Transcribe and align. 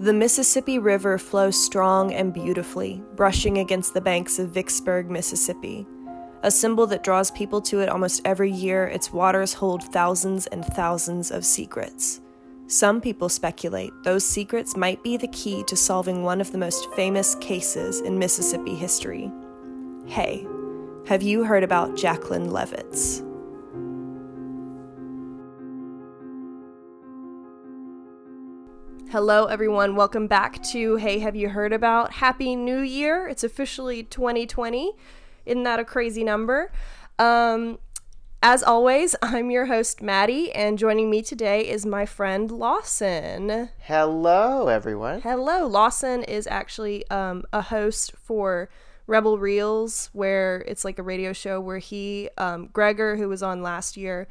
The 0.00 0.12
Mississippi 0.12 0.78
River 0.78 1.18
flows 1.18 1.62
strong 1.62 2.12
and 2.12 2.32
beautifully, 2.32 3.02
brushing 3.14 3.58
against 3.58 3.94
the 3.94 4.00
banks 4.00 4.38
of 4.38 4.48
Vicksburg, 4.48 5.10
Mississippi. 5.10 5.86
A 6.42 6.50
symbol 6.50 6.86
that 6.88 7.04
draws 7.04 7.30
people 7.30 7.60
to 7.62 7.80
it 7.80 7.88
almost 7.88 8.22
every 8.24 8.50
year, 8.50 8.86
its 8.86 9.12
waters 9.12 9.52
hold 9.52 9.84
thousands 9.84 10.46
and 10.48 10.64
thousands 10.64 11.30
of 11.30 11.44
secrets. 11.44 12.20
Some 12.66 13.00
people 13.00 13.28
speculate 13.28 13.92
those 14.02 14.24
secrets 14.24 14.76
might 14.76 15.02
be 15.04 15.16
the 15.16 15.28
key 15.28 15.62
to 15.64 15.76
solving 15.76 16.24
one 16.24 16.40
of 16.40 16.50
the 16.50 16.58
most 16.58 16.90
famous 16.94 17.34
cases 17.36 18.00
in 18.00 18.18
Mississippi 18.18 18.74
history. 18.74 19.30
Hey, 20.06 20.46
have 21.06 21.22
you 21.22 21.44
heard 21.44 21.64
about 21.64 21.96
Jacqueline 21.96 22.48
Levitz? 22.48 23.22
Hello, 29.12 29.44
everyone. 29.44 29.94
Welcome 29.94 30.26
back 30.26 30.62
to 30.70 30.96
Hey, 30.96 31.18
Have 31.18 31.36
You 31.36 31.50
Heard 31.50 31.74
About? 31.74 32.12
Happy 32.12 32.56
New 32.56 32.78
Year. 32.78 33.28
It's 33.28 33.44
officially 33.44 34.02
2020. 34.02 34.94
Isn't 35.44 35.62
that 35.64 35.78
a 35.78 35.84
crazy 35.84 36.24
number? 36.24 36.72
Um, 37.18 37.78
as 38.42 38.62
always, 38.62 39.14
I'm 39.22 39.50
your 39.50 39.66
host, 39.66 40.00
Maddie, 40.00 40.50
and 40.52 40.78
joining 40.78 41.10
me 41.10 41.20
today 41.20 41.68
is 41.68 41.84
my 41.84 42.06
friend 42.06 42.50
Lawson. 42.50 43.68
Hello, 43.80 44.68
everyone. 44.68 45.20
Hello. 45.20 45.66
Lawson 45.66 46.22
is 46.22 46.46
actually 46.46 47.06
um, 47.10 47.44
a 47.52 47.60
host 47.60 48.12
for 48.16 48.70
Rebel 49.06 49.36
Reels, 49.36 50.08
where 50.14 50.64
it's 50.66 50.86
like 50.86 50.98
a 50.98 51.02
radio 51.02 51.34
show 51.34 51.60
where 51.60 51.76
he, 51.76 52.30
um, 52.38 52.70
Gregor, 52.72 53.16
who 53.16 53.28
was 53.28 53.42
on 53.42 53.62
last 53.62 53.98
year, 53.98 54.26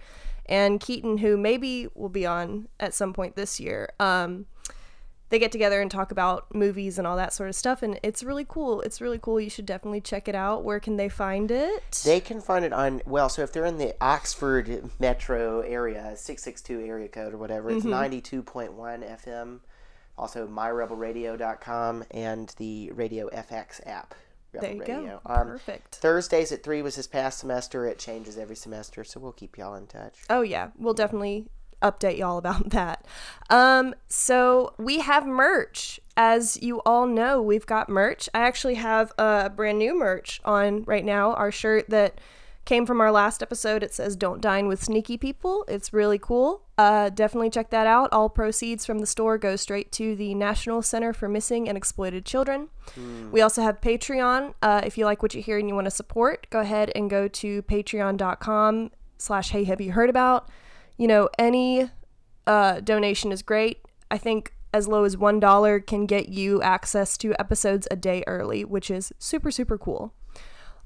and 0.48 0.80
Keaton, 0.80 1.20
who 1.20 1.38
maybe 1.38 1.88
will 1.94 2.10
be 2.10 2.26
on 2.26 2.68
at 2.80 2.96
some 2.96 3.14
point 3.14 3.36
this 3.36 3.60
year, 3.60 3.92
um, 4.00 4.48
they 5.32 5.40
get 5.40 5.52
together 5.52 5.82
and 5.82 5.90
talk 5.90 6.12
about 6.12 6.54
movies 6.54 6.98
and 7.00 7.08
all 7.08 7.16
that 7.18 7.34
sort 7.34 7.50
of 7.50 7.56
stuff 7.56 7.82
and 7.82 8.00
it's 8.04 8.22
really 8.22 8.46
cool 8.48 8.82
it's 8.82 9.02
really 9.02 9.18
cool 9.18 9.40
you 9.40 9.50
should 9.50 9.66
definitely 9.66 10.02
check 10.02 10.28
it 10.28 10.36
out 10.36 10.64
where 10.64 10.80
can 10.80 10.98
they 10.98 11.10
find 11.10 11.50
it 11.50 12.02
They 12.06 12.20
can 12.20 12.40
find 12.42 12.64
it 12.64 12.72
on, 12.74 13.02
well, 13.06 13.30
so 13.30 13.42
if 13.42 13.52
they're 13.52 13.66
in 13.66 13.78
the 13.78 13.96
Oxford 14.00 14.90
metro 15.00 15.62
area, 15.62 16.14
662 16.16 16.86
area 16.86 17.08
code 17.08 17.34
or 17.34 17.38
whatever, 17.38 17.72
it's 17.72 17.84
Mm-hmm. 17.86 18.26
92.1 18.38 19.26
FM. 19.26 19.60
Also, 20.18 20.46
myrebelradio.com 20.48 22.04
and 22.12 22.54
the 22.58 22.92
Radio 22.92 23.30
FX 23.30 23.86
app. 23.88 24.14
Rebel 24.54 24.68
there 24.68 24.76
you 24.98 25.04
go 25.06 25.22
Um, 25.26 25.48
perfect 25.48 25.96
Thursdays 25.96 26.52
at 26.52 26.62
3 26.62 26.82
was 26.82 26.98
this 26.98 27.08
past 27.08 27.40
semester. 27.40 27.86
It 27.88 27.98
changes 27.98 28.38
every 28.38 28.58
semester, 28.58 29.04
so 29.06 29.20
we'll 29.20 29.32
keep 29.32 29.58
y'all 29.58 29.76
in 29.76 29.88
touch. 29.88 30.20
oh 30.30 30.42
yeah 30.42 30.70
we'll 30.78 30.94
definitely 30.94 31.48
update 31.82 32.18
y'all 32.18 32.38
about 32.38 32.70
that. 32.72 33.06
Um 33.50 33.94
so 34.08 34.74
we 34.78 35.00
have 35.00 35.26
merch. 35.26 36.00
As 36.18 36.62
you 36.62 36.82
all 36.86 37.08
know 37.08 37.42
we've 37.42 37.66
got 37.66 37.90
merch. 37.90 38.30
I 38.34 38.40
actually 38.42 38.76
have 38.76 39.12
a 39.18 39.50
brand 39.50 39.80
new 39.80 39.98
merch 39.98 40.42
on 40.46 40.84
right 40.84 41.06
now. 41.06 41.34
Our 41.34 41.52
shirt 41.52 41.90
that 41.90 42.20
came 42.64 42.86
from 42.86 43.02
our 43.02 43.12
last 43.12 43.42
episode 43.42 43.82
it 43.82 43.92
says 43.92 44.16
don't 44.16 44.40
dine 44.40 44.68
with 44.68 44.84
sneaky 44.84 45.18
people. 45.18 45.66
It's 45.68 45.92
really 45.94 46.20
cool. 46.20 46.62
Uh, 46.78 47.10
definitely 47.10 47.50
check 47.50 47.70
that 47.72 47.86
out. 47.88 48.12
All 48.12 48.30
proceeds 48.30 48.86
from 48.86 49.00
the 49.00 49.06
store 49.06 49.38
go 49.38 49.56
straight 49.56 49.92
to 49.94 50.16
the 50.16 50.34
national 50.36 50.82
center 50.82 51.12
for 51.14 51.28
missing 51.28 51.68
and 51.68 51.78
exploited 51.78 52.26
children. 52.26 52.70
We 53.32 53.42
also 53.42 53.62
have 53.62 53.82
patreon. 53.82 54.54
Uh, 54.62 54.82
if 54.84 54.98
you 54.98 55.06
like 55.06 55.22
what 55.22 55.34
you 55.34 55.42
hear 55.42 55.58
and 55.58 55.68
you 55.70 55.76
want 55.76 55.86
to 55.86 55.92
support 55.92 56.48
go 56.50 56.60
ahead 56.60 56.92
and 56.96 57.10
go 57.10 57.28
to 57.28 57.62
patreon.com 57.64 58.92
slash 59.18 59.52
hey 59.52 59.64
have 59.66 59.80
you 59.82 59.92
heard 59.92 60.10
about 60.10 60.50
you 61.02 61.08
know 61.08 61.28
any 61.40 61.90
uh, 62.46 62.80
donation 62.82 63.32
is 63.32 63.42
great 63.42 63.80
i 64.12 64.18
think 64.20 64.54
as 64.72 64.88
low 64.88 65.04
as 65.04 65.18
one 65.18 65.40
dollar 65.40 65.80
can 65.80 66.06
get 66.06 66.30
you 66.30 66.62
access 66.62 67.18
to 67.18 67.34
episodes 67.40 67.88
a 67.90 67.96
day 67.96 68.24
early 68.28 68.64
which 68.64 68.92
is 68.92 69.12
super 69.18 69.50
super 69.50 69.78
cool 69.78 70.14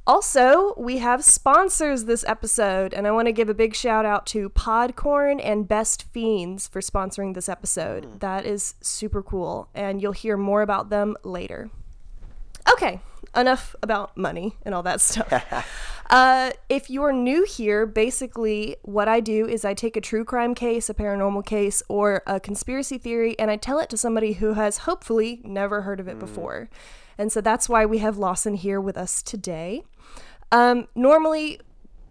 also, 0.07 0.75
we 0.77 0.99
have 0.99 1.23
sponsors 1.23 2.05
this 2.05 2.23
episode, 2.27 2.93
and 2.93 3.07
I 3.07 3.11
want 3.11 3.27
to 3.27 3.31
give 3.31 3.49
a 3.49 3.55
big 3.55 3.73
shout 3.73 4.05
out 4.05 4.27
to 4.27 4.51
Podcorn 4.51 5.41
and 5.43 5.67
Best 5.67 6.03
Fiends 6.11 6.67
for 6.67 6.79
sponsoring 6.79 7.33
this 7.33 7.49
episode. 7.49 8.19
That 8.19 8.45
is 8.45 8.75
super 8.81 9.23
cool, 9.23 9.67
and 9.73 9.99
you'll 9.99 10.11
hear 10.11 10.37
more 10.37 10.61
about 10.61 10.91
them 10.91 11.15
later. 11.23 11.71
Okay, 12.71 13.01
enough 13.35 13.75
about 13.81 14.15
money 14.17 14.55
and 14.63 14.73
all 14.73 14.83
that 14.83 15.01
stuff. 15.01 15.31
uh, 16.09 16.51
if 16.69 16.89
you're 16.89 17.13
new 17.13 17.45
here, 17.45 17.85
basically 17.85 18.75
what 18.83 19.07
I 19.07 19.19
do 19.19 19.47
is 19.47 19.65
I 19.65 19.73
take 19.73 19.97
a 19.97 20.01
true 20.01 20.25
crime 20.25 20.55
case, 20.55 20.89
a 20.89 20.93
paranormal 20.93 21.45
case, 21.45 21.83
or 21.87 22.23
a 22.25 22.39
conspiracy 22.39 22.97
theory, 22.97 23.37
and 23.39 23.51
I 23.51 23.57
tell 23.57 23.79
it 23.79 23.89
to 23.89 23.97
somebody 23.97 24.33
who 24.33 24.53
has 24.53 24.79
hopefully 24.79 25.41
never 25.43 25.81
heard 25.81 25.99
of 25.99 26.07
it 26.07 26.19
before. 26.19 26.69
And 27.17 27.31
so 27.31 27.41
that's 27.41 27.69
why 27.69 27.85
we 27.85 27.99
have 27.99 28.17
Lawson 28.17 28.55
here 28.55 28.81
with 28.81 28.97
us 28.97 29.21
today. 29.21 29.83
Um, 30.51 30.87
normally, 30.95 31.59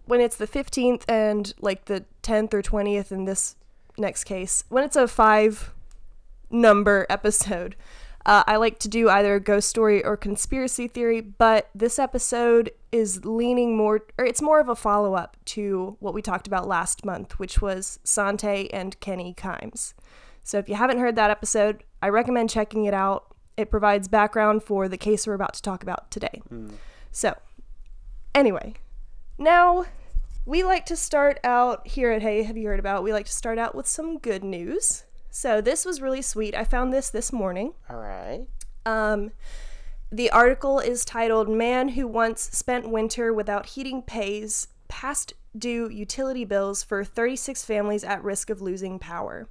when 0.07 0.21
it's 0.21 0.37
the 0.37 0.47
15th 0.47 1.05
and 1.09 1.55
like 1.61 1.87
the 1.87 2.05
10th 2.23 2.55
or 2.55 2.63
20th 2.63 3.13
in 3.13 3.25
this 3.25 3.57
next 3.97 4.25
case, 4.25 4.65
when 4.69 4.85
it's 4.85 4.97
a 4.97 5.09
five 5.09 5.73
number 6.51 7.07
episode, 7.09 7.77
uh, 8.27 8.43
I 8.47 8.57
like 8.57 8.79
to 8.81 8.89
do 8.89 9.09
either 9.09 9.35
a 9.35 9.41
ghost 9.41 9.69
story 9.69 10.05
or 10.05 10.17
conspiracy 10.17 10.89
theory, 10.89 11.21
but 11.21 11.69
this 11.75 11.99
episode 11.99 12.71
is 12.91 13.25
leaning 13.25 13.77
more, 13.77 14.07
or 14.17 14.25
it's 14.25 14.41
more 14.41 14.61
of 14.61 14.69
a 14.69 14.77
follow 14.77 15.15
up 15.15 15.37
to 15.47 15.97
what 16.01 16.15
we 16.15 16.23
talked 16.23 16.47
about 16.47 16.67
last 16.67 17.05
month, 17.05 17.39
which 17.39 17.61
was 17.61 17.99
Sante 18.03 18.73
and 18.73 18.99
Kenny 19.01 19.35
Kimes. 19.37 19.93
So 20.43 20.59
if 20.59 20.69
you 20.69 20.75
haven't 20.75 20.99
heard 21.01 21.17
that 21.17 21.31
episode, 21.31 21.85
I 22.03 22.09
recommend 22.09 22.51
checking 22.51 22.85
it 22.85 22.95
out. 22.95 23.35
It 23.57 23.71
provides 23.71 24.09
background 24.09 24.63
for 24.63 24.89
the 24.89 24.97
case 24.99 25.27
we're 25.27 25.35
about 25.35 25.55
to 25.55 25.63
talk 25.63 25.83
about 25.83 26.11
today. 26.11 26.43
So, 27.13 27.37
anyway, 28.35 28.75
now 29.39 29.85
we 30.47 30.65
like 30.65 30.87
to 30.87 30.97
start 30.97 31.41
out 31.45 31.87
here 31.87 32.11
at 32.11 32.23
Hey, 32.23 32.43
have 32.43 32.57
you 32.57 32.69
heard 32.69 32.81
about? 32.81 33.03
We 33.03 33.13
like 33.13 33.27
to 33.27 33.33
start 33.33 33.59
out 33.59 33.75
with 33.75 33.87
some 33.87 34.19
good 34.19 34.43
news. 34.43 35.05
So, 35.37 35.61
this 35.61 35.85
was 35.85 36.01
really 36.01 36.23
sweet. 36.23 36.55
I 36.55 36.63
found 36.63 36.93
this 36.93 37.11
this 37.11 37.33
morning. 37.33 37.75
All 37.91 37.97
right. 37.97 38.47
Um, 38.87 39.33
the 40.13 40.31
article 40.31 40.79
is 40.79 41.05
titled 41.05 41.49
Man 41.49 41.89
Who 41.91 42.07
Once 42.07 42.41
Spent 42.53 42.89
Winter 42.89 43.33
Without 43.33 43.67
Heating 43.67 44.01
Pays 44.01 44.69
Past 44.87 45.33
Due 45.59 45.89
Utility 45.89 46.45
Bills 46.45 46.85
for 46.85 47.03
36 47.03 47.65
Families 47.65 48.05
at 48.05 48.23
Risk 48.23 48.49
of 48.49 48.63
Losing 48.63 49.01
Power. 49.01 49.49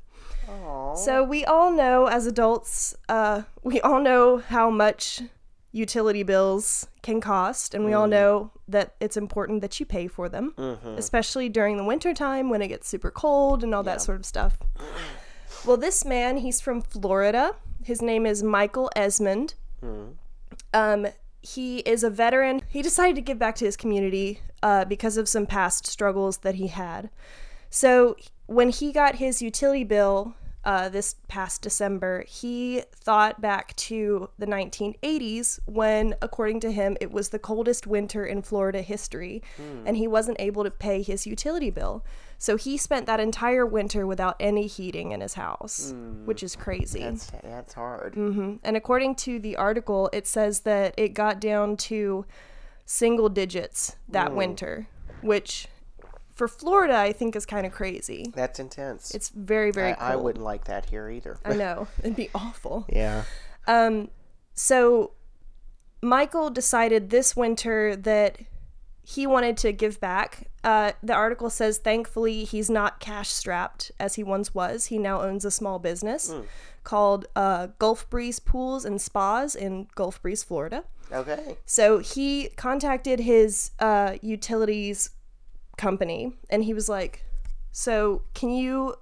Aww. 0.48 0.98
So 0.98 1.22
we 1.22 1.44
all 1.44 1.70
know 1.70 2.06
as 2.08 2.28
adults, 2.28 2.96
uh, 3.10 3.42
we 3.62 3.82
all 3.82 4.00
know 4.00 4.38
how 4.38 4.70
much 4.70 5.22
utility 5.74 6.24
bills 6.24 6.88
can 7.02 7.20
cost, 7.20 7.74
and 7.74 7.84
we 7.84 7.92
all 7.92 8.08
know 8.08 8.52
that 8.70 8.96
it's 9.02 9.18
important 9.18 9.60
that 9.60 9.78
you 9.82 9.86
pay 9.86 10.08
for 10.08 10.30
them, 10.30 10.54
especially 10.96 11.50
during 11.50 11.76
the 11.76 11.84
winter 11.84 12.14
time 12.14 12.50
when 12.50 12.62
it 12.62 12.70
gets 12.70 12.88
super 12.88 13.12
cold 13.12 13.66
and 13.66 13.76
all 13.76 13.84
that 13.84 14.02
sort 14.02 14.18
of 14.18 14.26
stuff. 14.26 14.58
Well, 15.66 15.78
this 15.78 16.04
man, 16.06 16.38
he's 16.38 16.60
from 16.62 16.82
Florida. 16.82 17.56
His 17.84 18.02
name 18.02 18.26
is 18.26 18.44
Michael 18.44 18.90
Esmond. 18.96 19.56
Um, 20.74 21.08
he 21.42 21.80
is 21.80 22.04
a 22.04 22.10
veteran. 22.10 22.62
He 22.70 22.82
decided 22.82 23.16
to 23.16 23.22
give 23.22 23.38
back 23.40 23.56
to 23.56 23.66
his 23.66 23.76
community 23.78 24.40
uh, 24.62 24.86
because 24.86 25.18
of 25.18 25.28
some 25.28 25.46
past 25.46 25.86
struggles 25.86 26.38
that 26.40 26.56
he 26.56 26.68
had. 26.68 27.10
So 27.70 28.16
when 28.46 28.70
he 28.70 28.92
got 28.92 29.16
his 29.16 29.42
utility 29.42 29.84
bill 29.84 30.36
uh, 30.66 30.88
this 30.90 31.16
past 31.28 31.62
December, 31.62 32.24
he 32.28 32.84
thought 32.94 33.42
back 33.42 33.76
to 33.76 34.30
the 34.40 34.46
1980s 34.46 35.60
when, 35.66 36.16
according 36.22 36.62
to 36.62 36.72
him, 36.72 36.96
it 37.02 37.12
was 37.12 37.30
the 37.30 37.40
coldest 37.40 37.86
winter 37.86 38.26
in 38.26 38.42
Florida 38.42 38.82
history, 38.82 39.44
hmm. 39.58 39.86
and 39.86 39.98
he 39.98 40.08
wasn't 40.08 40.40
able 40.40 40.64
to 40.64 40.72
pay 40.72 41.02
his 41.02 41.28
utility 41.28 41.70
bill. 41.70 42.06
So 42.38 42.56
he 42.56 42.78
spent 42.78 43.06
that 43.08 43.20
entire 43.20 43.66
winter 43.66 44.08
without 44.08 44.36
any 44.40 44.68
heating 44.68 45.12
in 45.12 45.20
his 45.20 45.34
house, 45.34 45.92
hmm. 45.92 46.26
which 46.26 46.42
is 46.44 46.56
crazy. 46.56 47.02
That's, 47.02 47.32
that's 47.44 47.74
hard. 47.74 48.16
Mm-hmm. 48.16 48.56
And 48.64 48.78
according 48.78 49.16
to 49.16 49.40
the 49.40 49.58
article, 49.58 50.10
it 50.14 50.28
says 50.28 50.62
that 50.62 50.94
it 50.98 51.10
got 51.10 51.42
down 51.42 51.76
to 51.78 52.26
single 52.86 53.28
digits 53.28 53.98
that 54.08 54.30
hmm. 54.30 54.38
winter, 54.38 54.88
which 55.22 55.68
for 56.36 56.48
Florida, 56.48 56.96
I 56.98 57.14
think 57.14 57.36
is 57.36 57.46
kind 57.46 57.66
of 57.66 57.72
crazy. 57.72 58.32
That's 58.36 58.60
intense. 58.60 59.14
It's 59.14 59.30
very, 59.30 59.72
very 59.72 59.92
I, 59.92 59.96
cold. 59.96 60.12
I 60.12 60.16
wouldn't 60.16 60.44
like 60.44 60.66
that 60.66 60.86
here 60.90 61.10
either. 61.10 61.38
I 61.46 61.54
know. 61.54 61.88
It'd 62.00 62.16
be 62.16 62.30
awful. 62.34 62.86
yeah. 62.90 63.24
Um, 63.68 64.10
so 64.54 65.12
Michael 66.02 66.50
decided 66.50 67.10
this 67.10 67.36
winter 67.36 67.96
that 67.96 68.38
he 69.06 69.28
wanted 69.28 69.58
to 69.58 69.72
give 69.72 70.00
back. 70.00 70.50
Uh, 70.64 70.94
the 71.02 71.14
article 71.14 71.50
says, 71.50 71.78
thankfully, 71.78 72.46
he's 72.46 72.70
not 72.70 73.00
cash 73.00 73.30
strapped 73.30 73.92
as 74.00 74.16
he 74.16 74.24
once 74.24 74.54
was. 74.54 74.86
He 74.86 74.98
now 74.98 75.22
owns 75.22 75.46
a 75.46 75.52
small 75.52 75.78
business 75.78 76.34
called 76.84 77.28
uh, 77.36 77.68
Gulf 77.80 78.10
Breeze 78.10 78.40
Pools 78.40 78.86
and 78.86 79.02
Spas 79.02 79.56
in 79.56 79.88
Gulf 79.96 80.22
Breeze, 80.22 80.44
Florida. 80.44 80.84
Okay. 81.12 81.58
So 81.66 82.00
he 82.00 82.50
contacted 82.56 83.20
his 83.20 83.72
uh, 83.80 84.16
utilities 84.22 85.12
company 85.78 86.34
and 86.50 86.64
he 86.64 86.74
was 86.74 86.90
like, 86.90 87.24
So, 87.72 88.24
can 88.34 88.50
you 88.50 88.96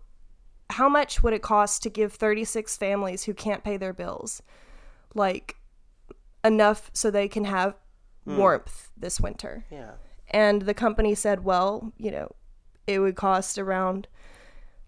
how 0.72 0.90
much 0.90 1.22
would 1.22 1.34
it 1.34 1.42
cost 1.42 1.84
to 1.84 1.90
give 1.90 2.14
36 2.14 2.78
families 2.78 3.24
who 3.24 3.34
can't 3.34 3.64
pay 3.64 3.78
their 3.78 3.94
bills 3.94 4.42
like 5.14 5.58
enough 6.44 6.90
so 6.94 7.12
they 7.12 7.28
can 7.28 7.46
have 7.46 7.76
hmm. 8.24 8.38
warmth 8.38 8.90
this 8.98 9.20
winter? 9.20 9.66
Yeah. 9.70 9.92
And 10.32 10.64
the 10.64 10.74
company 10.74 11.14
said, 11.14 11.44
well, 11.44 11.92
you 11.98 12.10
know, 12.10 12.32
it 12.88 13.00
would 13.00 13.16
cost 13.16 13.58
around, 13.58 14.08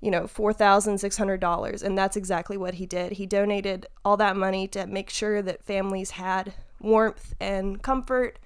you 0.01 0.09
know, 0.09 0.23
$4,600. 0.23 1.83
And 1.83 1.97
that's 1.97 2.15
exactly 2.15 2.55
what 2.57 2.75
he 2.75 2.85
did. 2.85 3.13
He 3.13 3.25
donated 3.25 3.85
all 4.05 4.17
that 4.17 4.37
money 4.37 4.67
to 4.69 4.87
make 4.87 5.09
sure 5.09 5.41
that 5.41 5.63
families 5.63 6.11
had 6.11 6.53
warmth 6.79 7.35
and 7.41 7.81
comfort, 7.81 8.39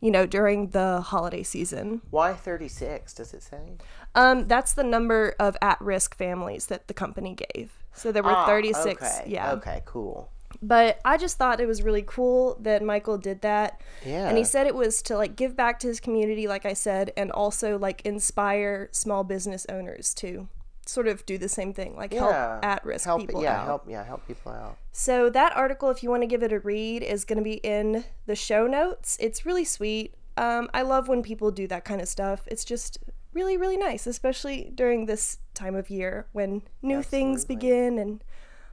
you 0.00 0.10
know, 0.10 0.26
during 0.26 0.68
the 0.70 1.00
holiday 1.00 1.42
season. 1.42 2.02
Why 2.10 2.34
36? 2.34 3.14
Does 3.14 3.32
it 3.34 3.42
say? 3.42 3.76
Um, 4.14 4.46
that's 4.48 4.72
the 4.74 4.84
number 4.84 5.34
of 5.38 5.56
at 5.62 5.80
risk 5.80 6.16
families 6.16 6.66
that 6.66 6.88
the 6.88 6.94
company 6.94 7.34
gave. 7.54 7.72
So 7.94 8.12
there 8.12 8.22
were 8.22 8.30
Ah, 8.30 8.46
36. 8.46 9.02
Okay. 9.02 9.24
Yeah. 9.26 9.52
Okay. 9.52 9.82
Cool. 9.86 10.30
But 10.62 11.00
I 11.04 11.16
just 11.18 11.36
thought 11.36 11.60
it 11.60 11.66
was 11.66 11.82
really 11.82 12.04
cool 12.06 12.56
that 12.60 12.82
Michael 12.82 13.18
did 13.18 13.42
that. 13.42 13.80
Yeah. 14.04 14.28
And 14.28 14.38
he 14.38 14.44
said 14.44 14.66
it 14.66 14.74
was 14.74 15.02
to 15.02 15.16
like 15.16 15.36
give 15.36 15.54
back 15.56 15.78
to 15.80 15.86
his 15.86 16.00
community, 16.00 16.46
like 16.46 16.64
I 16.64 16.72
said, 16.72 17.12
and 17.16 17.30
also 17.30 17.78
like 17.78 18.00
inspire 18.06 18.88
small 18.92 19.22
business 19.24 19.66
owners 19.68 20.14
to 20.14 20.48
sort 20.88 21.08
of 21.08 21.24
do 21.26 21.38
the 21.38 21.48
same 21.48 21.72
thing, 21.72 21.96
like 21.96 22.12
yeah. 22.12 22.20
help 22.20 22.64
at 22.64 22.84
risk 22.84 23.04
help, 23.04 23.20
people 23.20 23.42
Yeah. 23.42 23.60
out. 23.60 23.66
Help. 23.66 23.84
Yeah. 23.88 24.04
Help 24.04 24.26
people 24.26 24.52
out. 24.52 24.76
So 24.92 25.28
that 25.30 25.56
article, 25.56 25.90
if 25.90 26.02
you 26.02 26.10
want 26.10 26.22
to 26.22 26.26
give 26.26 26.42
it 26.42 26.52
a 26.52 26.60
read, 26.60 27.02
is 27.02 27.24
going 27.24 27.38
to 27.38 27.44
be 27.44 27.54
in 27.54 28.04
the 28.26 28.36
show 28.36 28.66
notes. 28.66 29.16
It's 29.20 29.44
really 29.44 29.64
sweet. 29.64 30.14
Um, 30.36 30.68
I 30.74 30.82
love 30.82 31.08
when 31.08 31.22
people 31.22 31.50
do 31.50 31.66
that 31.68 31.84
kind 31.84 32.00
of 32.00 32.08
stuff. 32.08 32.42
It's 32.46 32.64
just 32.64 32.98
really, 33.32 33.56
really 33.56 33.76
nice, 33.76 34.06
especially 34.06 34.70
during 34.74 35.06
this 35.06 35.38
time 35.54 35.74
of 35.74 35.90
year 35.90 36.26
when 36.32 36.62
new 36.82 37.02
things 37.02 37.44
begin 37.44 37.98
and 37.98 38.22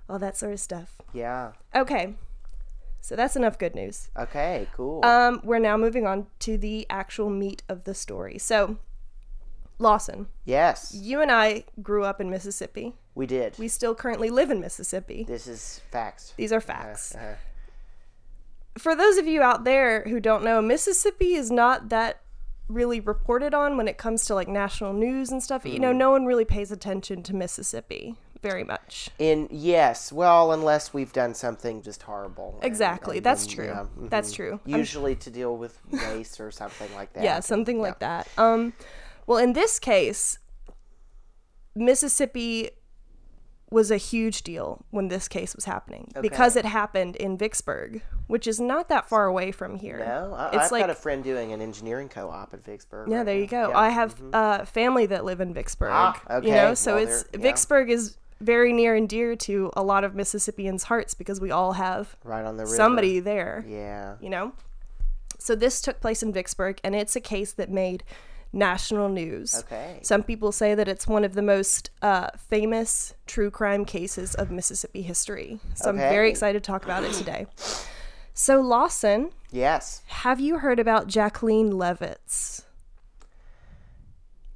all 0.09 0.19
that 0.19 0.37
sort 0.37 0.53
of 0.53 0.59
stuff. 0.59 0.97
Yeah. 1.13 1.53
Okay, 1.75 2.15
so 3.01 3.17
that's 3.17 3.35
enough 3.35 3.57
good 3.59 3.75
news. 3.75 4.09
Okay. 4.17 4.67
Cool. 4.75 5.03
Um, 5.03 5.41
we're 5.43 5.59
now 5.59 5.75
moving 5.75 6.07
on 6.07 6.27
to 6.39 6.57
the 6.57 6.85
actual 6.89 7.29
meat 7.29 7.61
of 7.67 7.83
the 7.83 7.93
story. 7.93 8.37
So, 8.37 8.77
Lawson, 9.79 10.27
yes. 10.45 10.93
you 10.95 11.21
and 11.21 11.31
I 11.31 11.63
grew 11.81 12.03
up 12.03 12.21
in 12.21 12.29
Mississippi. 12.29 12.95
We 13.15 13.25
did. 13.27 13.57
We 13.59 13.67
still 13.67 13.93
currently 13.95 14.29
live 14.29 14.49
in 14.51 14.59
Mississippi. 14.59 15.23
this 15.27 15.47
is 15.47 15.81
facts. 15.91 16.33
These 16.37 16.51
are 16.51 16.61
facts. 16.61 17.13
Uh, 17.15 17.35
For 18.77 18.95
those 18.95 19.17
of 19.17 19.27
you 19.27 19.41
out 19.41 19.63
there 19.65 20.03
who 20.03 20.19
don't 20.19 20.43
know, 20.43 20.61
Mississippi 20.61 21.35
is 21.35 21.51
not 21.51 21.89
that 21.89 22.21
really 22.67 22.99
reported 22.99 23.53
on 23.53 23.77
when 23.77 23.87
it 23.87 23.97
comes 23.97 24.25
to 24.25 24.33
like 24.35 24.47
national 24.47 24.93
news 24.93 25.29
and 25.29 25.43
stuff. 25.43 25.65
You 25.65 25.79
know, 25.79 25.91
Mm. 25.93 25.97
no 25.97 26.11
one 26.11 26.25
really 26.25 26.45
pays 26.45 26.71
attention 26.71 27.21
to 27.23 27.35
Mississippi 27.35 28.15
very 28.41 28.63
much. 28.63 29.09
in 29.19 29.47
yes, 29.51 30.11
well, 30.11 30.51
unless 30.51 30.93
we've 30.93 31.13
done 31.13 31.33
something 31.33 31.81
just 31.81 32.03
horrible. 32.03 32.59
Exactly. 32.63 33.17
and 33.17 33.25
That's 33.25 33.45
then, 33.45 33.55
true. 33.55 33.65
yeah, 33.67 33.85
That's 34.09 34.31
mhm. 34.31 34.35
true. 34.35 34.59
I'm 34.65 34.75
Usually 34.77 35.15
to 35.15 35.29
deal 35.29 35.55
with 35.55 35.79
race 35.91 36.39
or 36.39 36.51
something 36.51 36.93
like 36.95 37.13
that. 37.13 37.23
Yeah, 37.23 37.39
something 37.41 37.79
like 37.79 37.99
that. 37.99 38.27
Um, 38.37 38.73
well, 39.27 39.37
in 39.37 39.53
this 39.53 39.79
case, 39.79 40.39
Mississippi 41.75 42.69
was 43.71 43.89
a 43.89 43.97
huge 43.97 44.43
deal 44.43 44.85
when 44.91 45.07
this 45.07 45.27
case 45.27 45.55
was 45.55 45.65
happening 45.65 46.11
because 46.21 46.55
it 46.55 46.63
happened 46.63 47.15
in 47.15 47.35
Vicksburg, 47.35 48.03
which 48.27 48.45
is 48.45 48.59
not 48.59 48.87
that 48.89 49.09
far 49.09 49.25
away 49.25 49.51
from 49.51 49.75
here. 49.77 49.97
No, 49.97 50.35
I, 50.35 50.47
it's 50.49 50.65
I've 50.65 50.71
like 50.71 50.81
got 50.83 50.91
a 50.91 50.95
friend 50.95 51.23
doing 51.23 51.51
an 51.53 51.59
engineering 51.61 52.07
co-op 52.07 52.53
at 52.53 52.63
Vicksburg. 52.63 53.09
yeah, 53.09 53.17
right 53.17 53.25
there 53.25 53.37
you 53.39 53.47
go. 53.47 53.69
Yeah. 53.69 53.77
I 53.77 53.89
have 53.89 54.15
uh, 54.31 54.65
family 54.65 55.07
that 55.07 55.25
live 55.25 55.41
in 55.41 55.55
Vicksburg. 55.55 55.89
Ah, 55.91 56.21
You 56.29 56.35
okay. 56.35 56.51
know, 56.51 56.73
so 56.75 56.95
Well, 56.95 57.03
it's 57.07 57.25
yeah. 57.33 57.39
Vicksburg 57.39 57.89
is 57.89 58.15
very 58.39 58.73
near 58.73 58.93
and 58.93 59.09
dear 59.09 59.35
to 59.37 59.71
a 59.75 59.81
lot 59.81 60.03
of 60.03 60.13
Mississippians' 60.13 60.83
hearts 60.83 61.15
because 61.15 61.41
we 61.41 61.49
all 61.49 61.73
have 61.73 62.15
right 62.23 62.45
on 62.45 62.57
the 62.57 62.65
river. 62.65 62.75
somebody 62.75 63.19
there. 63.21 63.65
Yeah. 63.67 64.17
you 64.21 64.29
know? 64.29 64.53
So 65.39 65.55
this 65.55 65.81
took 65.81 65.99
place 65.99 66.21
in 66.21 66.31
Vicksburg, 66.31 66.79
and 66.83 66.93
it's 66.95 67.15
a 67.15 67.19
case 67.21 67.53
that 67.53 67.71
made 67.71 68.03
national 68.53 69.09
news. 69.09 69.55
Okay. 69.59 69.99
Some 70.03 70.23
people 70.23 70.51
say 70.51 70.75
that 70.75 70.87
it's 70.87 71.07
one 71.07 71.23
of 71.25 71.33
the 71.33 71.41
most 71.41 71.89
uh, 72.01 72.29
famous 72.37 73.13
true 73.25 73.49
crime 73.51 73.83
cases 73.83 74.35
of 74.35 74.51
Mississippi 74.51 75.01
history. 75.01 75.59
So 75.75 75.89
I'm 75.89 75.97
very 75.97 76.29
excited 76.29 76.63
to 76.63 76.67
talk 76.71 76.85
about 76.85 77.03
it 77.03 77.13
today. 77.13 77.47
So, 78.35 78.61
Lawson, 78.61 79.31
Yes. 79.51 80.01
have 80.07 80.39
you 80.39 80.59
heard 80.59 80.79
about 80.79 81.07
Jacqueline 81.07 81.71
Levitz? 81.73 82.63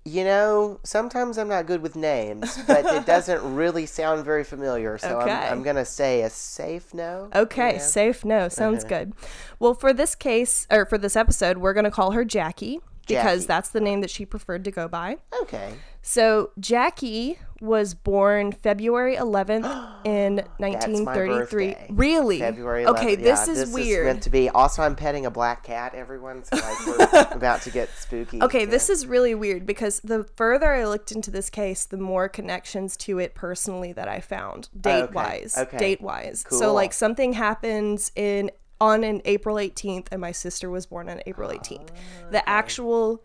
You 0.05 0.23
know, 0.23 0.79
sometimes 0.83 1.37
I'm 1.37 1.49
not 1.49 1.65
good 1.65 1.81
with 1.81 1.97
names, 1.97 2.57
but 2.65 2.85
it 2.85 3.05
doesn't 3.05 3.55
really 3.55 3.85
sound 3.85 4.23
very 4.23 4.45
familiar. 4.45 4.97
So 4.97 5.19
Okay. 5.19 5.31
I'm, 5.31 5.57
I'm 5.57 5.63
going 5.63 5.75
to 5.75 5.83
say 5.83 6.21
a 6.21 6.29
safe 6.29 6.93
no. 6.93 7.29
Okay, 7.35 7.73
Yeah. 7.73 7.79
safe 7.79 8.23
no. 8.23 8.47
Sounds 8.47 8.83
good. 8.95 9.11
Well, 9.59 9.73
for 9.73 9.91
this 9.91 10.15
case, 10.15 10.65
or 10.71 10.85
for 10.85 10.97
this 10.97 11.17
episode, 11.17 11.57
we're 11.57 11.73
going 11.73 11.83
to 11.83 11.91
call 11.91 12.11
her 12.11 12.23
Jackie 12.23 12.79
because 13.07 13.41
Jackie. 13.41 13.47
that's 13.47 13.69
the 13.69 13.81
name 13.81 14.01
that 14.01 14.09
she 14.09 14.25
preferred 14.25 14.63
to 14.65 14.71
go 14.71 14.87
by. 14.87 15.17
Okay. 15.41 15.73
So 16.01 16.51
Jackie 16.59 17.37
was 17.59 17.93
born 17.93 18.51
February 18.51 19.15
11th 19.15 19.65
in 20.05 20.35
That's 20.37 20.59
my 20.59 20.69
1933. 20.69 21.67
birthday. 21.67 21.87
Really? 21.89 22.39
February 22.39 22.85
11th. 22.85 22.89
Okay, 22.89 23.09
yeah, 23.11 23.15
this 23.15 23.47
is 23.47 23.73
weird. 23.73 24.05
meant 24.05 24.23
to 24.23 24.29
be. 24.29 24.49
Also, 24.49 24.83
I'm 24.83 24.95
petting 24.95 25.25
a 25.25 25.31
black 25.31 25.63
cat, 25.63 25.93
everyone. 25.95 26.43
So 26.43 26.55
like 26.55 26.87
we're 26.87 27.27
about 27.31 27.61
to 27.63 27.71
get 27.71 27.89
spooky. 27.97 28.41
Okay, 28.41 28.61
yeah. 28.61 28.65
this 28.65 28.89
is 28.89 29.05
really 29.05 29.35
weird 29.35 29.65
because 29.65 29.99
the 30.01 30.25
further 30.35 30.73
I 30.73 30.85
looked 30.85 31.11
into 31.11 31.31
this 31.31 31.49
case, 31.49 31.85
the 31.85 31.97
more 31.97 32.29
connections 32.29 32.95
to 32.97 33.19
it 33.19 33.35
personally 33.35 33.91
that 33.93 34.07
I 34.07 34.19
found, 34.19 34.69
date 34.79 35.11
wise. 35.11 35.55
Oh, 35.57 35.63
okay. 35.63 35.77
Date 35.77 36.01
wise. 36.01 36.45
Cool. 36.47 36.59
So 36.59 36.73
like 36.73 36.93
something 36.93 37.33
happens 37.33 38.11
in 38.15 38.51
on 38.79 39.03
an 39.03 39.21
April 39.25 39.55
18th 39.57 40.07
and 40.11 40.21
my 40.21 40.31
sister 40.31 40.69
was 40.69 40.85
born 40.85 41.09
on 41.09 41.21
April 41.25 41.49
18th. 41.49 41.89
Ah, 41.89 42.29
The 42.31 42.47
actual 42.49 43.23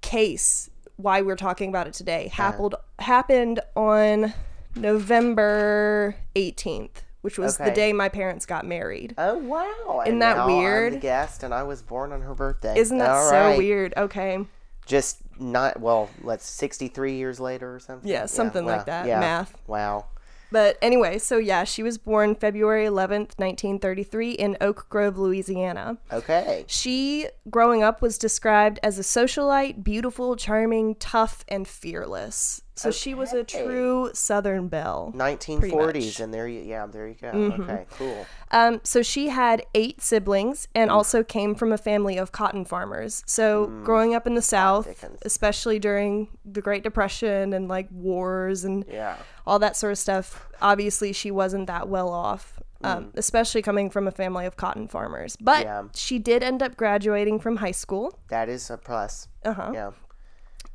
case 0.00 0.70
why 0.96 1.22
we're 1.22 1.36
talking 1.36 1.68
about 1.70 1.86
it 1.86 1.94
today 1.94 2.28
happened 2.28 2.74
happened 2.98 3.60
on 3.74 4.34
November 4.76 6.14
18th, 6.36 7.02
which 7.22 7.38
was 7.38 7.56
the 7.56 7.70
day 7.70 7.92
my 7.92 8.08
parents 8.08 8.46
got 8.46 8.66
married. 8.66 9.14
Oh 9.18 9.36
wow! 9.38 10.02
Isn't 10.02 10.12
And 10.14 10.22
that 10.22 10.36
now 10.36 10.46
I'm 10.46 10.56
weird? 10.58 10.92
the 10.94 10.98
guest, 10.98 11.42
and 11.42 11.52
I 11.54 11.62
was 11.62 11.82
born 11.82 12.12
on 12.12 12.20
her 12.22 12.34
birthday. 12.34 12.78
Isn't 12.78 12.98
that 12.98 13.10
All 13.10 13.28
so 13.30 13.34
right. 13.34 13.58
weird? 13.58 13.94
Okay. 13.96 14.44
Just 14.86 15.18
not 15.38 15.80
well. 15.80 16.10
Let's 16.22 16.46
63 16.48 17.14
years 17.14 17.40
later 17.40 17.74
or 17.74 17.80
something. 17.80 18.08
Yeah, 18.10 18.26
something 18.26 18.64
like 18.66 18.80
wow, 18.80 18.84
that. 18.84 19.06
Yeah. 19.06 19.20
Math. 19.20 19.56
Wow. 19.66 20.06
But 20.50 20.78
anyway, 20.82 21.18
so 21.18 21.38
yeah, 21.38 21.64
she 21.64 21.82
was 21.82 21.98
born 21.98 22.34
February 22.34 22.86
11th, 22.86 23.38
1933, 23.38 24.32
in 24.32 24.56
Oak 24.60 24.86
Grove, 24.88 25.16
Louisiana. 25.16 25.98
Okay. 26.12 26.64
She, 26.66 27.28
growing 27.48 27.82
up, 27.82 28.02
was 28.02 28.18
described 28.18 28.80
as 28.82 28.98
a 28.98 29.02
socialite, 29.02 29.84
beautiful, 29.84 30.36
charming, 30.36 30.96
tough, 30.96 31.44
and 31.48 31.66
fearless. 31.66 32.62
So 32.80 32.90
she 32.90 33.14
was 33.14 33.32
a 33.32 33.44
true 33.44 34.10
Southern 34.14 34.68
belle. 34.68 35.12
1940s, 35.16 36.20
and 36.20 36.32
there 36.32 36.48
you 36.48 36.60
yeah, 36.60 36.86
there 36.86 37.08
you 37.08 37.14
go. 37.14 37.30
Mm-hmm. 37.32 37.62
Okay, 37.62 37.86
cool. 37.90 38.26
Um, 38.50 38.80
so 38.84 39.02
she 39.02 39.28
had 39.28 39.62
eight 39.74 40.00
siblings 40.00 40.66
and 40.74 40.90
also 40.90 41.22
came 41.22 41.54
from 41.54 41.72
a 41.72 41.78
family 41.78 42.16
of 42.18 42.32
cotton 42.32 42.64
farmers. 42.64 43.22
So 43.26 43.66
growing 43.84 44.14
up 44.14 44.26
in 44.26 44.34
the 44.34 44.42
South, 44.42 45.04
especially 45.22 45.78
during 45.78 46.28
the 46.44 46.60
Great 46.60 46.82
Depression 46.82 47.52
and 47.52 47.68
like 47.68 47.88
wars 47.92 48.64
and 48.64 48.84
Yeah. 48.88 49.16
all 49.46 49.58
that 49.60 49.76
sort 49.76 49.92
of 49.92 49.98
stuff, 49.98 50.48
obviously 50.60 51.12
she 51.12 51.30
wasn't 51.30 51.66
that 51.68 51.88
well 51.88 52.08
off. 52.08 52.54
Um, 52.82 53.12
especially 53.14 53.60
coming 53.60 53.90
from 53.90 54.08
a 54.08 54.10
family 54.10 54.46
of 54.46 54.56
cotton 54.56 54.88
farmers. 54.88 55.36
But 55.38 55.64
Yeah. 55.66 55.82
she 55.94 56.18
did 56.18 56.42
end 56.42 56.62
up 56.62 56.78
graduating 56.78 57.38
from 57.40 57.56
high 57.56 57.72
school. 57.72 58.18
That 58.28 58.48
is 58.48 58.70
a 58.70 58.78
plus. 58.78 59.28
Uh-huh. 59.44 59.70
Yeah. 59.74 59.90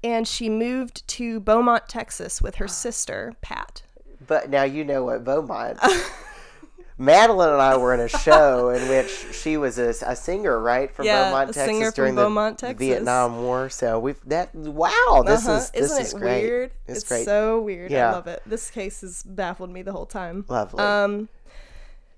And 0.06 0.28
she 0.28 0.50
moved 0.50 1.08
to 1.10 1.40
Beaumont, 1.40 1.90
Texas 1.90 2.40
with 2.42 2.56
her 2.56 2.68
sister, 2.68 3.34
Pat. 3.42 3.82
But 4.28 4.50
now 4.52 4.62
you 4.64 4.86
know 4.86 5.04
what 5.04 5.24
Beaumont. 5.24 5.80
Madeline 6.98 7.50
and 7.50 7.62
I 7.62 7.76
were 7.76 7.94
in 7.94 8.00
a 8.00 8.08
show 8.08 8.70
in 8.70 8.88
which 8.88 9.10
she 9.34 9.58
was 9.58 9.78
a, 9.78 9.90
a 10.06 10.16
singer, 10.16 10.58
right, 10.62 10.90
from 10.90 11.06
Yeah, 11.08 11.30
Beaumont, 11.30 11.54
Texas 11.54 11.94
during 11.94 12.16
Beaumont, 12.16 12.58
the 12.60 12.68
Texas. 12.68 12.88
Vietnam 12.88 13.42
War. 13.44 13.68
So 13.68 14.00
we've 14.00 14.20
that 14.28 14.56
wow, 14.56 15.24
this 15.26 15.46
Uh-huh. 15.46 15.58
is 15.58 15.72
this 15.72 15.82
Isn't 15.92 16.02
is 16.02 16.14
it 16.14 16.18
great. 16.18 16.44
weird? 16.44 16.72
It's, 16.88 17.00
It's, 17.00 17.08
great. 17.10 17.26
so 17.26 17.60
weird. 17.60 17.92
Yeah. 17.92 18.12
I 18.12 18.14
love 18.14 18.28
it. 18.28 18.44
This 18.46 18.70
case 18.70 19.02
has 19.02 19.24
baffled 19.24 19.72
me 19.72 19.82
the 19.82 19.92
whole 19.92 20.06
time. 20.06 20.46
Lovely. 20.48 20.80
Um, 20.80 21.28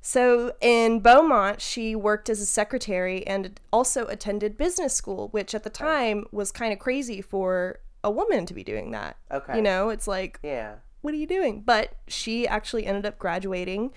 so 0.07 0.53
in 0.61 1.01
Beaumont, 1.01 1.59
she 1.59 1.93
worked 1.93 2.29
as 2.29 2.39
a 2.39 2.45
secretary 2.45 3.27
and 3.27 3.59
also 3.73 4.05
attended 4.05 4.57
business 4.57 4.93
school, 4.93 5.27
which 5.31 5.53
at 5.53 5.65
the 5.65 5.69
time 5.69 6.23
was 6.31 6.49
kind 6.49 6.71
of 6.71 6.79
crazy 6.79 7.21
for 7.21 7.79
a 8.05 8.09
woman 8.09 8.45
to 8.45 8.53
be 8.53 8.63
doing 8.63 8.91
that. 8.91 9.17
Okay. 9.29 9.57
You 9.57 9.61
know, 9.61 9.89
it's 9.89 10.07
like, 10.07 10.39
yeah. 10.41 10.75
what 11.01 11.13
are 11.13 11.17
you 11.17 11.27
doing? 11.27 11.59
But 11.59 11.95
she 12.07 12.47
actually 12.47 12.85
ended 12.85 13.05
up 13.05 13.19
graduating, 13.19 13.91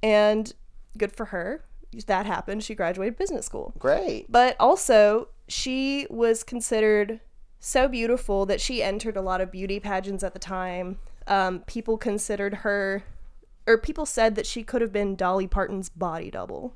and 0.00 0.52
good 0.96 1.10
for 1.10 1.24
her. 1.24 1.64
That 2.06 2.24
happened. 2.24 2.62
She 2.62 2.76
graduated 2.76 3.16
business 3.16 3.44
school. 3.44 3.74
Great. 3.80 4.30
But 4.30 4.54
also, 4.60 5.26
she 5.48 6.06
was 6.08 6.44
considered 6.44 7.18
so 7.58 7.88
beautiful 7.88 8.46
that 8.46 8.60
she 8.60 8.80
entered 8.80 9.16
a 9.16 9.22
lot 9.22 9.40
of 9.40 9.50
beauty 9.50 9.80
pageants 9.80 10.22
at 10.22 10.34
the 10.34 10.38
time. 10.38 10.98
Um, 11.26 11.64
people 11.66 11.98
considered 11.98 12.54
her, 12.54 13.02
or 13.68 13.78
people 13.78 14.06
said 14.06 14.34
that 14.34 14.46
she 14.46 14.62
could 14.64 14.80
have 14.80 14.92
been 14.92 15.14
Dolly 15.14 15.46
Parton's 15.46 15.88
body 15.90 16.30
double. 16.30 16.74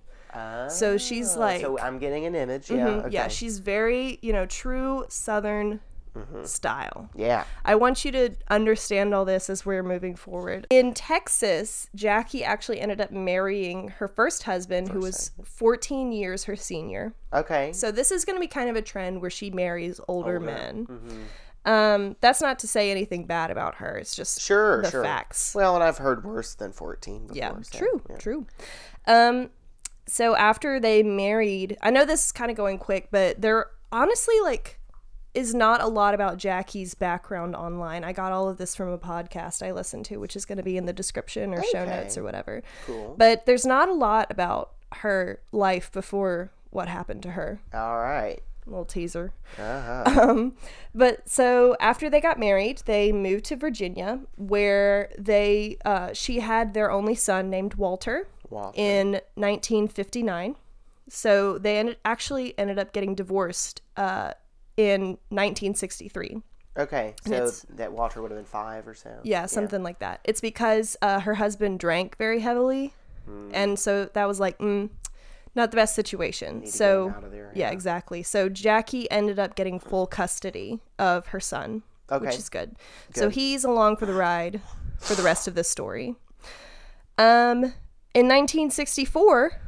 So 0.69 0.97
she's 0.97 1.37
Oh, 1.37 1.41
like, 1.41 1.61
so 1.61 1.79
I'm 1.79 1.99
getting 1.99 2.25
an 2.25 2.35
image. 2.35 2.71
Yeah. 2.71 2.87
Mhm, 2.87 2.99
Okay. 3.05 3.09
yeah, 3.11 3.29
she's 3.29 3.59
very, 3.59 4.19
you 4.23 4.33
know, 4.33 4.47
true 4.47 5.05
Southern 5.09 5.81
Mm-hmm. 6.15 6.45
style. 6.45 7.09
yeah. 7.15 7.45
I 7.65 7.75
want 7.75 8.05
you 8.05 8.13
to 8.13 8.35
understand 8.51 9.15
all 9.15 9.25
this 9.25 9.49
as 9.49 9.65
we're 9.65 9.83
moving 9.83 10.15
forward. 10.15 10.67
In 10.69 10.93
Texas, 10.93 11.89
Jackie 11.95 12.45
actually 12.45 12.81
ended 12.81 13.01
up 13.01 13.11
marrying 13.11 13.89
her 13.89 14.07
first 14.09 14.43
husband, 14.43 14.89
who 14.91 15.01
was 15.01 15.31
14 15.43 16.13
years 16.13 16.45
her 16.45 16.55
senior. 16.55 17.15
Okay. 17.33 17.73
So 17.73 17.91
this 17.91 18.11
is 18.13 18.27
going 18.27 18.37
to 18.37 18.41
be 18.41 18.47
kind 18.47 18.69
of 18.69 18.77
a 18.77 18.83
trend 18.83 19.23
where 19.23 19.31
she 19.31 19.51
marries 19.51 20.01
older, 20.07 20.35
Older. 20.35 20.41
men. 20.41 20.87
Mhm. 20.87 21.25
Um, 21.65 22.17
that's 22.21 22.41
not 22.41 22.59
to 22.61 22.69
say 22.69 22.91
anything 22.91 23.25
bad 23.27 23.51
about 23.51 23.77
her. 23.77 23.97
It's 23.97 24.17
just 24.17 24.41
Sure. 24.41 24.83
the 24.83 24.91
sure. 24.91 25.05
facts. 25.05 25.55
Well, 25.55 25.75
and 25.75 25.85
I've 25.85 25.99
heard 25.99 26.25
worse 26.25 26.55
than 26.55 26.73
14 26.73 27.29
before. 27.29 27.37
Yeah, 27.37 27.55
so, 27.63 27.79
true, 27.79 28.03
yeah. 28.11 28.17
true. 28.17 28.47
Um, 29.07 29.51
so 30.07 30.35
after 30.37 30.81
they 30.81 31.03
married, 31.03 31.77
I 31.81 31.91
know 31.91 32.05
this 32.05 32.27
is 32.27 32.33
kind 32.33 32.51
of 32.51 32.57
going 32.57 32.79
quick, 32.79 33.09
but 33.11 33.41
there 33.41 33.67
honestly 33.93 34.35
like 34.43 34.79
is 35.35 35.55
not 35.55 35.81
a 35.81 35.87
lot 35.87 36.15
about 36.15 36.37
Jackie's 36.37 36.95
background 36.95 37.57
online. 37.57 38.05
I 38.05 38.13
got 38.13 38.33
all 38.33 38.49
of 38.49 38.59
this 38.59 38.75
from 38.75 38.89
a 38.89 38.99
podcast 38.99 39.65
I 39.67 39.73
listened 39.73 40.05
to, 40.07 40.19
which 40.19 40.37
is 40.37 40.45
going 40.45 40.59
to 40.59 40.63
be 40.63 40.77
in 40.77 40.85
the 40.85 40.93
description 40.93 41.55
or 41.55 41.63
show 41.73 41.87
notes 41.87 42.19
or 42.19 42.23
whatever. 42.23 42.63
Cool. 42.87 43.15
But 43.17 43.47
there's 43.47 43.65
not 43.65 43.89
a 43.89 43.95
lot 43.95 44.31
about 44.31 44.73
her 44.97 45.41
life 45.53 45.91
before 45.91 46.51
what 46.71 46.89
happened 46.89 47.23
to 47.23 47.31
her. 47.31 47.61
All 47.73 47.99
right. 47.99 48.43
Little 48.67 48.85
teaser. 48.85 49.33
Uh-huh. 49.59 50.05
Um, 50.23 50.55
but 50.95 51.29
so 51.29 51.77
after 51.81 52.09
they 52.09 52.21
got 52.21 52.39
married, 52.39 52.83
they 52.87 53.13
moved 53.13 53.45
to 53.47 53.57
Virginia, 53.57 54.21
where 54.37 55.11
they 55.19 55.77
uh, 55.85 56.13
she 56.13 56.41
had 56.41 56.75
their 56.75 56.91
only 56.91 57.15
son 57.15 57.51
named 57.51 57.75
Walter 57.75 58.29
Walter. 58.51 58.79
in 58.81 59.13
1959. 59.35 60.57
So 61.09 61.59
they 61.59 61.79
ended, 61.79 61.97
actually 62.05 62.57
ended 62.59 62.79
up 62.79 62.93
getting 62.93 63.15
divorced 63.15 63.83
uh, 63.97 64.33
in 64.77 65.19
1963. 65.31 66.39
Okay. 66.79 67.15
So 67.27 67.51
that 67.77 67.93
Walter 67.93 68.23
would 68.23 68.31
have 68.31 68.39
been 68.39 68.47
five 68.47 68.87
or 68.89 68.95
so. 68.95 69.11
Yeah, 69.23 69.47
something 69.47 69.83
like 69.83 69.99
that. 69.99 70.21
It's 70.25 70.41
because 70.41 70.97
uh, 71.03 71.21
her 71.21 71.35
husband 71.35 71.81
drank 71.81 72.17
very 72.17 72.41
heavily, 72.41 72.95
Hmm. 73.27 73.51
and 73.55 73.79
so 73.79 74.07
that 74.15 74.27
was 74.27 74.41
like 74.41 74.59
mm, 74.59 74.89
not 75.55 75.71
the 75.71 75.77
best 75.77 75.95
situation. 75.95 76.61
Need 76.61 76.61
to 76.61 76.65
get 76.67 76.75
so 76.75 77.07
him 77.09 77.15
out 77.15 77.25
of 77.25 77.31
there, 77.31 77.53
yeah, 77.55 77.71
exactly. 77.71 78.23
So 78.23 78.49
Jackie 78.49 79.11
ended 79.11 79.39
up 79.39 79.55
getting 79.55 79.79
full 79.79 80.07
custody 80.07 80.81
of 80.99 81.29
her 81.29 81.41
son, 81.41 81.83
which 82.11 82.37
is 82.37 82.49
good. 82.49 82.77
So 83.15 83.29
he's 83.29 83.65
along 83.65 83.97
for 83.97 84.07
the 84.07 84.15
ride 84.15 84.61
for 84.99 85.15
the 85.15 85.23
rest 85.23 85.49
of 85.49 85.55
this 85.55 85.69
story. 85.69 86.15
Um, 87.19 87.75
in 88.15 88.27
1964, 88.29 89.61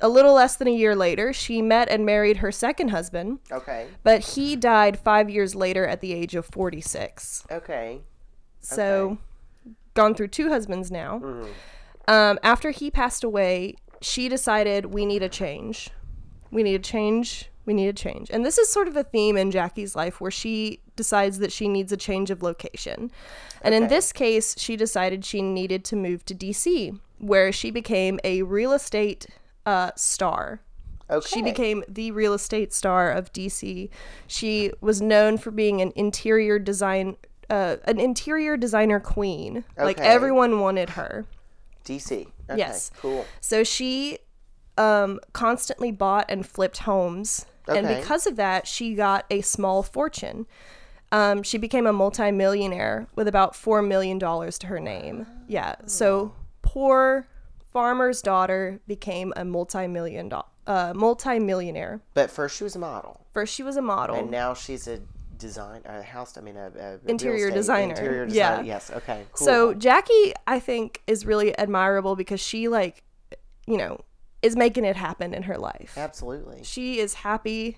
a 0.00 0.08
little 0.08 0.32
less 0.32 0.56
than 0.56 0.68
a 0.68 0.72
year 0.72 0.96
later, 0.96 1.32
she 1.32 1.60
met 1.60 1.88
and 1.90 2.06
married 2.06 2.38
her 2.38 2.50
second 2.50 2.88
husband, 2.88 3.40
Okay. 3.52 3.88
but 4.02 4.20
he 4.20 4.56
died 4.56 4.98
five 4.98 5.28
years 5.28 5.54
later 5.54 5.86
at 5.86 6.00
the 6.00 6.12
age 6.12 6.34
of 6.34 6.46
46. 6.46 7.44
Okay. 7.50 8.00
So, 8.60 9.18
gone 9.94 10.14
through 10.14 10.28
two 10.28 10.48
husbands 10.48 10.90
now. 10.90 11.18
Mm-hmm. 11.18 11.50
Um, 12.08 12.38
after 12.42 12.70
he 12.70 12.90
passed 12.90 13.24
away, 13.24 13.76
she 14.00 14.28
decided 14.28 14.86
we 14.86 15.06
need 15.06 15.22
a 15.22 15.28
change. 15.28 15.90
We 16.50 16.62
need 16.62 16.74
a 16.74 16.80
change. 16.80 17.50
We 17.66 17.74
need 17.74 17.88
a 17.88 17.92
change. 17.92 18.30
And 18.30 18.44
this 18.44 18.58
is 18.58 18.72
sort 18.72 18.88
of 18.88 18.96
a 18.96 19.04
theme 19.04 19.36
in 19.36 19.50
Jackie's 19.50 19.94
life 19.94 20.20
where 20.20 20.30
she 20.30 20.80
decides 20.96 21.38
that 21.38 21.52
she 21.52 21.68
needs 21.68 21.92
a 21.92 21.96
change 21.96 22.30
of 22.30 22.42
location. 22.42 23.10
And 23.62 23.74
in 23.74 23.88
this 23.88 24.12
case, 24.12 24.54
she 24.58 24.76
decided 24.76 25.24
she 25.24 25.42
needed 25.42 25.84
to 25.86 25.96
move 25.96 26.24
to 26.26 26.34
DC, 26.34 26.98
where 27.18 27.52
she 27.52 27.70
became 27.70 28.18
a 28.24 28.42
real 28.42 28.72
estate 28.72 29.26
uh, 29.66 29.90
star. 29.96 30.62
Okay. 31.10 31.26
She 31.28 31.42
became 31.42 31.84
the 31.88 32.12
real 32.12 32.34
estate 32.34 32.72
star 32.72 33.10
of 33.10 33.32
DC. 33.32 33.90
She 34.26 34.72
was 34.80 35.02
known 35.02 35.38
for 35.38 35.50
being 35.50 35.80
an 35.80 35.92
interior 35.96 36.58
design 36.58 37.16
uh, 37.50 37.76
an 37.84 37.98
interior 37.98 38.56
designer 38.56 39.00
queen. 39.00 39.64
Okay. 39.76 39.84
Like 39.84 39.98
everyone 39.98 40.60
wanted 40.60 40.90
her. 40.90 41.26
DC. 41.84 42.28
Okay. 42.50 42.58
Yes. 42.58 42.90
Cool. 43.00 43.24
So 43.40 43.64
she 43.64 44.18
um, 44.76 45.20
constantly 45.32 45.92
bought 45.92 46.26
and 46.28 46.46
flipped 46.46 46.78
homes. 46.78 47.46
And 47.68 47.86
because 47.86 48.26
of 48.26 48.36
that, 48.36 48.66
she 48.66 48.94
got 48.94 49.24
a 49.30 49.42
small 49.42 49.82
fortune. 49.82 50.46
Um, 51.12 51.42
she 51.42 51.58
became 51.58 51.86
a 51.86 51.92
multimillionaire 51.92 53.06
with 53.14 53.28
about 53.28 53.52
$4 53.54 53.86
million 53.86 54.18
to 54.18 54.66
her 54.66 54.80
name. 54.80 55.26
Yeah. 55.48 55.76
So 55.86 56.32
poor 56.62 57.26
farmer's 57.72 58.22
daughter 58.22 58.80
became 58.88 59.32
a 59.36 59.44
multi-million 59.44 60.28
do- 60.30 60.42
uh, 60.66 60.92
multi-millionaire. 60.94 62.00
But 62.14 62.30
first 62.30 62.56
she 62.56 62.64
was 62.64 62.74
a 62.76 62.78
model, 62.80 63.20
First, 63.32 63.54
she 63.54 63.62
was 63.62 63.76
a 63.76 63.82
model. 63.82 64.16
and 64.16 64.30
now 64.30 64.54
she's 64.54 64.88
a 64.88 65.00
design, 65.40 65.82
a 65.84 66.02
house. 66.02 66.36
I 66.38 66.40
mean, 66.42 66.56
a, 66.56 66.70
a 66.78 67.10
Interior 67.10 67.46
estate- 67.48 67.54
designer. 67.58 67.90
Interior 67.94 68.22
Yeah. 68.28 68.50
designer. 68.50 68.66
Yes. 68.66 68.90
Okay. 68.90 69.24
Cool. 69.32 69.46
So 69.46 69.74
Jackie, 69.74 70.32
I 70.46 70.60
think, 70.60 71.02
is 71.08 71.26
really 71.26 71.56
admirable 71.58 72.14
because 72.14 72.38
she 72.40 72.68
like, 72.68 73.02
you 73.66 73.76
know, 73.76 74.00
is 74.42 74.54
making 74.56 74.84
it 74.84 74.96
happen 74.96 75.34
in 75.34 75.42
her 75.44 75.58
life. 75.58 75.94
absolutely. 75.98 76.60
She 76.62 76.98
is 77.00 77.14
happy 77.14 77.76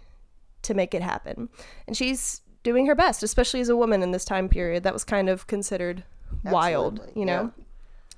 to 0.63 0.75
make 0.75 0.95
it 0.95 1.03
happen, 1.03 1.49
and 1.89 1.97
she's 1.97 2.41
doing 2.63 2.87
her 2.87 2.95
best, 2.95 3.23
especially 3.25 3.61
as 3.61 3.69
a 3.69 3.77
woman 3.77 4.03
in 4.03 4.13
this 4.13 4.25
time 4.25 4.49
period 4.49 4.85
that 4.85 4.93
was 4.93 5.03
kind 5.03 5.29
of 5.29 5.47
considered 5.49 6.05
wild, 6.45 6.95
Absolutely, 7.01 7.21
you 7.21 7.27
know. 7.27 7.53
yeah. 7.57 7.65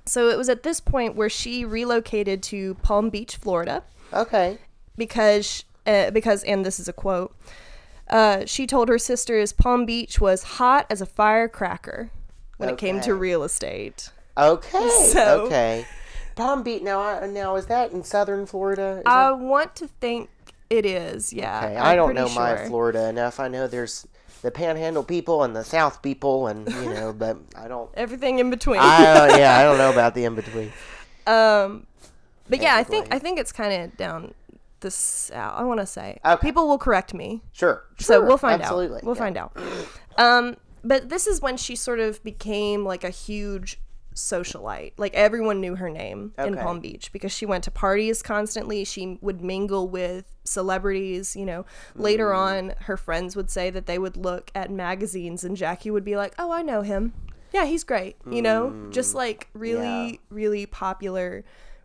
So 0.05 0.29
it 0.29 0.37
was 0.37 0.51
at 0.51 0.63
this 0.63 0.81
point 0.81 1.17
where 1.17 1.31
she 1.31 1.65
relocated 1.65 2.43
to 2.45 2.75
Palm 2.83 3.09
Beach, 3.09 3.37
Florida, 3.37 3.83
Okay. 4.13 4.59
because 4.99 5.65
uh, 5.87 6.11
because 6.11 6.45
and 6.45 6.65
this 6.67 6.79
is 6.79 6.87
a 6.89 6.93
quote. 6.93 7.35
Uh, 8.15 8.45
she 8.47 8.65
told 8.65 8.89
her 8.89 8.97
sisters 8.99 9.53
Palm 9.53 9.85
Beach 9.85 10.21
was 10.21 10.45
hot 10.45 10.87
as 10.89 11.01
a 11.01 11.07
firecracker 11.07 12.11
when 12.59 12.69
it 12.69 12.79
came 12.79 13.01
to 13.01 13.13
real 13.15 13.43
estate. 13.43 14.11
Okay. 14.39 14.89
So- 15.13 15.47
okay. 15.47 15.85
Palm 16.37 16.63
Beach. 16.63 16.83
Now, 16.83 17.01
I, 17.01 17.27
now 17.27 17.57
is 17.57 17.67
that 17.67 17.91
in 17.91 18.05
southern 18.05 18.47
Florida? 18.47 18.99
Is 18.99 19.03
I 19.07 19.31
that- 19.31 19.39
want 19.41 19.75
to 19.77 19.89
think 19.89 20.31
it 20.71 20.87
is. 20.87 21.33
Yeah. 21.33 21.59
okay. 21.65 21.77
I'm 21.77 21.83
I 21.87 21.97
don't 21.97 22.15
pretty 22.15 22.21
know 22.29 22.35
my. 22.35 22.67
Florida 22.69 23.09
enough. 23.09 23.41
I 23.41 23.49
know 23.49 23.67
there's 23.67 24.07
the 24.43 24.51
Panhandle 24.53 25.03
people 25.05 25.43
and 25.43 25.55
the 25.57 25.65
South 25.65 26.01
people, 26.03 26.47
and 26.47 26.69
you 26.69 26.91
know, 26.95 27.13
but 27.19 27.37
I 27.57 27.67
don't. 27.67 27.91
Everything 27.95 28.39
in 28.39 28.49
between. 28.51 28.79
I 28.81 29.07
uh, 29.07 29.37
yeah, 29.37 29.59
I 29.59 29.63
don't 29.65 29.79
know 29.79 29.91
about 29.97 30.15
the 30.15 30.25
in 30.25 30.35
between. 30.37 30.73
um, 31.27 31.87
but 32.49 32.61
yeah, 32.61 32.77
I 32.77 32.85
think 32.85 33.13
I 33.13 33.19
think 33.19 33.39
it's 33.41 33.53
kind 33.53 33.83
of 33.83 33.97
down 33.97 34.35
the 34.85 34.91
south. 34.93 35.59
I 35.61 35.65
want 35.65 35.81
to 35.81 35.87
say 35.87 36.21
Okay. 36.25 36.41
people 36.47 36.69
will 36.69 36.79
correct 36.79 37.13
me, 37.13 37.43
Sure. 37.53 37.83
so 37.99 38.15
sure, 38.21 38.25
we'll 38.27 38.39
find 38.39 38.63
absolutely. 38.63 38.99
out. 38.99 39.05
We'll 39.05 39.17
yeah. 39.17 39.23
find 39.27 39.37
out. 39.37 39.57
Um, 40.17 40.57
but 40.85 41.09
this 41.09 41.27
is 41.27 41.41
when 41.41 41.57
she 41.57 41.75
sort 41.77 41.99
of 42.01 42.23
became 42.23 42.85
like 42.85 43.03
a 43.05 43.11
huge 43.11 43.81
socialite. 44.15 44.93
Like 44.97 45.13
everyone 45.15 45.61
knew 45.61 45.75
her 45.75 45.91
name 45.91 46.33
in 46.39 46.57
Palm 46.57 46.79
Beach 46.81 47.11
because 47.13 47.33
she 47.33 47.47
went 47.47 47.65
to 47.65 47.71
parties 47.73 48.23
constantly. 48.23 48.85
She 48.85 49.19
would 49.21 49.41
mingle 49.43 49.89
with 49.89 50.37
celebrities, 50.45 51.35
you 51.35 51.45
know. 51.45 51.67
Later 51.97 52.29
Mm. 52.31 52.37
on, 52.39 52.75
her 52.83 52.97
friends 52.97 53.35
would 53.35 53.51
say 53.51 53.71
that 53.71 53.87
they 53.87 53.99
would 53.99 54.17
look 54.17 54.51
at 54.55 54.71
magazines 54.71 55.43
and 55.43 55.57
Jackie 55.57 55.91
would 55.91 56.05
be 56.05 56.17
like, 56.17 56.33
"Oh, 56.39 56.53
I 56.53 56.63
know 56.63 56.83
him. 56.83 57.13
Yeah, 57.53 57.65
he's 57.65 57.83
great." 57.85 58.17
You 58.31 58.43
know, 58.43 58.89
just 58.91 59.15
like 59.15 59.49
really. 59.53 60.11
Yeah. 60.13 60.17
really 60.31 60.67
popular, 60.67 61.45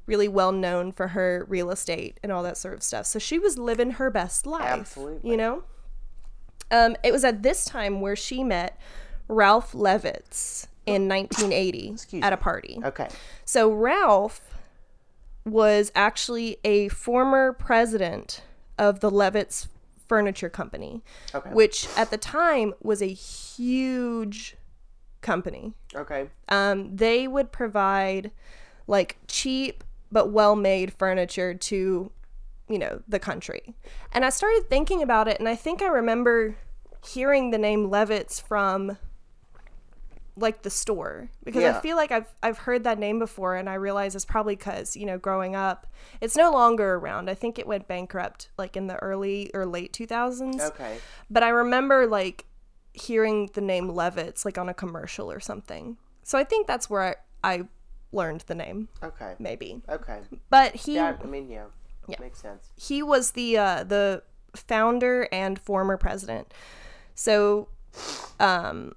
really 0.09 0.27
well 0.27 0.51
known 0.51 0.91
for 0.91 1.09
her 1.09 1.45
real 1.47 1.69
estate 1.71 2.19
and 2.23 2.31
all 2.31 2.41
that 2.43 2.57
sort 2.57 2.73
of 2.73 2.83
stuff. 2.83 3.05
So 3.05 3.19
she 3.19 3.37
was 3.39 3.57
living 3.57 3.91
her 3.91 4.09
best 4.09 4.45
life. 4.45 4.63
Absolutely. 4.65 5.29
You 5.29 5.37
know? 5.37 5.63
Um, 6.71 6.95
it 7.03 7.11
was 7.11 7.23
at 7.23 7.43
this 7.43 7.63
time 7.63 8.01
where 8.01 8.15
she 8.15 8.43
met 8.43 8.77
Ralph 9.27 9.71
Levitz 9.73 10.67
in 10.85 11.07
1980 11.07 11.91
Excuse 11.91 12.23
at 12.23 12.33
a 12.33 12.35
me. 12.35 12.41
party. 12.41 12.79
Okay. 12.83 13.07
So 13.45 13.71
Ralph 13.71 14.41
was 15.45 15.91
actually 15.95 16.57
a 16.63 16.89
former 16.89 17.53
president 17.53 18.41
of 18.77 18.99
the 18.99 19.09
Levitz 19.11 19.67
Furniture 20.07 20.49
Company, 20.49 21.03
Okay. 21.35 21.51
which 21.51 21.87
at 21.95 22.09
the 22.09 22.17
time 22.17 22.73
was 22.81 23.01
a 23.01 23.07
huge 23.13 24.57
company. 25.21 25.73
Okay. 25.95 26.29
Um, 26.49 26.95
they 26.95 27.27
would 27.27 27.51
provide 27.51 28.31
like 28.87 29.17
cheap 29.27 29.83
but 30.11 30.31
well-made 30.31 30.93
furniture 30.93 31.53
to 31.53 32.11
you 32.67 32.77
know 32.79 33.01
the 33.07 33.19
country 33.19 33.73
and 34.11 34.23
i 34.25 34.29
started 34.29 34.69
thinking 34.69 35.01
about 35.01 35.27
it 35.27 35.39
and 35.39 35.49
i 35.49 35.55
think 35.55 35.81
i 35.81 35.87
remember 35.87 36.55
hearing 37.05 37.51
the 37.51 37.57
name 37.57 37.89
Levitz 37.89 38.41
from 38.41 38.97
like 40.35 40.61
the 40.61 40.69
store 40.69 41.29
because 41.43 41.63
Yeah. 41.63 41.77
i 41.77 41.81
feel 41.81 41.97
like 41.97 42.11
i've 42.11 42.27
i've 42.41 42.59
heard 42.59 42.83
that 42.85 42.97
name 42.97 43.19
before 43.19 43.55
and 43.55 43.69
i 43.69 43.73
realize 43.73 44.15
it's 44.15 44.23
probably 44.23 44.55
because 44.55 44.95
you 44.95 45.05
know 45.05 45.17
growing 45.17 45.53
up 45.55 45.85
it's 46.21 46.37
no 46.37 46.51
longer 46.51 46.95
around 46.95 47.29
i 47.29 47.33
think 47.33 47.59
it 47.59 47.67
went 47.67 47.87
bankrupt 47.89 48.49
like 48.57 48.77
in 48.77 48.87
the 48.87 48.95
early 48.97 49.51
or 49.53 49.65
late 49.65 49.91
2000s 49.91 50.61
Okay. 50.61 50.97
but 51.29 51.43
I 51.43 51.49
remember 51.49 52.07
like 52.07 52.45
hearing 52.93 53.49
the 53.53 53.61
name 53.61 53.87
Levitz 53.89 54.45
like 54.45 54.57
on 54.57 54.67
a 54.69 54.73
commercial 54.73 55.31
or 55.31 55.39
something. 55.39 55.97
So 56.23 56.37
I 56.37 56.43
think 56.43 56.65
that's 56.67 56.89
where 56.89 57.01
I, 57.03 57.15
I 57.43 57.63
learned 58.11 58.41
the 58.47 58.55
name, 58.55 58.87
Okay. 59.03 59.35
maybe. 59.39 59.81
Okay. 59.89 60.19
But 60.49 60.75
he 60.75 60.95
Yeah, 60.95 61.15
I 61.23 61.25
mean, 61.27 61.49
yeah. 61.49 61.65
Yeah. 62.07 62.17
Makes 62.19 62.39
sense. 62.41 62.69
he 62.75 63.03
was 63.03 63.31
the 63.31 63.57
uh, 63.57 63.83
the 63.83 64.23
founder 64.55 65.27
and 65.31 65.59
former 65.59 65.95
president. 65.95 66.51
So, 67.13 67.67
um, 68.39 68.93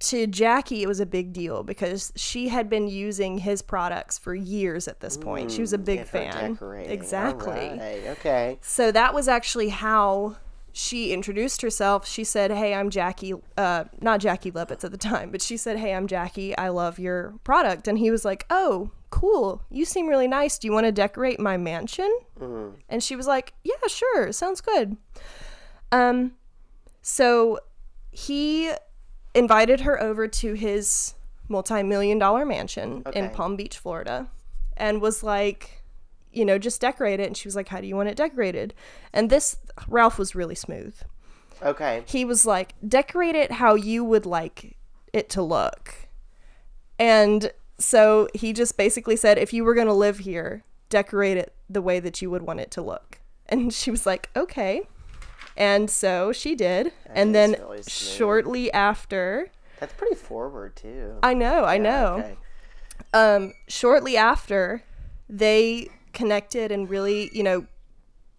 to 0.00 0.26
Jackie, 0.26 0.82
it 0.82 0.86
was 0.88 0.98
a 1.00 1.06
big 1.06 1.32
deal 1.32 1.62
because 1.62 2.12
she 2.16 2.48
had 2.48 2.68
been 2.70 2.88
using 2.88 3.38
his 3.38 3.62
products 3.62 4.16
for 4.18 4.34
years 4.34 4.88
at 4.88 5.00
this 5.00 5.16
point. 5.16 5.50
she 5.50 5.60
was 5.60 5.72
a 5.72 5.78
big 5.78 5.98
Yeah, 5.98 6.04
fan. 6.04 6.58
Exactly. 6.86 7.52
Alright, 7.52 8.06
Okay. 8.18 8.58
So 8.62 8.90
that 8.92 9.12
was 9.14 9.28
actually 9.28 9.68
how 9.70 10.36
she 10.78 11.12
introduced 11.12 11.60
herself. 11.62 12.06
She 12.06 12.22
said, 12.22 12.52
"Hey, 12.52 12.72
I'm 12.72 12.88
Jackie. 12.88 13.34
Uh, 13.56 13.84
not 14.00 14.20
Jackie 14.20 14.52
Levitz 14.52 14.84
at 14.84 14.92
the 14.92 14.96
time, 14.96 15.32
but 15.32 15.42
she 15.42 15.56
said, 15.56 15.76
"Hey, 15.76 15.92
I'm 15.92 16.06
Jackie. 16.06 16.56
I 16.56 16.68
love 16.68 17.00
your 17.00 17.34
product." 17.42 17.88
And 17.88 17.98
he 17.98 18.12
was 18.12 18.24
like, 18.24 18.46
"Oh, 18.48 18.92
cool. 19.10 19.60
You 19.70 19.84
seem 19.84 20.06
really 20.06 20.28
nice. 20.28 20.56
Do 20.56 20.68
you 20.68 20.72
want 20.72 20.86
to 20.86 20.92
decorate 20.92 21.40
my 21.40 21.56
mansion?" 21.56 22.08
And 22.88 23.02
she 23.02 23.16
was 23.16 23.26
like, 23.26 23.54
"Yeah, 23.64 23.74
sure. 23.88 24.30
Sounds 24.30 24.60
good." 24.60 24.96
Um, 25.90 26.34
so 27.02 27.58
he 28.12 28.70
invited 29.34 29.80
her 29.80 30.00
over 30.00 30.28
to 30.28 30.52
his 30.52 31.14
multi-million 31.48 32.20
dollar 32.20 32.44
mansion 32.46 33.02
in 33.16 33.30
Palm 33.30 33.56
Beach, 33.56 33.78
Florida, 33.78 34.28
and 34.76 35.00
was 35.00 35.24
like, 35.24 35.77
you 36.38 36.44
know, 36.44 36.56
just 36.58 36.80
decorate 36.80 37.20
it. 37.20 37.26
And 37.26 37.36
she 37.36 37.48
was 37.48 37.56
like, 37.56 37.68
How 37.68 37.80
do 37.80 37.86
you 37.86 37.96
want 37.96 38.08
it 38.08 38.16
decorated? 38.16 38.72
And 39.12 39.28
this, 39.28 39.56
Ralph 39.88 40.18
was 40.18 40.34
really 40.34 40.54
smooth. 40.54 40.94
Okay. 41.62 42.04
He 42.06 42.24
was 42.24 42.46
like, 42.46 42.74
Decorate 42.86 43.34
it 43.34 43.52
how 43.52 43.74
you 43.74 44.04
would 44.04 44.24
like 44.24 44.76
it 45.12 45.28
to 45.30 45.42
look. 45.42 45.94
And 46.98 47.52
so 47.78 48.28
he 48.34 48.52
just 48.52 48.76
basically 48.76 49.16
said, 49.16 49.38
If 49.38 49.52
you 49.52 49.64
were 49.64 49.74
going 49.74 49.86
to 49.88 49.92
live 49.92 50.18
here, 50.18 50.64
decorate 50.88 51.36
it 51.36 51.52
the 51.68 51.82
way 51.82 52.00
that 52.00 52.22
you 52.22 52.30
would 52.30 52.42
want 52.42 52.60
it 52.60 52.70
to 52.72 52.82
look. 52.82 53.18
And 53.46 53.72
she 53.80 53.90
was 53.90 54.06
like, 54.06 54.30
Okay. 54.36 54.82
And 55.56 55.90
so 55.90 56.30
she 56.30 56.54
did. 56.54 56.92
and 57.06 57.34
then 57.34 57.56
really 57.58 57.82
shortly 57.88 58.72
after, 58.72 59.50
That's 59.80 59.92
pretty 59.94 60.14
forward 60.14 60.76
too. 60.76 61.16
I 61.22 61.34
know, 61.34 61.64
I 61.64 61.74
Yeah, 61.74 61.82
know 61.82 62.14
Okay. 62.18 62.36
um, 63.12 63.54
shortly 63.66 64.16
after, 64.16 64.84
they 65.28 65.88
connected 66.12 66.70
and 66.72 66.88
really, 66.88 67.30
you 67.32 67.42
know, 67.42 67.66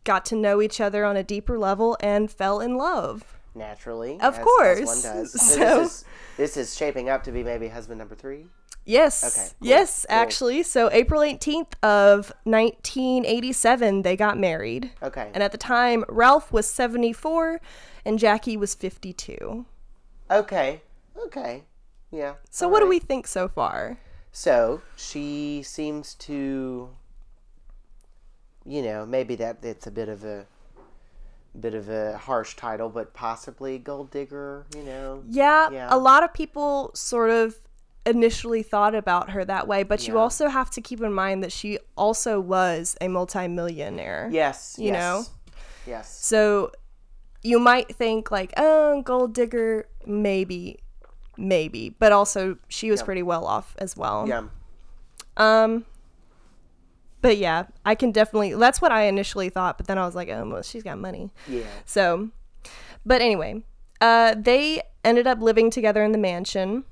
got 0.03 0.25
to 0.25 0.35
know 0.35 0.61
each 0.61 0.79
other 0.81 1.05
on 1.05 1.15
a 1.17 1.23
deeper 1.23 1.57
level 1.57 1.97
and 1.99 2.31
fell 2.31 2.59
in 2.59 2.75
love. 2.77 3.37
Naturally. 3.55 4.13
Of 4.21 4.35
as- 4.35 4.39
as 4.39 4.43
course. 4.43 5.01
does. 5.03 5.31
So 5.31 5.37
So- 5.59 5.79
this 5.81 5.91
is 5.91 6.05
this 6.37 6.57
is 6.57 6.75
shaping 6.75 7.09
up 7.09 7.23
to 7.23 7.31
be 7.31 7.43
maybe 7.43 7.67
husband 7.67 7.99
number 7.99 8.15
three. 8.15 8.45
Yes. 8.85 9.23
Okay, 9.23 9.49
cool, 9.59 9.67
Yes, 9.67 10.05
cool. 10.09 10.17
actually. 10.17 10.63
So 10.63 10.89
April 10.91 11.21
18th 11.21 11.73
of 11.83 12.31
1987, 12.45 14.01
they 14.03 14.15
got 14.15 14.37
married. 14.37 14.91
Okay. 15.03 15.29
And 15.33 15.43
at 15.43 15.51
the 15.51 15.57
time, 15.57 16.05
Ralph 16.07 16.51
was 16.51 16.65
74 16.67 17.59
and 18.05 18.17
Jackie 18.17 18.57
was 18.57 18.73
52. 18.75 19.65
Okay. 20.31 20.81
Okay. 21.25 21.63
Yeah. 22.11 22.35
So 22.49 22.65
all 22.65 22.71
what 22.71 22.79
do 22.79 22.87
we 22.87 22.99
think 22.99 23.27
so 23.27 23.47
far? 23.47 23.97
So 24.31 24.81
she 24.95 25.61
seems 25.63 26.15
to, 26.15 26.89
you 28.69 28.81
know, 28.83 29.05
maybe 29.05 29.35
that 29.35 29.57
it's 29.63 29.87
a 29.87 29.91
bit 29.91 30.09
of 30.09 30.23
a, 30.23 30.45
bit 31.59 31.73
of 31.73 31.89
a 31.89 32.17
harsh 32.17 32.55
title, 32.55 32.87
but 32.89 33.13
possibly 33.13 33.79
gold 33.79 34.11
digger. 34.11 34.65
You 34.75 34.83
know. 34.83 35.23
Yeah, 35.27 35.69
Yeah. 35.71 35.87
a 35.89 35.97
lot 35.97 36.23
of 36.23 36.33
people 36.33 36.91
sort 36.93 37.31
of 37.31 37.55
initially 38.05 38.63
thought 38.63 38.93
about 38.95 39.31
her 39.31 39.43
that 39.45 39.67
way, 39.67 39.83
but 39.83 40.07
you 40.07 40.17
also 40.17 40.47
have 40.47 40.69
to 40.71 40.81
keep 40.81 41.01
in 41.01 41.13
mind 41.13 41.43
that 41.43 41.51
she 41.51 41.79
also 41.97 42.39
was 42.39 42.95
a 43.01 43.07
multimillionaire. 43.07 44.29
Yes. 44.31 44.75
You 44.77 44.85
yes, 44.87 44.93
know? 44.93 45.25
Yes. 45.85 46.19
So 46.25 46.71
you 47.43 47.59
might 47.59 47.93
think 47.95 48.31
like, 48.31 48.53
oh, 48.57 49.01
gold 49.01 49.33
digger, 49.33 49.87
maybe, 50.05 50.79
maybe, 51.37 51.89
but 51.99 52.11
also 52.11 52.57
she 52.67 52.91
was 52.91 52.99
Yeah. 53.01 53.05
pretty 53.05 53.23
well 53.23 53.45
off 53.45 53.75
as 53.79 53.97
well. 53.97 54.27
Yeah. 54.27 54.43
Um. 55.37 55.85
But 57.21 57.37
yeah, 57.37 57.65
I 57.85 57.95
can 57.95 58.11
definitely. 58.11 58.53
That's 58.53 58.81
what 58.81 58.91
I 58.91 59.03
initially 59.03 59.49
thought, 59.49 59.77
but 59.77 59.87
then 59.87 59.97
I 59.97 60.05
was 60.05 60.15
like, 60.15 60.29
oh, 60.29 60.49
well, 60.49 60.61
she's 60.61 60.83
got 60.83 60.97
money. 60.97 61.31
Yeah. 61.47 61.63
So, 61.85 62.29
but 63.05 63.21
anyway, 63.21 63.63
uh, 64.01 64.35
they 64.37 64.81
ended 65.03 65.27
up 65.27 65.39
living 65.41 65.69
together 65.69 66.03
in 66.03 66.11
the 66.11 66.17
mansion, 66.17 66.85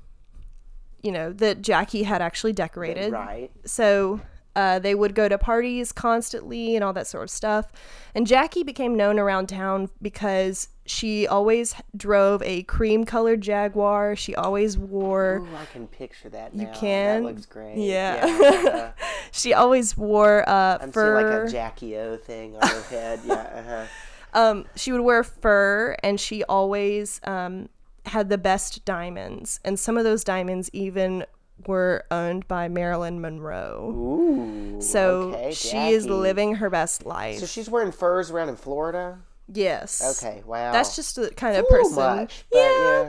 you 1.02 1.12
know, 1.12 1.32
that 1.34 1.62
Jackie 1.62 2.04
had 2.04 2.22
actually 2.22 2.54
decorated. 2.54 3.14
Right. 3.14 3.52
So 3.66 4.20
uh, 4.58 4.80
they 4.80 4.96
would 4.96 5.14
go 5.14 5.30
to 5.30 5.38
parties 5.38 5.92
constantly 5.92 6.76
and 6.76 6.84
all 6.84 6.92
that 6.92 7.06
sort 7.06 7.24
of 7.26 7.30
stuff. 7.30 7.72
And 8.16 8.26
Jackie 8.26 8.64
became 8.64 8.96
known 8.96 9.20
around 9.20 9.48
town 9.50 9.90
because 10.02 10.70
she 10.88 11.28
always 11.28 11.76
drove 11.96 12.42
a 12.42 12.64
cream 12.64 13.06
colored 13.06 13.42
Jaguar. 13.42 14.16
She 14.16 14.34
always 14.34 14.76
wore. 14.76 15.38
Ooh, 15.48 15.56
I 15.56 15.66
can 15.66 15.86
picture 15.86 16.30
that 16.30 16.56
now. 16.56 16.74
can? 16.74 17.22
That 17.24 17.30
looks 17.30 17.46
great. 17.46 17.78
Yeah. 17.78 18.94
uh, 18.98 19.04
She 19.32 19.54
always 19.54 19.96
wore 19.96 20.44
uh, 20.50 20.80
I'm 20.82 20.92
fur. 20.92 21.22
like 21.22 21.48
a 21.48 21.52
Jackie 21.52 21.96
O 21.96 22.18
thing 22.18 22.56
on 22.56 22.68
her 22.68 22.82
head. 22.90 23.20
Yeah. 23.26 23.36
Uh-huh. 23.36 23.86
um, 24.34 24.66
she 24.76 24.92
would 24.92 25.02
wear 25.02 25.24
fur 25.24 25.96
and 26.02 26.20
she 26.20 26.44
always 26.46 27.22
um, 27.26 27.70
had 28.08 28.30
the 28.30 28.40
best 28.40 28.84
diamonds 28.86 29.60
and 29.64 29.78
some 29.78 29.98
of 30.00 30.04
those 30.04 30.24
diamonds 30.24 30.72
even 30.74 31.26
were 31.66 32.04
owned 32.12 32.48
by 32.48 32.68
marilyn 32.68 33.20
monroe 33.20 33.92
Ooh. 33.96 34.82
so 34.82 35.34
okay, 35.34 35.52
she 35.54 35.78
is 35.90 36.06
living 36.06 36.56
her 36.56 36.70
best 36.70 37.06
life 37.06 37.40
So 37.40 37.46
she's 37.46 37.70
wearing 37.70 37.92
furs 37.92 38.30
around 38.30 38.50
in 38.50 38.56
Florida. 38.56 39.20
yes 39.52 40.22
Okay. 40.22 40.44
Wow. 40.46 40.72
that's 40.72 40.96
just 40.96 41.16
the 41.16 41.32
kind 41.32 41.58
of 41.58 41.68
person 41.68 41.96
much. 41.96 42.46
But 42.52 42.58
yeah, 42.60 42.64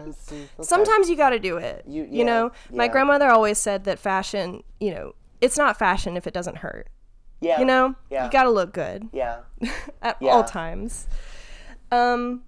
yeah. 0.04 0.12
okay. 0.32 0.46
sometimes 0.62 1.10
you 1.10 1.16
got 1.16 1.30
to 1.30 1.38
do 1.38 1.58
it 1.58 1.84
You- 1.86 2.04
you, 2.04 2.08
yeah, 2.20 2.24
know 2.24 2.52
my 2.72 2.84
yeah. 2.84 2.92
grandmother 2.92 3.28
always 3.28 3.58
said 3.58 3.84
that 3.84 3.98
fashion 3.98 4.62
you 4.80 4.92
know 4.92 5.14
it's 5.40 5.58
not 5.58 5.78
fashion 5.78 6.16
if 6.16 6.26
it 6.26 6.32
doesn't 6.34 6.56
hurt 6.58 6.88
Yeah. 7.40 7.58
you 7.60 7.64
know 7.66 7.94
Yeah. 8.10 8.24
you 8.24 8.30
got 8.30 8.44
to 8.44 8.50
look 8.50 8.72
good 8.72 9.08
Yeah. 9.12 9.40
at 10.02 10.16
Yeah. 10.20 10.30
all 10.30 10.42
times. 10.44 11.06
Um, 11.92 12.42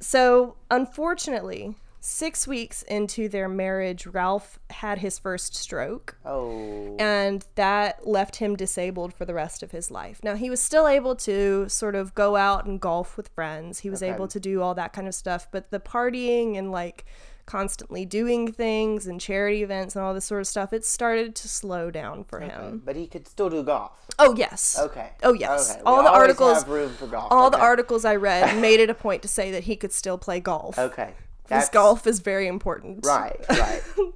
so 0.00 0.56
unfortunately, 0.70 1.74
six 2.04 2.48
weeks 2.48 2.82
into 2.82 3.28
their 3.28 3.48
marriage, 3.48 4.06
Ralph 4.08 4.58
had 4.70 4.98
his 4.98 5.20
first 5.20 5.54
stroke, 5.54 6.16
Oh. 6.26 6.96
and 6.98 7.46
that 7.54 8.06
left 8.08 8.36
him 8.36 8.56
disabled 8.56 9.14
for 9.14 9.24
the 9.24 9.34
rest 9.34 9.62
of 9.62 9.70
his 9.70 9.88
life. 9.88 10.18
Now 10.24 10.34
he 10.34 10.50
was 10.50 10.60
still 10.60 10.88
able 10.88 11.14
to 11.16 11.68
sort 11.68 11.94
of 11.94 12.12
go 12.16 12.34
out 12.34 12.64
and 12.66 12.80
golf 12.80 13.16
with 13.16 13.28
friends. 13.28 13.80
He 13.80 13.88
was 13.90 14.02
Okay. 14.02 14.12
able 14.12 14.26
to 14.26 14.40
do 14.40 14.60
all 14.62 14.74
that 14.74 14.92
kind 14.92 15.06
of 15.06 15.14
stuff, 15.14 15.46
but 15.52 15.70
the 15.70 15.78
partying 15.78 16.58
and 16.58 16.72
like 16.72 17.04
constantly 17.46 18.04
doing 18.04 18.50
things 18.52 19.06
and 19.06 19.20
charity 19.20 19.62
events 19.62 19.94
and 19.94 20.04
all 20.04 20.12
this 20.14 20.24
sort 20.24 20.40
of 20.40 20.46
stuff, 20.48 20.72
it 20.72 20.84
started 20.84 21.34
to 21.36 21.48
slow 21.48 21.88
down 21.90 22.24
for 22.24 22.40
him. 22.40 22.82
But 22.84 22.96
he 22.96 23.06
could 23.06 23.28
still 23.28 23.48
do 23.48 23.62
golf. 23.62 23.92
Oh 24.18 24.34
yes. 24.36 24.76
Okay. 24.76 25.10
Oh 25.22 25.34
yes. 25.34 25.72
Okay. 25.72 25.82
All 25.86 26.02
the 26.02 26.10
articles 26.10 26.58
have 26.58 26.68
room 26.68 26.94
for 26.94 27.06
golf. 27.06 27.28
all 27.30 27.48
the 27.50 27.58
articles 27.60 28.04
I 28.04 28.16
read 28.16 28.56
made 28.60 28.80
it 28.80 28.90
a 28.90 28.94
point 28.94 29.22
to 29.22 29.28
say 29.28 29.52
that 29.52 29.64
he 29.64 29.76
could 29.76 29.92
still 29.92 30.18
play 30.18 30.40
golf. 30.40 30.76
Okay. 30.78 31.14
Because 31.44 31.68
golf 31.68 32.06
is 32.06 32.20
very 32.20 32.46
important. 32.46 33.04
Right. 33.06 33.44
Right. 33.48 33.82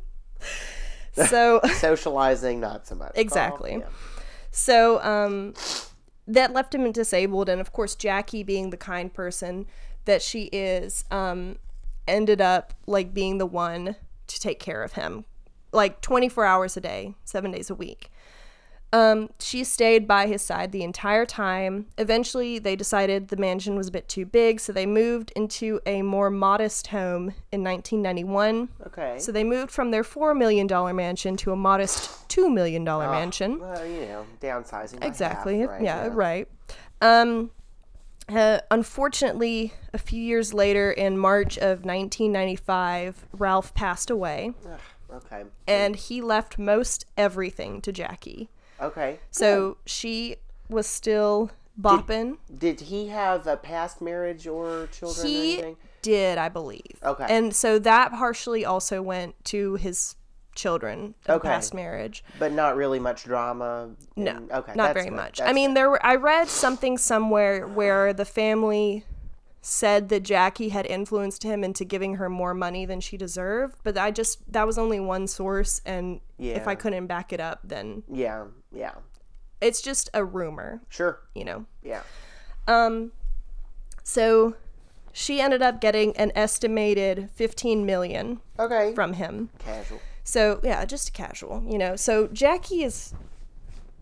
So 1.29 1.61
Socializing, 1.79 2.61
not 2.61 2.87
so 2.87 2.95
much. 2.95 3.15
Golf, 3.15 3.19
Exactly. 3.19 3.77
yeah. 3.81 3.89
so 4.51 5.01
um 5.03 5.55
that 6.29 6.53
left 6.53 6.75
him 6.75 6.93
disabled 6.93 7.49
and 7.49 7.59
of 7.61 7.73
course 7.73 7.95
Jackie 7.95 8.43
being 8.43 8.69
the 8.71 8.77
kind 8.77 9.12
person 9.12 9.65
that 10.05 10.21
she 10.21 10.45
is 10.53 11.05
um 11.11 11.57
ended 12.07 12.41
up 12.43 12.75
like 12.87 13.15
being 13.15 13.39
the 13.39 13.47
one 13.47 13.97
to 14.27 14.41
take 14.41 14.61
care 14.61 14.83
of 14.83 14.93
him 14.93 15.25
like 15.73 16.01
24 16.01 16.45
hours 16.45 16.77
a 16.77 16.81
day, 16.81 17.15
7 17.25 17.51
days 17.51 17.69
a 17.71 17.75
week. 17.75 18.11
Um, 18.97 19.29
she 19.39 19.63
stayed 19.63 20.09
by 20.09 20.27
his 20.27 20.41
side 20.41 20.73
the 20.73 20.83
entire 20.83 21.27
time. 21.27 21.85
Eventually, 21.99 22.59
they 22.59 22.77
decided 22.77 23.29
the 23.29 23.37
mansion 23.37 23.77
was 23.77 23.89
a 23.89 23.91
bit 23.91 24.09
too 24.09 24.25
big, 24.25 24.59
so 24.59 24.73
they 24.73 24.87
moved 24.87 25.35
into 25.37 25.81
a 25.85 26.01
more 26.01 26.31
modest 26.31 26.87
home 26.87 27.35
in 27.53 27.63
1991. 27.63 28.71
Okay. 28.87 29.19
So 29.19 29.33
they 29.33 29.45
moved 29.45 29.71
from 29.71 29.91
their 29.91 30.03
$4 30.03 30.35
million 30.35 30.67
mansion 30.97 31.37
to 31.37 31.53
a 31.53 31.57
modest 31.57 32.27
$2 32.31 32.51
million 32.51 32.85
mansion. 32.85 33.61
Well, 33.61 33.85
you 33.85 34.07
know, 34.07 34.27
downsizing. 34.41 35.05
Exactly. 35.05 35.61
half, 35.61 35.69
right? 35.69 35.83
yeah, 35.83 36.09
right. 36.11 36.49
Um, 37.03 37.51
uh, 38.31 38.61
unfortunately, 38.71 39.75
a 39.93 39.99
few 39.99 40.23
years 40.23 40.55
later, 40.55 40.91
in 40.91 41.19
March 41.19 41.59
of 41.59 41.85
1995, 41.85 43.27
Ralph 43.35 43.75
passed 43.75 44.09
away, 44.09 44.55
Ugh, 44.65 44.81
okay. 45.17 45.45
and 45.67 45.97
he 45.97 46.23
left 46.23 46.59
most 46.59 47.05
everything 47.19 47.83
to 47.83 47.93
Jackie. 47.93 48.49
Okay. 48.81 49.21
So 49.31 49.79
she 49.87 50.37
was 50.69 50.87
still 50.87 51.51
bopping. 51.81 52.39
Did 52.59 52.81
he 52.81 53.09
have 53.09 53.47
a 53.47 53.57
past 53.57 54.01
marriage 54.01 54.47
or 54.47 54.89
children 54.93 55.27
or 55.27 55.29
He 55.29 55.53
anything? 55.55 55.77
did, 56.03 56.39
I 56.39 56.49
believe. 56.49 56.99
Okay. 57.03 57.27
And 57.29 57.55
so 57.55 57.79
that 57.81 58.12
partially 58.12 58.65
also 58.65 59.03
went 59.03 59.35
to 59.47 59.75
his 59.77 60.17
children 60.55 61.15
Okay. 61.29 61.47
past 61.49 61.75
marriage. 61.75 62.25
But 62.39 62.53
not 62.53 62.77
really 62.77 62.99
much 62.99 63.25
drama. 63.25 63.91
No, 64.17 64.47
okay. 64.51 64.73
not 64.75 64.95
very 64.95 65.11
good. 65.11 65.15
much. 65.17 65.39
That's 65.39 65.51
I 65.51 65.53
mean, 65.53 65.71
good. 65.71 65.77
there 65.77 65.91
were. 65.91 66.05
I 66.07 66.15
read 66.15 66.49
something 66.49 66.97
somewhere 66.97 67.67
where 67.69 68.12
the 68.15 68.25
family 68.25 69.05
said 69.61 70.09
that 70.11 70.21
Jackie 70.23 70.69
had 70.69 70.87
influenced 70.87 71.43
him 71.43 71.65
into 71.65 71.85
giving 71.85 72.15
her 72.15 72.31
more 72.31 72.55
money 72.55 72.87
than 72.87 73.01
she 73.01 73.17
deserved, 73.17 73.77
but 73.83 73.99
I 73.99 74.12
just 74.12 74.51
that 74.53 74.65
was 74.67 74.79
only 74.79 75.01
one 75.01 75.27
source, 75.27 75.81
and 75.85 76.21
if 76.39 76.69
I 76.69 76.75
couldn't 76.77 77.07
back 77.09 77.33
it 77.33 77.41
up, 77.41 77.61
then 77.65 78.05
Yeah. 78.11 78.45
Yeah. 78.77 78.93
it's 79.61 79.81
just 79.81 80.11
a 80.12 80.25
rumor, 80.25 80.83
Sure. 80.91 81.21
you 81.35 81.45
know. 81.45 81.65
Yeah. 81.83 82.03
Um, 82.69 83.12
so 84.05 84.55
she 85.12 85.41
ended 85.41 85.62
up 85.62 85.81
getting 85.81 86.17
an 86.17 86.31
estimated 86.35 87.31
15 87.35 87.87
million 87.87 88.41
Okay. 88.59 88.95
from 88.95 89.15
him. 89.15 89.49
Casual. 89.59 90.01
So 90.25 90.61
yeah, 90.62 90.85
just 90.85 91.12
casual, 91.15 91.62
you 91.67 91.79
know. 91.79 91.97
So 91.97 92.27
Jackie 92.29 92.83
is 92.85 93.15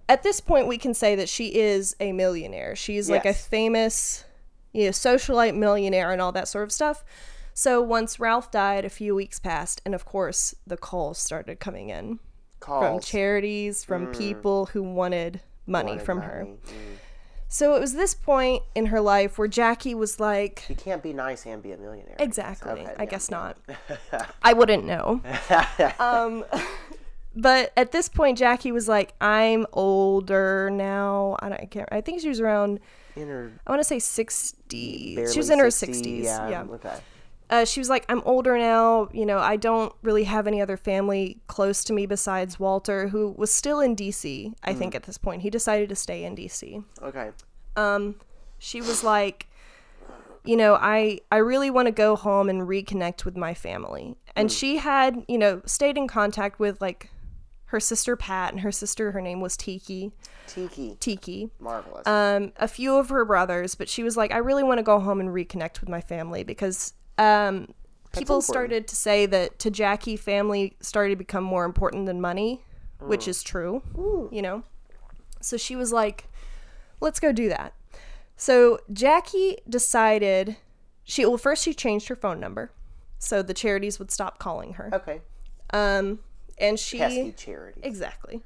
at 0.08 0.22
this 0.22 0.40
point 0.40 0.66
we 0.66 0.76
can 0.78 0.92
say 0.94 1.14
that 1.14 1.28
she 1.28 1.54
is 1.54 1.94
a 2.00 2.12
millionaire. 2.12 2.74
She's 2.76 3.08
like 3.08 3.24
a 3.24 3.32
famous, 3.34 4.24
you 4.72 4.84
know, 4.87 4.90
socialite 4.90 5.54
millionaire 5.54 6.10
and 6.10 6.20
all 6.20 6.32
that 6.32 6.48
sort 6.48 6.64
of 6.64 6.72
stuff. 6.72 7.04
So 7.54 7.80
once 7.80 8.18
Ralph 8.18 8.50
died, 8.50 8.84
a 8.84 8.90
few 8.90 9.14
weeks 9.14 9.38
passed, 9.38 9.80
and 9.84 9.94
of 9.94 10.04
course 10.04 10.54
the 10.66 10.76
calls 10.76 11.18
started 11.18 11.60
coming 11.60 11.90
in 11.90 12.18
from 12.64 13.00
charities, 13.00 13.85
from 13.85 14.07
people 14.09 14.66
who 14.66 14.83
wanted 14.83 15.40
money 15.66 15.92
wanted 15.92 16.05
from 16.05 16.20
her. 16.20 16.46
Mm. 16.48 16.98
So 17.55 17.77
it 17.77 17.81
was 17.81 17.94
this 17.94 18.14
point 18.14 18.64
in 18.74 18.87
her 18.87 19.00
life 19.00 19.38
where 19.38 19.46
Jackie 19.46 19.94
was 19.94 20.18
like, 20.18 20.64
You 20.68 20.74
can't 20.74 21.05
be 21.05 21.12
nice 21.12 21.46
and 21.46 21.62
be 21.62 21.70
a 21.70 21.77
millionaire. 21.77 22.16
Exactly. 22.18 22.72
Okay, 22.72 22.87
I 22.98 23.03
yeah, 23.03 23.05
guess 23.05 23.31
not. 23.31 23.57
I 24.42 24.55
wouldn't 24.55 24.85
know. 24.85 25.22
um, 26.00 26.44
but 27.37 27.72
at 27.77 27.92
this 27.92 28.09
point, 28.09 28.38
Jackie 28.38 28.72
was 28.72 28.88
like, 28.88 29.14
"I'm 29.20 29.66
older 29.72 30.68
now. 30.68 31.37
I, 31.40 31.48
don't, 31.48 31.61
I 31.61 31.66
can't. 31.66 31.88
I 31.92 32.00
think 32.00 32.22
she 32.22 32.29
was 32.29 32.40
around. 32.40 32.81
In 33.14 33.29
her 33.29 33.53
I 33.64 33.70
want 33.70 33.81
to 33.81 33.85
say 33.85 34.00
sixty. 34.00 35.14
She 35.31 35.38
was 35.38 35.48
in 35.48 35.61
her 35.61 35.70
60, 35.70 35.94
sixties. 35.94 36.24
Yeah. 36.24 36.64
Okay. 36.68 36.96
Uh, 37.54 37.64
she 37.64 37.78
was 37.78 37.88
like, 37.88 38.04
"I'm 38.08 38.20
older 38.24 38.58
now. 38.58 39.08
You 39.12 39.24
know, 39.24 39.38
I 39.38 39.54
don't 39.56 39.92
really 40.02 40.24
have 40.24 40.48
any 40.48 40.60
other 40.60 40.76
family 40.76 41.38
close 41.46 41.84
to 41.84 41.92
me 41.92 42.04
besides 42.04 42.58
Walter, 42.58 43.08
who 43.08 43.32
was 43.36 43.52
still 43.52 43.78
in 43.78 43.94
D.C. 43.94 44.52
I 44.64 44.74
think 44.74 44.96
at 44.96 45.04
this 45.04 45.18
point 45.18 45.42
he 45.42 45.50
decided 45.50 45.88
to 45.90 45.94
stay 45.94 46.24
in 46.24 46.34
D.C." 46.34 46.82
Okay. 47.00 47.30
um 47.76 48.16
she 48.58 48.80
was 48.80 49.04
like 49.04 49.46
you 50.44 50.56
know 50.56 50.74
i 50.74 51.18
i 51.32 51.36
really 51.36 51.70
want 51.70 51.86
to 51.86 51.92
go 51.92 52.16
home 52.16 52.48
and 52.48 52.62
reconnect 52.62 53.24
with 53.24 53.36
my 53.36 53.52
family 53.52 54.16
and 54.36 54.50
she 54.50 54.76
had 54.76 55.24
you 55.28 55.38
know 55.38 55.60
stayed 55.66 55.96
in 55.96 56.06
contact 56.06 56.58
with 56.58 56.80
like 56.80 57.10
her 57.66 57.80
sister 57.80 58.14
pat 58.16 58.52
and 58.52 58.60
her 58.60 58.70
sister 58.72 59.10
her 59.12 59.20
name 59.20 59.40
was 59.40 59.56
tiki 59.56 60.12
Tiki. 60.46 60.96
tiki 61.00 61.50
Marvelous. 61.58 62.06
um 62.06 62.52
a 62.56 62.68
few 62.68 62.96
of 62.96 63.08
her 63.08 63.24
brothers 63.24 63.74
but 63.74 63.88
she 63.88 64.02
was 64.02 64.16
like 64.16 64.32
i 64.32 64.38
really 64.38 64.62
want 64.62 64.78
to 64.78 64.84
go 64.84 65.00
home 65.00 65.18
and 65.20 65.30
reconnect 65.30 65.80
with 65.80 65.88
my 65.88 66.00
family 66.00 66.44
because 66.44 66.94
um 67.18 67.68
people 68.12 68.40
started 68.40 68.87
to 68.87 68.96
say 68.96 69.27
that 69.27 69.59
to 69.59 69.70
jackie 69.70 70.16
family 70.16 70.77
started 70.81 71.11
to 71.11 71.16
become 71.16 71.44
more 71.44 71.64
important 71.64 72.07
than 72.07 72.20
money 72.20 72.62
which 73.00 73.29
is 73.29 73.42
true 73.42 73.83
you 74.33 74.40
know 74.40 74.62
so 75.40 75.57
she 75.57 75.77
was 75.77 75.92
like 75.92 76.29
let's 77.00 77.20
go 77.20 77.33
do 77.33 77.48
that 77.48 77.74
so 78.37 78.79
jackie 78.92 79.59
decided 79.68 80.57
she 81.03 81.27
well 81.27 81.37
first 81.37 81.62
she 81.62 81.74
changed 81.74 82.09
her 82.09 82.16
phone 82.16 82.40
number 82.40 82.70
so 83.18 83.42
the 83.42 83.55
charities 83.55 83.98
would 83.98 84.11
stop 84.11 84.38
calling 84.38 84.74
her 84.74 84.90
okay. 84.92 85.20
um 85.72 86.18
and 86.59 86.79
she 86.79 86.98
Pesky 86.98 87.33
charity. 87.33 87.81
Exactly. 87.83 88.42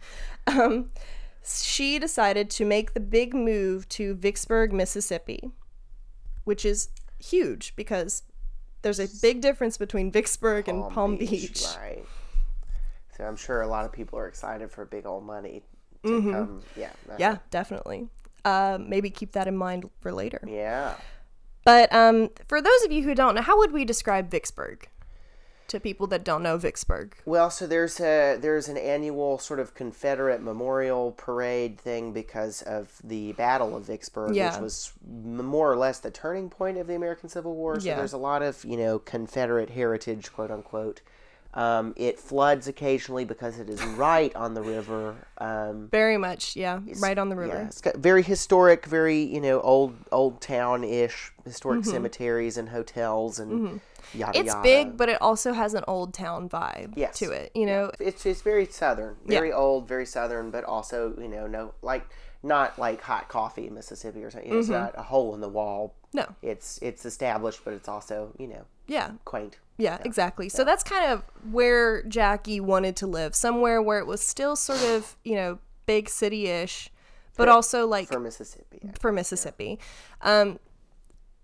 Um, 0.46 0.90
she 1.44 1.98
decided 1.98 2.50
to 2.50 2.64
make 2.64 2.94
the 2.94 3.00
big 3.00 3.34
move 3.34 3.88
to 3.90 4.14
Vicksburg, 4.14 4.72
Mississippi, 4.72 5.50
which 6.44 6.64
is 6.64 6.88
huge 7.18 7.74
because 7.76 8.22
there's 8.82 9.00
a 9.00 9.08
big 9.22 9.40
difference 9.40 9.76
between 9.76 10.10
Vicksburg 10.12 10.68
and 10.68 10.88
Palm 10.90 11.16
Beach. 11.16 11.64
Right. 11.78 12.04
So 13.16 13.24
I'm 13.24 13.36
sure 13.36 13.62
a 13.62 13.66
lot 13.66 13.84
of 13.84 13.92
people 13.92 14.18
are 14.18 14.28
excited 14.28 14.70
for 14.70 14.84
big 14.84 15.06
old 15.06 15.24
money 15.24 15.62
to 16.04 16.08
Mm-hmm. 16.10 16.32
come. 16.32 16.62
Yeah. 16.76 16.90
uh, 17.10 17.14
Yeah, 17.18 17.38
definitely. 17.50 18.08
Uh, 18.44 18.78
maybe 18.80 19.10
keep 19.10 19.32
that 19.32 19.48
in 19.48 19.56
mind 19.56 19.90
for 20.00 20.12
later. 20.12 20.40
Yeah. 20.46 20.94
But 21.64 21.92
um, 21.92 22.30
for 22.46 22.62
those 22.62 22.82
of 22.84 22.92
you 22.92 23.02
who 23.02 23.14
don't 23.14 23.34
know, 23.34 23.42
how 23.42 23.58
would 23.58 23.72
we 23.72 23.84
describe 23.84 24.30
Vicksburg 24.30 24.88
to 25.68 25.78
people 25.80 26.06
that 26.08 26.24
don't 26.24 26.42
know 26.42 26.56
Vicksburg? 26.56 27.14
Well, 27.24 27.50
so 27.50 27.66
there's 27.66 28.00
a 28.00 28.36
there's 28.40 28.68
an 28.68 28.76
annual 28.76 29.38
sort 29.38 29.60
of 29.60 29.74
Confederate 29.74 30.42
memorial 30.42 31.12
parade 31.12 31.78
thing 31.80 32.12
because 32.12 32.62
of 32.62 33.00
the 33.04 33.32
Battle 33.32 33.76
of 33.76 33.84
Vicksburg, 33.84 34.34
Yeah. 34.34 34.52
which 34.54 34.60
was 34.62 34.92
more 35.06 35.70
or 35.72 35.76
less 35.76 36.00
the 36.00 36.10
turning 36.10 36.50
point 36.50 36.78
of 36.78 36.86
the 36.86 36.94
American 36.94 37.28
Civil 37.28 37.54
War. 37.54 37.78
So 37.80 37.86
Yeah. 37.86 37.96
there's 37.96 38.12
a 38.12 38.18
lot 38.18 38.42
of 38.42 38.64
you 38.64 38.76
know 38.76 38.98
Confederate 38.98 39.70
heritage, 39.70 40.32
quote 40.32 40.50
unquote. 40.50 41.00
Um, 41.54 41.94
it 41.96 42.20
floods 42.20 42.68
occasionally 42.68 43.24
because 43.24 43.58
it 43.58 43.70
is 43.70 43.82
right 43.82 44.34
on 44.36 44.54
the 44.54 44.62
river. 44.62 45.16
Um, 45.38 45.88
Very 45.90 46.18
much, 46.18 46.54
yeah, 46.56 46.80
right 47.00 47.16
on 47.18 47.30
the 47.30 47.36
river. 47.36 47.54
yeah, 47.54 47.66
it's 47.66 47.80
got 47.80 47.96
very 47.96 48.22
historic, 48.22 48.84
very 48.86 49.20
you 49.22 49.40
know 49.40 49.60
old 49.62 49.96
old 50.12 50.40
town 50.40 50.84
ish 50.84 51.32
historic 51.44 51.84
cemeteries 51.84 52.58
and 52.58 52.68
hotels 52.68 53.38
and 53.38 53.80
yada 54.14 54.32
Mm-hmm. 54.38 54.40
It's 54.40 54.46
yada. 54.54 54.62
big, 54.62 54.96
but 54.96 55.08
it 55.08 55.20
also 55.22 55.52
has 55.52 55.74
an 55.74 55.84
old 55.88 56.12
town 56.14 56.48
vibe 56.48 56.92
Yes. 56.96 57.18
to 57.18 57.30
it. 57.32 57.50
You 57.54 57.66
know, 57.66 57.90
it's 57.98 58.26
it's 58.26 58.42
very 58.42 58.66
southern, 58.66 59.16
very 59.26 59.52
old, 59.52 59.88
very 59.88 60.06
southern, 60.06 60.50
but 60.50 60.64
also 60.64 61.14
you 61.18 61.28
know 61.28 61.46
no 61.46 61.72
like 61.82 62.06
not 62.42 62.78
like 62.78 63.00
hot 63.00 63.28
coffee 63.28 63.66
in 63.66 63.74
Mississippi 63.74 64.22
or 64.22 64.30
something. 64.30 64.48
You 64.48 64.54
know, 64.56 64.60
It's 64.60 64.68
not 64.68 64.94
a 64.96 65.02
hole 65.02 65.34
in 65.34 65.40
the 65.40 65.48
wall. 65.48 65.94
no, 66.12 66.26
It's 66.42 66.78
it's 66.82 67.06
established, 67.06 67.62
but 67.64 67.72
it's 67.74 67.88
also 67.88 68.32
you 68.38 68.48
know 68.48 68.64
yeah, 68.86 69.12
quaint. 69.24 69.56
Yeah, 69.78 69.98
exactly. 70.04 70.48
So 70.48 70.64
that's 70.64 70.82
kind 70.82 71.10
of 71.12 71.24
where 71.50 72.02
Jackie 72.02 72.60
wanted 72.60 72.96
to 72.96 73.06
live, 73.06 73.34
somewhere 73.34 73.80
where 73.80 73.98
it 74.00 74.06
was 74.06 74.20
still 74.20 74.56
sort 74.56 74.82
of, 74.82 75.16
you 75.24 75.36
know, 75.36 75.58
big 75.86 76.08
city-ish, 76.08 76.90
but 77.36 77.48
also 77.48 77.86
like 77.86 78.08
for 78.08 78.18
Mississippi. 78.20 78.90
for, 79.00 79.12
Mississippi. 79.12 79.78
Mississippi. 79.78 79.78
Um 80.22 80.58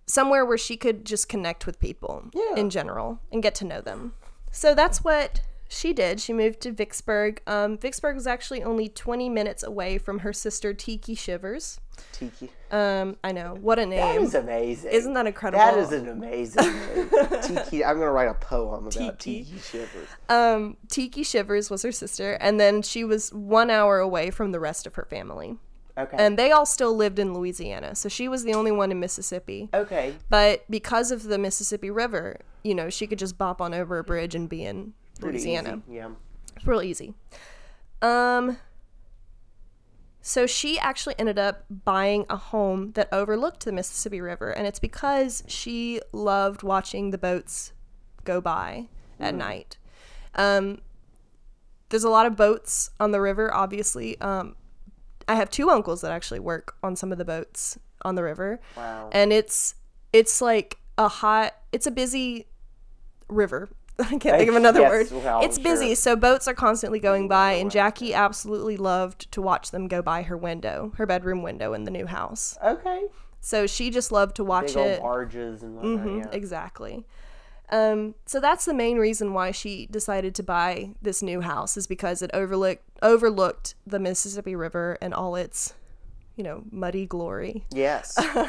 somewhere 0.06 0.44
where 0.44 0.58
she 0.58 0.76
could 0.76 1.06
just 1.06 1.28
connect 1.30 1.64
with 1.64 1.80
people 1.80 2.28
Yeah. 2.34 2.56
in 2.56 2.68
general 2.68 3.20
and 3.32 3.42
get 3.42 3.54
to 3.56 3.64
know 3.64 3.80
them. 3.80 4.12
So 4.50 4.74
that's 4.74 5.02
what 5.02 5.40
she 5.68 5.92
did. 5.92 6.20
She 6.20 6.32
moved 6.32 6.60
to 6.60 6.72
Vicksburg. 6.72 7.42
Um, 7.46 7.78
Vicksburg 7.78 8.14
was 8.14 8.26
actually 8.26 8.62
only 8.62 8.88
20 8.88 9.28
minutes 9.28 9.62
away 9.62 9.98
from 9.98 10.20
her 10.20 10.32
sister 10.32 10.74
Tiki 10.74 11.14
Shivers. 11.14 11.80
Tiki. 12.12 12.50
Um, 12.70 13.16
I 13.22 13.32
know. 13.32 13.56
What 13.60 13.78
a 13.78 13.86
name. 13.86 14.22
is 14.22 14.34
amazing. 14.34 14.90
Isn't 14.90 15.14
that 15.14 15.26
incredible? 15.26 15.64
That 15.64 15.78
is 15.78 15.92
an 15.92 16.08
amazing 16.08 16.64
name. 16.64 17.08
Tiki. 17.42 17.84
I'm 17.84 17.98
gonna 17.98 18.10
write 18.10 18.28
a 18.28 18.34
poem 18.34 18.86
about 18.86 19.20
Tiki. 19.20 19.44
Tiki 19.44 19.58
shivers. 19.58 20.08
Um, 20.28 20.76
Tiki 20.88 21.22
Shivers 21.22 21.70
was 21.70 21.82
her 21.82 21.92
sister, 21.92 22.32
and 22.40 22.58
then 22.58 22.82
she 22.82 23.04
was 23.04 23.32
one 23.32 23.70
hour 23.70 23.98
away 23.98 24.30
from 24.30 24.52
the 24.52 24.60
rest 24.60 24.86
of 24.86 24.96
her 24.96 25.04
family. 25.04 25.56
Okay. 25.96 26.16
And 26.18 26.36
they 26.36 26.50
all 26.50 26.66
still 26.66 26.96
lived 26.96 27.20
in 27.20 27.32
Louisiana, 27.32 27.94
so 27.94 28.08
she 28.08 28.26
was 28.26 28.42
the 28.42 28.54
only 28.54 28.72
one 28.72 28.90
in 28.90 28.98
Mississippi. 28.98 29.68
okay. 29.72 30.14
But 30.28 30.64
because 30.68 31.12
of 31.12 31.22
the 31.24 31.38
Mississippi 31.38 31.90
River, 31.90 32.40
you 32.64 32.74
know, 32.74 32.90
she 32.90 33.06
could 33.06 33.20
just 33.20 33.38
bop 33.38 33.60
on 33.60 33.72
over 33.72 33.98
a 33.98 34.04
bridge 34.04 34.34
and 34.34 34.48
be 34.48 34.64
in 34.64 34.94
Pretty 35.20 35.38
Louisiana. 35.38 35.82
easy. 35.88 35.96
Yeah. 35.96 36.10
It's 36.56 36.66
real 36.66 36.82
easy. 36.82 37.14
Um, 38.02 38.58
so 40.20 40.46
she 40.46 40.78
actually 40.78 41.14
ended 41.18 41.38
up 41.38 41.64
buying 41.84 42.24
a 42.30 42.36
home 42.36 42.92
that 42.92 43.08
overlooked 43.12 43.64
the 43.64 43.72
Mississippi 43.72 44.20
River, 44.20 44.50
and 44.50 44.66
it's 44.66 44.78
because 44.78 45.42
she 45.46 46.00
loved 46.12 46.62
watching 46.62 47.10
the 47.10 47.18
boats 47.18 47.72
go 48.24 48.40
by 48.40 48.88
at 49.20 49.34
night. 49.34 49.76
Um, 50.34 50.80
there's 51.90 52.04
a 52.04 52.10
lot 52.10 52.26
of 52.26 52.36
boats 52.36 52.90
on 52.98 53.10
the 53.12 53.20
river, 53.20 53.52
obviously. 53.52 54.18
Um, 54.20 54.56
I 55.28 55.34
have 55.34 55.50
two 55.50 55.68
uncles 55.70 56.00
that 56.00 56.10
actually 56.10 56.40
work 56.40 56.74
on 56.82 56.96
some 56.96 57.12
of 57.12 57.18
the 57.18 57.24
boats 57.24 57.78
on 58.02 58.14
the 58.14 58.22
river, 58.22 58.60
Wow. 58.76 59.10
and 59.12 59.32
it's 59.32 59.74
it's 60.12 60.40
like 60.40 60.78
a 60.98 61.08
hot. 61.08 61.54
It's 61.72 61.86
a 61.86 61.90
busy 61.90 62.46
river. 63.28 63.68
I 63.98 64.18
can't 64.18 64.22
think 64.38 64.48
of 64.48 64.56
another 64.56 64.80
Yes, 64.80 65.10
word. 65.12 65.22
well, 65.24 65.44
it's 65.44 65.58
busy, 65.58 65.88
sure. 65.88 65.94
so 65.96 66.16
boats 66.16 66.48
are 66.48 66.54
constantly 66.54 66.98
going 66.98 67.28
by, 67.28 67.52
and 67.52 67.70
Jackie 67.70 68.12
absolutely 68.14 68.76
loved 68.76 69.30
to 69.32 69.40
watch 69.40 69.70
them 69.70 69.86
go 69.88 70.02
by 70.02 70.22
her 70.22 70.36
window, 70.36 70.92
her 70.96 71.06
bedroom 71.06 71.42
window 71.42 71.72
in 71.74 71.84
the 71.84 71.90
new 71.90 72.06
house. 72.06 72.58
Okay. 72.64 73.04
So 73.40 73.66
she 73.66 73.90
just 73.90 74.10
loved 74.10 74.36
to 74.36 74.44
watch 74.44 74.74
Big 74.74 74.76
it. 74.86 75.00
barges 75.00 75.62
and 75.62 75.76
whatnot. 75.76 76.06
Mhm, 76.06 76.18
yeah. 76.24 76.30
Exactly. 76.32 77.04
Um, 77.70 78.14
so 78.26 78.40
that's 78.40 78.64
the 78.64 78.74
main 78.74 78.98
reason 78.98 79.32
why 79.32 79.50
she 79.50 79.86
decided 79.86 80.34
to 80.36 80.42
buy 80.42 80.94
this 81.00 81.22
new 81.22 81.40
house 81.40 81.76
is 81.76 81.86
because 81.86 82.20
it 82.22 82.30
overlooked 82.34 82.82
overlooked 83.02 83.74
the 83.86 83.98
Mississippi 83.98 84.54
River 84.56 84.96
and 85.00 85.12
all 85.14 85.34
its, 85.36 85.74
you 86.36 86.44
know, 86.44 86.64
muddy 86.70 87.06
glory. 87.06 87.64
Yes. 87.70 88.18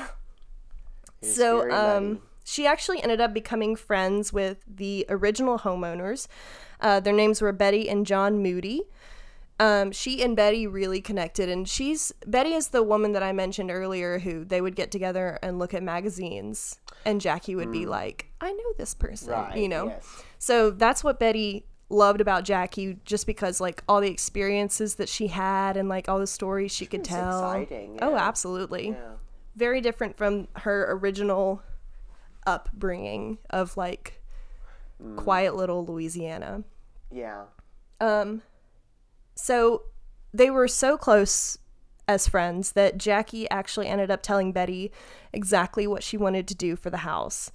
So, 1.21 1.71
um. 1.71 2.21
She 2.45 2.65
actually 2.65 3.01
ended 3.03 3.19
up 3.19 3.33
becoming 3.33 3.75
friends 3.75 4.31
with 4.31 4.63
the 4.67 5.05
original 5.09 5.59
homeowners. 5.59 6.27
Uh, 6.79 6.99
their 7.01 7.11
names 7.13 7.41
were 7.41 7.51
Betty 7.51 7.89
and 7.89 8.05
John 8.05 8.41
Moody. 8.41 8.83
Um, 9.59 9.91
she 9.93 10.21
and 10.21 10.35
Betty 10.35 10.67
really 10.67 10.99
connected, 11.01 11.47
and 11.49 11.67
she's 11.67 12.11
Betty 12.27 12.53
is 12.53 12.67
the 12.69 12.83
woman 12.83 13.13
that 13.13 13.23
I 13.23 13.31
mentioned 13.31 13.71
earlier 13.71 14.19
who 14.19 14.43
they 14.45 14.59
would 14.61 14.75
get 14.75 14.91
together 14.91 15.39
and 15.41 15.57
look 15.59 15.73
at 15.73 15.81
magazines, 15.81 16.77
and 17.05 17.19
Jackie 17.21 17.55
would 17.55 17.71
be 17.71 17.85
like, 17.85 18.27
"I 18.41 18.51
know 18.51 18.73
this 18.77 18.93
person," 18.93 19.29
Right. 19.31 19.57
you 19.57 19.69
know. 19.69 19.87
Yes. 19.87 20.23
So 20.39 20.71
that's 20.71 21.03
what 21.05 21.19
Betty 21.19 21.65
loved 21.87 22.19
about 22.19 22.43
Jackie, 22.43 22.97
just 23.05 23.25
because 23.25 23.61
like 23.61 23.81
all 23.87 24.01
the 24.01 24.09
experiences 24.11 24.95
that 24.95 25.07
she 25.07 25.27
had 25.27 25.77
and 25.77 25.87
like 25.87 26.09
all 26.09 26.19
the 26.19 26.27
stories 26.27 26.73
she 26.73 26.85
could 26.85 26.99
It's 27.01 27.09
tell. 27.09 27.39
exciting, 27.39 27.97
Oh, 28.01 28.15
absolutely. 28.17 28.89
Yeah. 28.89 29.13
Very 29.55 29.79
different 29.79 30.17
from 30.17 30.49
her 30.57 30.91
original 30.91 31.61
upbringing 32.45 33.37
of 33.49 33.77
like 33.77 34.21
Mm. 35.03 35.17
quiet 35.17 35.55
little 35.55 35.85
Louisiana. 35.85 36.63
Yeah. 37.11 37.43
Um, 37.99 38.43
so 39.35 39.83
they 40.33 40.49
were 40.49 40.69
so 40.69 40.97
close 40.97 41.57
as 42.07 42.29
friends 42.29 42.71
that 42.73 42.97
Jackie 42.97 43.49
actually 43.49 43.87
ended 43.87 44.09
up 44.09 44.21
telling 44.21 44.53
Betty 44.53 44.93
exactly 45.33 45.85
what 45.85 46.01
she 46.01 46.15
wanted 46.15 46.47
to 46.47 46.55
do 46.55 46.77
for 46.77 46.89
the 46.89 46.99
house. 46.99 47.51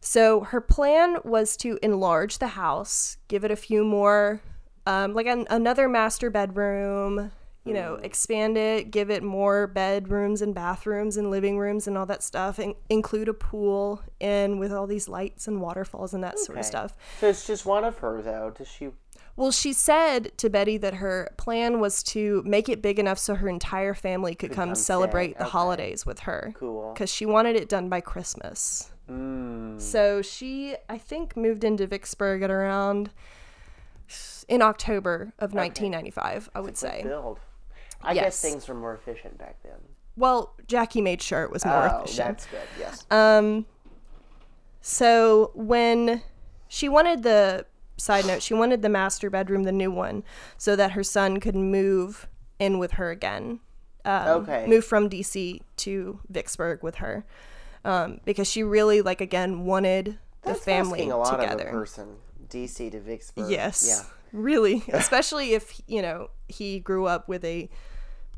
So 0.00 0.40
her 0.44 0.62
plan 0.62 1.18
was 1.24 1.56
to 1.58 1.78
enlarge 1.82 2.38
the 2.38 2.48
house, 2.48 3.18
give 3.28 3.44
it 3.44 3.50
a 3.50 3.56
few 3.56 3.84
more, 3.84 4.40
um, 4.86 5.12
like 5.12 5.26
an, 5.26 5.46
another 5.50 5.88
master 5.90 6.30
bedroom, 6.30 7.32
you 7.64 7.74
know, 7.74 7.94
expand 8.02 8.56
it, 8.56 8.90
give 8.90 9.10
it 9.10 9.22
more 9.22 9.68
bedrooms 9.68 10.42
and 10.42 10.54
bathrooms 10.54 11.16
and 11.16 11.30
living 11.30 11.58
rooms 11.58 11.86
and 11.86 11.96
all 11.96 12.06
that 12.06 12.22
stuff, 12.22 12.58
and 12.58 12.74
include 12.88 13.28
a 13.28 13.34
pool 13.34 14.02
in 14.18 14.58
with 14.58 14.72
all 14.72 14.86
these 14.86 15.08
lights 15.08 15.46
and 15.46 15.60
waterfalls 15.60 16.12
and 16.12 16.24
that 16.24 16.38
sort 16.38 16.58
of 16.58 16.64
stuff. 16.64 16.94
So 17.20 17.28
it's 17.28 17.46
just 17.46 17.64
one 17.64 17.84
of 17.84 17.98
her 17.98 18.20
though. 18.20 18.52
Does 18.56 18.68
she? 18.68 18.90
Well, 19.36 19.52
she 19.52 19.72
said 19.72 20.36
to 20.38 20.50
Betty 20.50 20.76
that 20.78 20.94
her 20.94 21.32
plan 21.38 21.80
was 21.80 22.02
to 22.04 22.42
make 22.44 22.68
it 22.68 22.82
big 22.82 22.98
enough 22.98 23.18
so 23.18 23.34
her 23.36 23.48
entire 23.48 23.94
family 23.94 24.34
could, 24.34 24.50
come, 24.50 24.70
come 24.70 24.74
celebrate 24.74 25.38
the 25.38 25.44
okay. 25.44 25.50
holidays 25.50 26.04
with 26.04 26.20
her. 26.20 26.52
Cool. 26.56 26.92
Because 26.92 27.10
she 27.10 27.24
wanted 27.24 27.56
it 27.56 27.68
done 27.68 27.88
by 27.88 28.00
Christmas. 28.00 28.90
Mm. 29.10 29.80
So 29.80 30.20
she, 30.20 30.76
I 30.88 30.98
think, 30.98 31.36
moved 31.36 31.64
into 31.64 31.86
Vicksburg 31.86 32.42
at 32.42 32.50
around 32.50 33.10
in 34.48 34.60
October 34.60 35.32
of 35.38 35.54
1995, 35.54 36.50
I 36.54 36.60
would 36.60 36.76
say. 36.76 37.02
Build. 37.02 37.40
I 38.02 38.12
Yes. 38.12 38.24
guess 38.24 38.40
things 38.42 38.68
were 38.68 38.74
more 38.74 38.94
efficient 38.94 39.38
back 39.38 39.62
then. 39.62 39.78
Well, 40.16 40.54
Jackie 40.66 41.00
made 41.00 41.22
sure 41.22 41.42
it 41.42 41.50
was 41.50 41.64
more 41.64 41.88
oh, 41.90 41.98
efficient. 42.02 42.16
that's 42.28 42.46
good. 42.46 42.60
Yes. 42.78 43.06
Um, 43.10 43.66
so 44.80 45.50
when 45.54 46.22
she 46.68 46.88
wanted 46.88 47.22
the 47.22 47.66
side 47.96 48.26
note, 48.26 48.42
she 48.42 48.54
wanted 48.54 48.82
the 48.82 48.88
master 48.88 49.30
bedroom, 49.30 49.62
the 49.64 49.72
new 49.72 49.90
one, 49.90 50.24
so 50.58 50.74
that 50.76 50.92
her 50.92 51.02
son 51.04 51.38
could 51.40 51.54
move 51.54 52.28
in 52.58 52.78
with 52.78 52.92
her 52.92 53.10
again. 53.10 53.60
Um, 54.04 54.28
Okay. 54.42 54.66
Move 54.66 54.84
from 54.84 55.08
DC 55.08 55.60
to 55.76 56.18
Vicksburg 56.28 56.82
with 56.82 56.96
her, 56.96 57.24
um, 57.84 58.20
because 58.24 58.50
she 58.50 58.62
really 58.64 59.00
like 59.00 59.20
again 59.20 59.64
wanted 59.64 60.18
the 60.42 60.48
That's 60.52 60.64
family 60.64 61.08
a 61.08 61.16
lot 61.16 61.38
together. 61.38 61.70
person. 61.70 62.16
DC 62.48 62.90
to 62.90 63.00
Vicksburg. 63.00 63.48
Yes. 63.48 63.86
Yeah. 63.88 64.04
Really, 64.32 64.82
especially 64.92 65.52
if 65.54 65.80
you 65.86 66.02
know 66.02 66.30
he 66.48 66.80
grew 66.80 67.06
up 67.06 67.28
with 67.28 67.44
a 67.44 67.70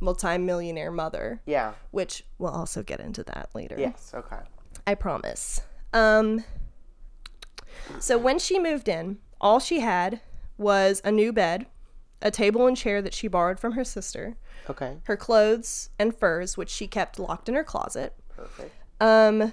multimillionaire 0.05 0.91
mother, 0.93 1.41
Yeah. 1.47 1.75
which 1.91 2.25
we'll 2.39 2.53
also 2.53 2.83
get 2.83 3.01
into 3.01 3.23
that 3.25 3.49
later. 3.55 3.77
Yes. 3.79 4.13
Okay. 4.15 4.39
I 4.87 4.95
promise. 4.95 5.63
Um 5.93 6.45
so 7.99 8.17
when 8.19 8.39
she 8.39 8.59
moved 8.59 8.89
in, 8.89 9.19
all 9.41 9.59
she 9.59 9.81
had 9.81 10.21
was 10.57 11.01
a 11.05 11.11
new 11.11 11.33
bed, 11.33 11.67
a 12.23 12.31
table 12.31 12.67
and 12.67 12.77
chair 12.77 13.03
that 13.03 13.15
she 13.15 13.27
borrowed 13.29 13.59
from 13.59 13.73
her 13.73 13.85
sister, 13.85 14.37
Okay. 14.71 14.99
her 15.05 15.17
clothes 15.17 15.91
and 15.99 16.15
furs 16.17 16.57
which 16.57 16.71
she 16.71 16.87
kept 16.87 17.19
locked 17.19 17.49
in 17.49 17.55
her 17.55 17.65
closet, 17.65 18.15
Perfect. 18.37 18.75
um 19.01 19.53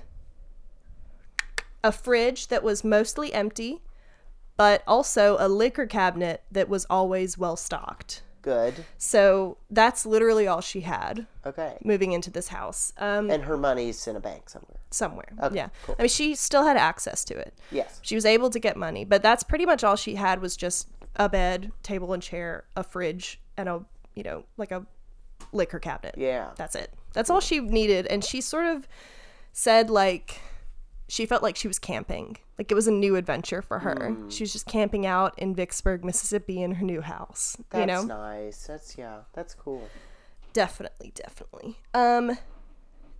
a 1.83 1.91
fridge 1.91 2.47
that 2.49 2.61
was 2.63 2.83
mostly 2.83 3.33
empty, 3.33 3.81
but 4.55 4.83
also 4.85 5.35
a 5.39 5.47
liquor 5.47 5.87
cabinet 5.87 6.43
that 6.51 6.69
was 6.69 6.85
always 6.91 7.37
well 7.39 7.55
stocked. 7.55 8.21
Good. 8.41 8.85
So 8.97 9.57
that's 9.69 10.05
literally 10.05 10.47
all 10.47 10.61
she 10.61 10.81
had 10.81 11.27
Okay. 11.45 11.77
moving 11.83 12.11
into 12.11 12.29
this 12.31 12.47
house. 12.49 12.93
Um 12.97 13.29
And 13.29 13.43
her 13.43 13.57
money's 13.57 14.07
in 14.07 14.15
a 14.15 14.19
bank 14.19 14.49
somewhere. 14.49 14.79
somewhere. 14.89 15.29
Okay, 15.41 15.55
yeah. 15.55 15.69
cool. 15.85 15.95
I 15.99 16.03
mean 16.03 16.09
she 16.09 16.35
still 16.35 16.63
had 16.63 16.77
access 16.77 17.23
to 17.25 17.37
it. 17.37 17.53
Yes. 17.71 17.99
She 18.01 18.15
was 18.15 18.25
able 18.25 18.49
to 18.49 18.59
get 18.59 18.77
money, 18.77 19.05
but 19.05 19.21
that's 19.21 19.43
pretty 19.43 19.65
much 19.65 19.83
all 19.83 19.95
she 19.95 20.15
had 20.15 20.41
was 20.41 20.55
just 20.57 20.87
a 21.15 21.27
bed, 21.29 21.71
table 21.83 22.13
and 22.13 22.23
chair, 22.23 22.63
a 22.75 22.83
fridge, 22.83 23.39
and 23.57 23.67
a 23.69 23.83
you 24.15 24.23
know 24.23 24.43
like 24.57 24.71
a 24.71 24.85
liquor 25.51 25.79
cabinet. 25.79 26.15
Yeah. 26.17 26.51
That's 26.55 26.75
it. 26.75 26.93
That's 27.13 27.29
all 27.29 27.41
she 27.41 27.59
needed, 27.59 28.07
and 28.07 28.23
she 28.23 28.39
sort 28.41 28.65
of 28.65 28.87
said 29.53 29.89
like 29.89 30.39
she 31.11 31.25
felt 31.25 31.43
like 31.43 31.57
she 31.57 31.67
was 31.67 31.77
camping, 31.77 32.37
like 32.57 32.71
it 32.71 32.73
was 32.73 32.87
a 32.87 32.91
new 32.91 33.17
adventure 33.17 33.61
for 33.61 33.79
her. 33.79 34.11
Mm. 34.11 34.31
She 34.31 34.43
was 34.43 34.53
just 34.53 34.65
camping 34.65 35.05
out 35.05 35.37
in 35.37 35.53
Vicksburg, 35.53 36.05
Mississippi, 36.05 36.61
in 36.61 36.75
her 36.75 36.85
new 36.85 37.01
house. 37.01 37.57
That's 37.69 37.81
you 37.81 37.85
know, 37.85 38.03
nice. 38.03 38.65
That's 38.65 38.97
yeah. 38.97 39.17
That's 39.33 39.53
cool. 39.53 39.89
Definitely, 40.53 41.11
definitely. 41.13 41.79
Um 41.93 42.37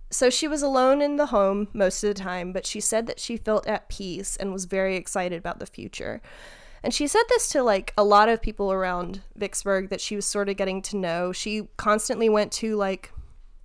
so 0.08 0.30
she 0.30 0.48
was 0.48 0.62
alone 0.62 1.02
in 1.02 1.16
the 1.16 1.26
home 1.26 1.68
most 1.74 2.02
of 2.02 2.08
the 2.08 2.14
time, 2.14 2.54
but 2.54 2.64
she 2.64 2.80
said 2.80 3.06
that 3.08 3.20
she 3.20 3.36
felt 3.36 3.66
at 3.66 3.90
peace 3.90 4.38
and 4.38 4.54
was 4.54 4.64
very 4.64 4.96
excited 4.96 5.36
about 5.36 5.58
the 5.58 5.66
future. 5.66 6.22
And 6.82 6.94
she 6.94 7.06
said 7.06 7.24
this 7.28 7.50
to 7.50 7.62
like 7.62 7.92
a 7.98 8.04
lot 8.04 8.30
of 8.30 8.40
people 8.40 8.72
around 8.72 9.20
Vicksburg 9.36 9.90
that 9.90 10.00
she 10.00 10.16
was 10.16 10.24
sort 10.24 10.48
of 10.48 10.56
getting 10.56 10.80
to 10.80 10.96
know. 10.96 11.30
She 11.30 11.68
constantly 11.76 12.30
went 12.30 12.52
to 12.52 12.74
like 12.74 13.12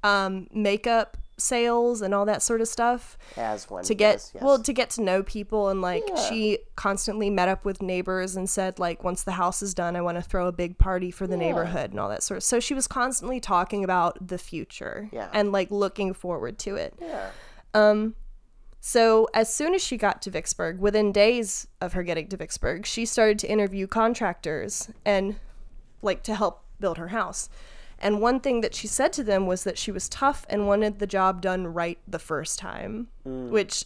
um 0.04 0.48
makeup 0.52 1.16
sales 1.40 2.02
and 2.02 2.14
all 2.16 2.26
that 2.26 2.42
sort 2.42 2.62
of 2.62 2.68
stuff 2.68 3.16
As 3.38 3.70
one 3.70 3.84
to 3.84 3.94
get 3.94 4.14
does, 4.14 4.32
yes. 4.34 4.44
well 4.44 4.58
to 4.62 4.74
get 4.74 4.90
to 4.92 5.04
know 5.04 5.22
people 5.22 5.70
and 5.70 5.82
like 5.82 6.04
Yeah. 6.08 6.16
she 6.30 6.60
constantly 6.76 7.30
met 7.30 7.48
up 7.48 7.64
with 7.64 7.80
neighbors 7.82 8.36
and 8.36 8.50
said 8.50 8.80
like 8.80 9.04
once 9.04 9.22
the 9.24 9.34
house 9.34 9.62
is 9.62 9.76
done 9.76 9.96
i 9.96 10.02
want 10.02 10.16
to 10.18 10.22
throw 10.24 10.48
a 10.48 10.52
big 10.52 10.80
party 10.80 11.12
for 11.12 11.28
the 11.28 11.34
Yeah. 11.36 11.40
neighborhood 11.48 11.92
and 11.92 12.00
all 12.00 12.10
that 12.10 12.24
sort 12.24 12.38
of 12.38 12.44
so 12.44 12.60
she 12.60 12.74
was 12.74 12.88
constantly 12.88 13.40
talking 13.40 13.84
about 13.84 14.28
the 14.28 14.40
future 14.40 15.10
Yeah. 15.12 15.30
and 15.32 15.52
like 15.52 15.70
looking 15.70 16.14
forward 16.14 16.58
to 16.60 16.76
it 16.76 16.96
yeah. 17.00 17.30
Um 17.74 18.16
so 18.80 19.28
as 19.34 19.54
soon 19.54 19.74
as 19.76 19.84
she 19.84 19.98
got 19.98 20.22
to 20.24 20.32
vicksburg 20.32 20.80
within 20.80 21.12
days 21.12 21.68
of 21.82 21.94
her 21.94 22.02
getting 22.04 22.28
to 22.30 22.38
vicksburg 22.38 22.86
she 22.88 23.06
started 23.06 23.38
to 23.40 23.48
interview 23.52 23.86
contractors 23.86 24.90
and 25.06 25.36
like 26.02 26.24
to 26.24 26.34
help 26.36 26.64
build 26.80 26.98
her 26.98 27.10
house 27.10 27.50
and 28.00 28.22
one 28.22 28.40
thing 28.40 28.62
that 28.62 28.76
she 28.76 28.88
said 28.88 29.12
to 29.14 29.24
them 29.24 29.46
was 29.48 29.64
that 29.64 29.78
she 29.78 29.92
was 29.92 30.08
tough 30.10 30.46
and 30.50 30.68
wanted 30.68 31.00
the 31.00 31.08
job 31.08 31.42
done 31.42 31.66
right 31.68 31.98
the 32.08 32.20
first 32.20 32.60
time 32.60 33.08
which 33.24 33.86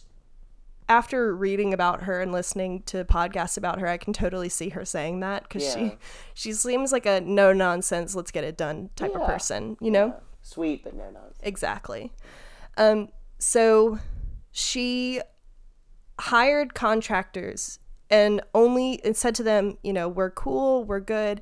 after 0.88 1.34
reading 1.34 1.72
about 1.72 2.02
her 2.02 2.20
and 2.20 2.32
listening 2.32 2.82
to 2.82 3.02
podcasts 3.04 3.56
about 3.56 3.80
her, 3.80 3.86
I 3.88 3.96
can 3.96 4.12
totally 4.12 4.50
see 4.50 4.70
her 4.70 4.84
saying 4.84 5.20
that 5.20 5.44
because 5.44 5.62
Yeah. 5.64 5.74
she 5.74 5.98
she 6.34 6.52
seems 6.52 6.92
like 6.92 7.06
a 7.06 7.20
no 7.20 7.52
nonsense, 7.52 8.14
let's 8.14 8.30
get 8.30 8.44
it 8.44 8.56
done 8.58 8.90
type 8.96 9.14
of 9.14 9.24
person, 9.24 9.78
you 9.80 9.90
know? 9.90 10.14
Sweet, 10.42 10.84
but 10.84 10.94
no 10.94 11.04
nonsense. 11.04 11.38
Exactly. 11.42 12.12
Um, 12.76 13.08
so 13.38 14.00
she 14.50 15.20
hired 16.18 16.74
contractors 16.74 17.78
and 18.10 18.42
only 18.54 19.02
and 19.04 19.16
said 19.16 19.34
to 19.36 19.42
them, 19.42 19.78
you 19.82 19.92
know, 19.92 20.08
we're 20.08 20.30
cool, 20.30 20.84
we're 20.84 21.00
good, 21.00 21.40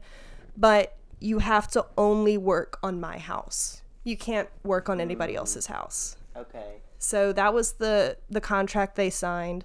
but 0.56 0.96
you 1.20 1.38
have 1.38 1.68
to 1.68 1.86
only 1.96 2.36
work 2.36 2.78
on 2.82 3.00
my 3.00 3.18
house. 3.18 3.82
You 4.04 4.16
can't 4.16 4.48
work 4.64 4.88
on 4.88 5.00
anybody 5.00 5.36
else's 5.36 5.66
house. 5.66 6.16
Okay. 6.36 6.80
So 6.98 7.32
that 7.32 7.54
was 7.54 7.72
the 7.72 8.16
the 8.28 8.40
contract 8.40 8.96
they 8.96 9.10
signed. 9.10 9.64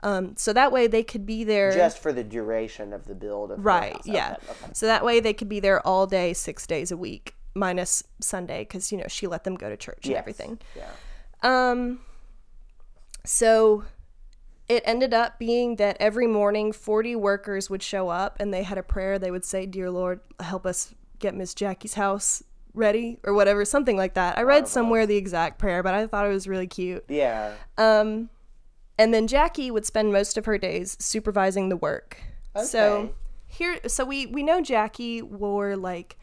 Um, 0.00 0.36
so 0.36 0.52
that 0.52 0.72
way 0.72 0.86
they 0.86 1.02
could 1.02 1.26
be 1.26 1.44
there. 1.44 1.72
Just 1.72 1.98
for 1.98 2.12
the 2.12 2.24
duration 2.24 2.92
of 2.92 3.06
the 3.06 3.14
build 3.14 3.50
of 3.50 3.64
right. 3.64 3.94
house. 3.94 4.06
Yeah. 4.06 4.36
Okay, 4.38 4.52
okay. 4.52 4.72
So 4.72 4.86
that 4.86 5.04
way 5.04 5.20
they 5.20 5.32
could 5.32 5.48
be 5.48 5.60
there 5.60 5.84
all 5.86 6.06
day, 6.06 6.32
six 6.32 6.66
days 6.66 6.90
a 6.90 6.96
week, 6.96 7.34
minus 7.54 8.04
Sunday, 8.20 8.60
because 8.60 8.92
you 8.92 8.98
know 8.98 9.06
she 9.08 9.26
let 9.26 9.44
them 9.44 9.54
go 9.54 9.68
to 9.68 9.76
church 9.76 10.06
and 10.06 10.14
everything. 10.14 10.58
Yeah. 10.74 10.90
Um. 11.42 12.00
So 13.24 13.84
it 14.68 14.82
ended 14.86 15.14
up 15.14 15.38
being 15.38 15.76
that 15.76 15.96
every 16.00 16.26
morning 16.26 16.72
40 16.72 17.14
workers 17.16 17.70
would 17.70 17.82
show 17.82 18.08
up 18.08 18.36
and 18.40 18.52
they 18.52 18.62
had 18.64 18.78
a 18.78 18.82
prayer. 18.82 19.18
They 19.18 19.30
would 19.30 19.44
say, 19.44 19.66
"Dear 19.66 19.90
Lord, 19.90 20.20
help 20.40 20.66
us 20.66 20.94
get 21.18 21.34
Miss 21.34 21.54
Jackie's 21.54 21.94
house 21.94 22.42
ready," 22.74 23.18
or 23.24 23.32
whatever, 23.32 23.64
something 23.64 23.96
like 23.96 24.14
that. 24.14 24.36
I 24.38 24.42
read 24.42 24.66
somewhere 24.68 25.06
the 25.06 25.16
exact 25.16 25.58
prayer, 25.58 25.82
but 25.82 25.94
I 25.94 26.06
thought 26.06 26.26
it 26.26 26.32
was 26.32 26.48
really 26.48 26.66
cute. 26.66 27.04
Yeah. 27.08 27.52
Um, 27.78 28.28
and 28.98 29.12
then 29.14 29.26
Jackie 29.26 29.70
would 29.70 29.86
spend 29.86 30.12
most 30.12 30.36
of 30.38 30.46
her 30.46 30.58
days 30.58 30.96
supervising 31.00 31.68
the 31.68 31.76
work. 31.76 32.18
So 32.64 32.80
Okay. 32.84 33.12
here, 33.46 33.78
so 33.86 34.04
we 34.04 34.26
we 34.26 34.42
know 34.42 34.60
Jackie 34.60 35.22
wore 35.22 35.76
like 35.76 36.16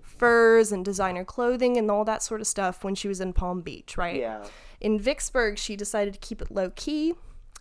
furs 0.00 0.70
and 0.72 0.84
designer 0.84 1.24
clothing 1.24 1.76
and 1.76 1.90
all 1.90 2.04
that 2.04 2.22
sort 2.22 2.40
of 2.40 2.46
stuff 2.46 2.84
when 2.84 2.94
she 2.94 3.08
was 3.08 3.20
in 3.20 3.32
Palm 3.32 3.60
Beach, 3.62 3.96
right? 3.96 4.16
Yeah. 4.16 4.44
In 4.80 4.98
Vicksburg, 4.98 5.58
she 5.58 5.76
decided 5.76 6.14
to 6.14 6.20
keep 6.20 6.40
it 6.42 6.50
low 6.50 6.70
key, 6.70 7.14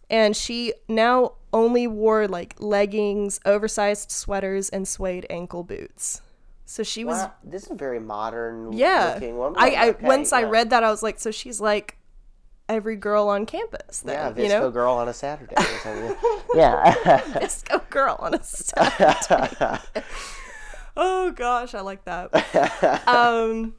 and 0.09 0.35
she 0.35 0.73
now 0.87 1.33
only 1.53 1.87
wore 1.87 2.27
like 2.27 2.55
leggings, 2.59 3.39
oversized 3.45 4.11
sweaters, 4.11 4.69
and 4.69 4.87
suede 4.87 5.25
ankle 5.29 5.63
boots. 5.63 6.21
So 6.65 6.83
she 6.83 7.03
was 7.03 7.17
Wow, 7.17 7.33
this 7.43 7.63
is 7.63 7.71
a 7.71 7.75
very 7.75 7.99
modern 7.99 8.73
yeah. 8.73 9.13
looking 9.15 9.37
woman. 9.37 9.59
I, 9.59 9.69
I 9.71 9.89
Okay, 9.89 10.05
once 10.05 10.31
I 10.31 10.43
read 10.43 10.69
that 10.69 10.83
I 10.83 10.91
was 10.91 11.01
like, 11.01 11.19
so 11.19 11.31
she's 11.31 11.59
like 11.59 11.97
every 12.67 12.95
girl 12.95 13.27
on 13.27 13.47
campus. 13.47 14.01
Then, 14.01 14.35
Yeah, 14.37 14.43
you 14.43 14.49
know, 14.49 14.69
girl 14.69 14.93
on 14.93 15.07
a 15.07 15.13
Saturday 15.13 15.55
or 15.85 16.17
yeah. 16.53 17.21
disco 17.39 17.81
girl 17.89 18.17
on 18.19 18.35
a 18.35 18.43
Saturday. 18.43 19.79
oh 20.95 21.31
gosh, 21.31 21.73
I 21.73 21.81
like 21.81 22.05
that. 22.05 23.07
um, 23.07 23.73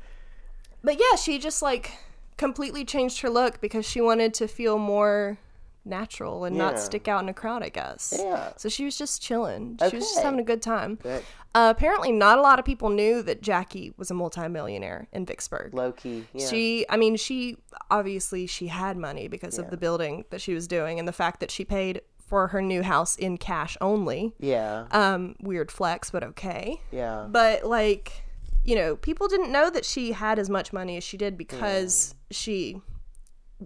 but 0.82 0.98
yeah, 0.98 1.14
she 1.16 1.38
just 1.38 1.62
like 1.62 1.92
completely 2.36 2.84
changed 2.84 3.20
her 3.20 3.30
look 3.30 3.60
because 3.60 3.86
she 3.86 4.00
wanted 4.00 4.34
to 4.34 4.48
feel 4.48 4.78
more 4.78 5.38
natural 5.84 6.44
and 6.44 6.56
Yeah. 6.56 6.62
not 6.62 6.78
stick 6.80 7.08
out 7.08 7.22
in 7.22 7.28
a 7.28 7.34
crowd. 7.34 7.62
I 7.62 7.68
guess. 7.68 8.14
Yeah. 8.18 8.52
So 8.56 8.68
she 8.68 8.84
was 8.84 8.96
just 8.98 9.22
chilling. 9.22 9.78
She 9.88 9.96
was 9.96 10.04
just 10.08 10.22
having 10.22 10.40
a 10.40 10.44
good 10.44 10.62
time. 10.62 10.96
Good. 11.02 11.22
Uh, 11.52 11.72
apparently, 11.76 12.12
not 12.12 12.38
a 12.38 12.42
lot 12.42 12.58
of 12.60 12.64
people 12.64 12.90
knew 12.90 13.22
that 13.22 13.42
Jackie 13.42 13.92
was 13.96 14.10
a 14.10 14.14
multimillionaire 14.14 15.08
in 15.12 15.26
Vicksburg. 15.26 15.74
Low 15.74 15.90
key. 15.92 16.26
Yeah. 16.32 16.46
She, 16.46 16.86
I 16.88 16.96
mean, 16.96 17.16
she 17.16 17.56
obviously 17.90 18.46
she 18.46 18.68
had 18.68 18.96
money 18.96 19.26
because 19.26 19.58
of 19.58 19.70
the 19.70 19.76
building 19.76 20.24
that 20.30 20.40
she 20.40 20.54
was 20.54 20.68
doing 20.68 20.98
and 21.00 21.08
the 21.08 21.12
fact 21.12 21.40
that 21.40 21.50
she 21.50 21.64
paid 21.64 22.02
for 22.18 22.46
her 22.48 22.62
new 22.62 22.82
house 22.84 23.16
in 23.16 23.36
cash 23.36 23.76
only. 23.80 24.32
yeah. 24.38 24.86
Um, 24.92 25.34
weird 25.40 25.72
flex, 25.72 26.10
but 26.12 26.22
okay. 26.22 26.80
yeah. 26.92 27.26
But 27.28 27.64
like, 27.64 28.22
you 28.64 28.76
know, 28.76 28.94
people 28.94 29.26
didn't 29.26 29.50
know 29.50 29.68
that 29.70 29.84
she 29.84 30.12
had 30.12 30.38
as 30.38 30.48
much 30.48 30.72
money 30.72 30.96
as 30.96 31.02
she 31.02 31.16
did 31.16 31.36
because 31.36 32.14
she 32.30 32.80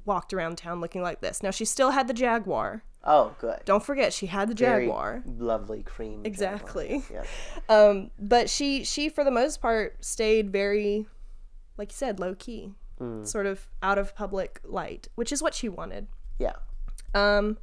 walked 0.05 0.33
around 0.35 0.59
town 0.59 0.81
looking 0.81 1.03
like 1.03 1.21
this. 1.21 1.43
Now 1.43 1.51
she 1.51 1.65
still 1.65 1.91
had 1.91 2.09
the 2.09 2.15
Jaguar. 2.15 2.83
oh, 3.05 3.35
good. 3.39 3.61
Don't 3.65 3.83
forget 3.85 4.13
she 4.13 4.27
had 4.27 4.49
the 4.49 4.55
Very 4.55 4.87
Jaguar. 4.87 5.23
Lovely 5.27 5.83
cream. 5.83 6.23
Jaguar. 6.23 6.27
Exactly. 6.27 7.03
Yeah. 7.13 7.25
Um, 7.69 8.11
but 8.19 8.51
she 8.51 8.85
she 8.85 9.09
for 9.09 9.25
the 9.25 9.31
most 9.31 9.61
part 9.63 10.05
stayed 10.05 10.51
very, 10.51 11.07
like 11.79 11.91
you 11.93 11.97
said, 11.97 12.21
low 12.21 12.35
key, 12.35 12.73
sort 13.23 13.47
of 13.47 13.69
out 13.83 13.97
of 13.99 14.15
public 14.15 14.61
light, 14.65 15.09
which 15.15 15.33
is 15.33 15.43
what 15.43 15.55
she 15.55 15.69
wanted. 15.69 16.07
Yeah. 16.39 16.53
Um, 17.15 17.59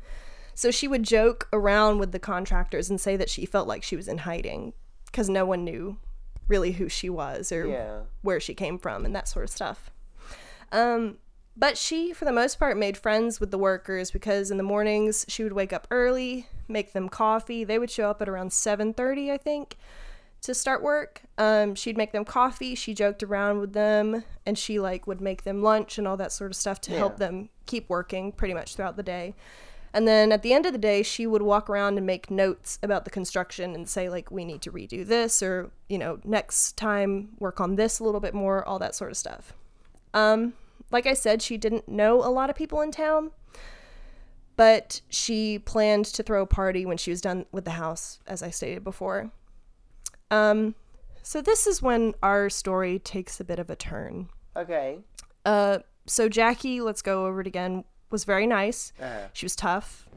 so 0.56 0.72
she 0.72 0.88
would 0.88 1.04
joke 1.04 1.48
around 1.54 2.00
with 2.00 2.12
the 2.12 2.20
contractors 2.20 2.90
and 2.90 3.00
say 3.02 3.16
that 3.18 3.30
she 3.30 3.46
felt 3.46 3.68
like 3.68 3.84
she 3.84 3.96
was 3.96 4.08
in 4.08 4.20
hiding 4.20 4.74
because 5.06 5.30
no 5.30 5.46
one 5.46 5.64
knew 5.64 5.98
really 6.48 6.74
who 6.74 6.88
she 6.90 7.10
was 7.10 7.52
or 7.52 7.68
Yeah. 7.68 8.00
where 8.22 8.40
she 8.40 8.54
came 8.54 8.78
from 8.80 9.06
and 9.06 9.16
that 9.16 9.28
sort 9.28 9.44
of 9.46 9.50
stuff. 9.52 9.92
Um, 10.72 11.18
but 11.56 11.78
she, 11.78 12.14
for 12.14 12.26
the 12.26 12.32
most 12.32 12.58
part, 12.60 12.78
made 12.78 12.98
friends 12.98 13.40
with 13.40 13.52
the 13.52 13.58
workers 13.58 14.12
because 14.12 14.52
in 14.52 14.58
the 14.58 14.64
mornings 14.64 15.26
she 15.28 15.44
would 15.44 15.54
wake 15.54 15.74
up 15.74 15.88
early, 15.92 16.48
make 16.68 16.94
them 16.94 17.10
coffee. 17.10 17.64
They 17.64 17.78
would 17.80 17.92
show 17.92 18.10
up 18.10 18.22
at 18.22 18.30
around 18.30 18.54
seven 18.54 18.94
thirty, 18.94 19.32
I 19.32 19.38
think, 19.38 19.78
to 20.42 20.54
start 20.54 20.82
work. 20.82 21.22
Um, 21.38 21.76
she'd 21.76 21.98
make 21.98 22.14
them 22.14 22.26
coffee. 22.26 22.74
She 22.76 22.94
joked 22.94 23.22
around 23.22 23.60
with 23.60 23.74
them, 23.74 24.24
and 24.46 24.58
she 24.58 24.80
like 24.80 25.08
would 25.08 25.22
make 25.22 25.44
them 25.44 25.62
lunch 25.62 25.98
and 25.98 26.08
all 26.08 26.18
that 26.18 26.32
sort 26.32 26.52
of 26.52 26.56
stuff 26.56 26.82
to 26.82 26.92
help 26.98 27.18
them 27.18 27.50
keep 27.66 27.90
working 27.90 28.32
pretty 28.32 28.54
much 28.54 28.76
throughout 28.76 28.98
the 28.98 29.04
day. 29.04 29.36
And 29.94 30.08
then 30.08 30.32
at 30.32 30.42
the 30.42 30.54
end 30.54 30.66
of 30.66 30.72
the 30.72 30.80
day, 30.80 31.04
she 31.04 31.28
would 31.28 31.42
walk 31.42 31.70
around 31.70 31.98
and 31.98 32.08
make 32.08 32.32
notes 32.32 32.80
about 32.82 33.04
the 33.04 33.12
construction 33.12 33.76
and 33.76 33.90
say, 33.90 34.08
like, 34.08 34.32
we 34.32 34.46
need 34.46 34.62
to 34.62 34.72
redo 34.72 35.06
this, 35.06 35.44
or, 35.44 35.70
you 35.90 35.98
know, 35.98 36.18
next 36.24 36.78
time 36.78 37.32
work 37.40 37.60
on 37.60 37.76
this 37.76 38.00
a 38.00 38.06
little 38.06 38.22
bit 38.22 38.34
more, 38.34 38.66
all 38.66 38.80
that 38.80 38.96
sort 38.96 39.12
of 39.12 39.18
stuff. 39.18 39.54
Um, 40.14 40.54
like 40.92 41.06
I 41.06 41.14
said, 41.14 41.42
she 41.42 41.58
didn't 41.58 41.88
know 41.88 42.24
a 42.24 42.30
lot 42.30 42.50
of 42.50 42.56
people 42.56 42.82
in 42.82 42.92
town, 42.92 43.32
but 44.56 45.02
she 45.10 45.60
planned 45.60 46.06
to 46.06 46.24
throw 46.24 46.44
a 46.44 46.48
party 46.48 46.86
when 46.86 46.98
she 46.98 47.12
was 47.12 47.22
done 47.22 47.46
with 47.52 47.66
the 47.66 47.72
house, 47.72 48.20
as 48.28 48.44
I 48.44 48.50
stated 48.50 48.84
before. 48.84 49.32
Um, 50.30 50.76
so 51.24 51.42
this 51.42 51.68
is 51.68 51.82
when 51.82 52.14
our 52.22 52.50
story 52.50 53.00
takes 53.00 53.40
a 53.40 53.44
bit 53.44 53.60
of 53.60 53.70
a 53.70 53.76
turn. 53.76 54.30
Okay. 54.56 55.00
Uh, 55.46 55.80
so 56.06 56.30
Jackie, 56.30 56.82
let's 56.82 57.02
go 57.02 57.26
over 57.26 57.42
it 57.42 57.48
again, 57.48 57.84
was 58.10 58.24
very 58.24 58.48
nice. 58.48 58.94
Uh-huh. 59.02 59.28
She 59.34 59.46
was 59.46 59.56
tough. 59.56 60.08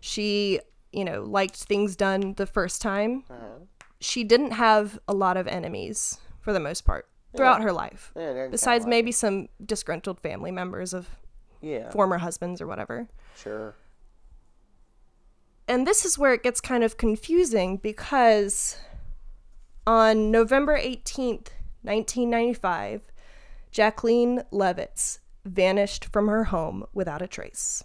She, 0.00 0.60
you 0.92 1.04
know, 1.04 1.22
liked 1.22 1.56
things 1.56 1.96
done 1.96 2.34
the 2.34 2.46
first 2.46 2.80
time. 2.80 3.24
Uh-huh. 3.30 3.64
She 4.00 4.24
didn't 4.24 4.52
have 4.52 4.98
a 5.06 5.14
lot 5.14 5.36
of 5.36 5.46
enemies 5.46 6.18
for 6.40 6.52
the 6.52 6.60
most 6.60 6.84
part 6.84 7.06
throughout 7.36 7.62
her 7.62 7.72
life. 7.72 8.12
Yeah, 8.16 8.48
Besides 8.50 8.84
like 8.84 8.90
maybe 8.90 9.12
some 9.12 9.48
disgruntled 9.64 10.20
family 10.20 10.50
members 10.50 10.92
of. 10.92 11.08
Yeah. 11.60 11.90
former 11.90 12.18
husbands 12.18 12.60
or 12.60 12.66
whatever. 12.66 13.08
Sure. 13.36 13.76
And 15.68 15.86
this 15.86 16.04
is 16.04 16.18
where 16.18 16.34
it 16.34 16.42
gets 16.42 16.60
kind 16.60 16.82
of 16.82 16.96
confusing 16.96 17.76
because 17.76 18.76
on 19.86 20.30
November 20.32 20.76
18th, 20.76 21.50
1995, 21.82 23.12
Jacqueline 23.70 24.42
Levitz 24.52 25.20
vanished 25.44 26.04
from 26.04 26.28
her 26.28 26.44
home 26.44 26.84
without 26.92 27.22
a 27.22 27.26
trace. 27.26 27.84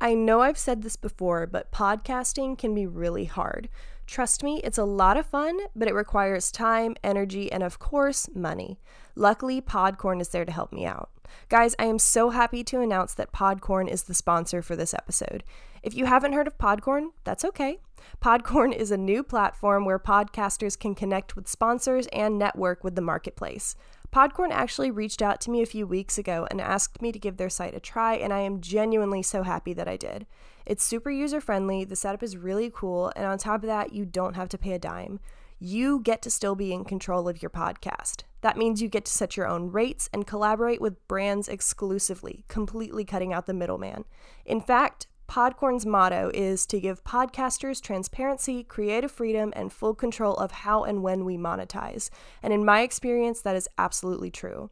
I 0.00 0.14
know 0.14 0.40
I've 0.42 0.58
said 0.58 0.82
this 0.82 0.96
before, 0.96 1.46
but 1.46 1.72
podcasting 1.72 2.58
can 2.58 2.74
be 2.74 2.86
really 2.86 3.24
hard. 3.24 3.68
Trust 4.06 4.42
me, 4.42 4.60
it's 4.62 4.78
a 4.78 4.84
lot 4.84 5.16
of 5.16 5.26
fun, 5.26 5.58
but 5.74 5.88
it 5.88 5.94
requires 5.94 6.52
time, 6.52 6.94
energy, 7.02 7.50
and 7.50 7.62
of 7.62 7.78
course, 7.78 8.28
money. 8.34 8.78
Luckily, 9.14 9.60
Podcorn 9.60 10.20
is 10.20 10.28
there 10.28 10.44
to 10.44 10.52
help 10.52 10.72
me 10.72 10.84
out. 10.84 11.10
Guys, 11.48 11.74
I 11.78 11.84
am 11.86 11.98
so 11.98 12.30
happy 12.30 12.62
to 12.64 12.80
announce 12.80 13.14
that 13.14 13.32
Podcorn 13.32 13.88
is 13.88 14.04
the 14.04 14.14
sponsor 14.14 14.62
for 14.62 14.76
this 14.76 14.94
episode. 14.94 15.42
If 15.82 15.94
you 15.94 16.06
haven't 16.06 16.32
heard 16.32 16.46
of 16.46 16.58
Podcorn, 16.58 17.08
that's 17.24 17.44
okay. 17.44 17.80
Podcorn 18.22 18.74
is 18.74 18.90
a 18.90 18.96
new 18.96 19.22
platform 19.22 19.84
where 19.84 19.98
podcasters 19.98 20.78
can 20.78 20.94
connect 20.94 21.34
with 21.34 21.48
sponsors 21.48 22.06
and 22.12 22.38
network 22.38 22.84
with 22.84 22.94
the 22.94 23.02
marketplace. 23.02 23.74
Podcorn 24.12 24.50
actually 24.50 24.90
reached 24.90 25.22
out 25.22 25.40
to 25.40 25.50
me 25.50 25.62
a 25.62 25.66
few 25.66 25.86
weeks 25.86 26.18
ago 26.18 26.46
and 26.50 26.60
asked 26.60 27.02
me 27.02 27.10
to 27.10 27.18
give 27.18 27.36
their 27.36 27.50
site 27.50 27.74
a 27.74 27.80
try, 27.80 28.14
and 28.14 28.32
I 28.32 28.40
am 28.40 28.60
genuinely 28.60 29.22
so 29.22 29.42
happy 29.42 29.72
that 29.72 29.88
I 29.88 29.96
did. 29.96 30.26
It's 30.66 30.84
super 30.84 31.10
user 31.10 31.40
friendly, 31.40 31.84
the 31.84 31.96
setup 31.96 32.22
is 32.22 32.36
really 32.36 32.70
cool, 32.74 33.12
and 33.16 33.26
on 33.26 33.38
top 33.38 33.62
of 33.62 33.66
that, 33.66 33.92
you 33.92 34.04
don't 34.04 34.34
have 34.34 34.48
to 34.50 34.58
pay 34.58 34.72
a 34.72 34.78
dime. 34.78 35.20
You 35.58 36.00
get 36.00 36.22
to 36.22 36.30
still 36.30 36.54
be 36.54 36.72
in 36.72 36.84
control 36.84 37.28
of 37.28 37.42
your 37.42 37.50
podcast. 37.50 38.22
That 38.40 38.56
means 38.56 38.82
you 38.82 38.88
get 38.88 39.04
to 39.06 39.12
set 39.12 39.36
your 39.36 39.46
own 39.46 39.70
rates 39.70 40.10
and 40.12 40.26
collaborate 40.26 40.80
with 40.80 41.06
brands 41.08 41.48
exclusively, 41.48 42.44
completely 42.48 43.04
cutting 43.04 43.32
out 43.32 43.46
the 43.46 43.54
middleman. 43.54 44.04
In 44.44 44.60
fact, 44.60 45.06
Podcorn's 45.28 45.86
motto 45.86 46.30
is 46.34 46.66
to 46.66 46.80
give 46.80 47.02
podcasters 47.04 47.80
transparency, 47.80 48.62
creative 48.62 49.10
freedom, 49.10 49.52
and 49.56 49.72
full 49.72 49.94
control 49.94 50.34
of 50.34 50.50
how 50.52 50.84
and 50.84 51.02
when 51.02 51.24
we 51.24 51.36
monetize. 51.36 52.10
And 52.42 52.52
in 52.52 52.64
my 52.64 52.82
experience, 52.82 53.40
that 53.40 53.56
is 53.56 53.68
absolutely 53.78 54.30
true. 54.30 54.70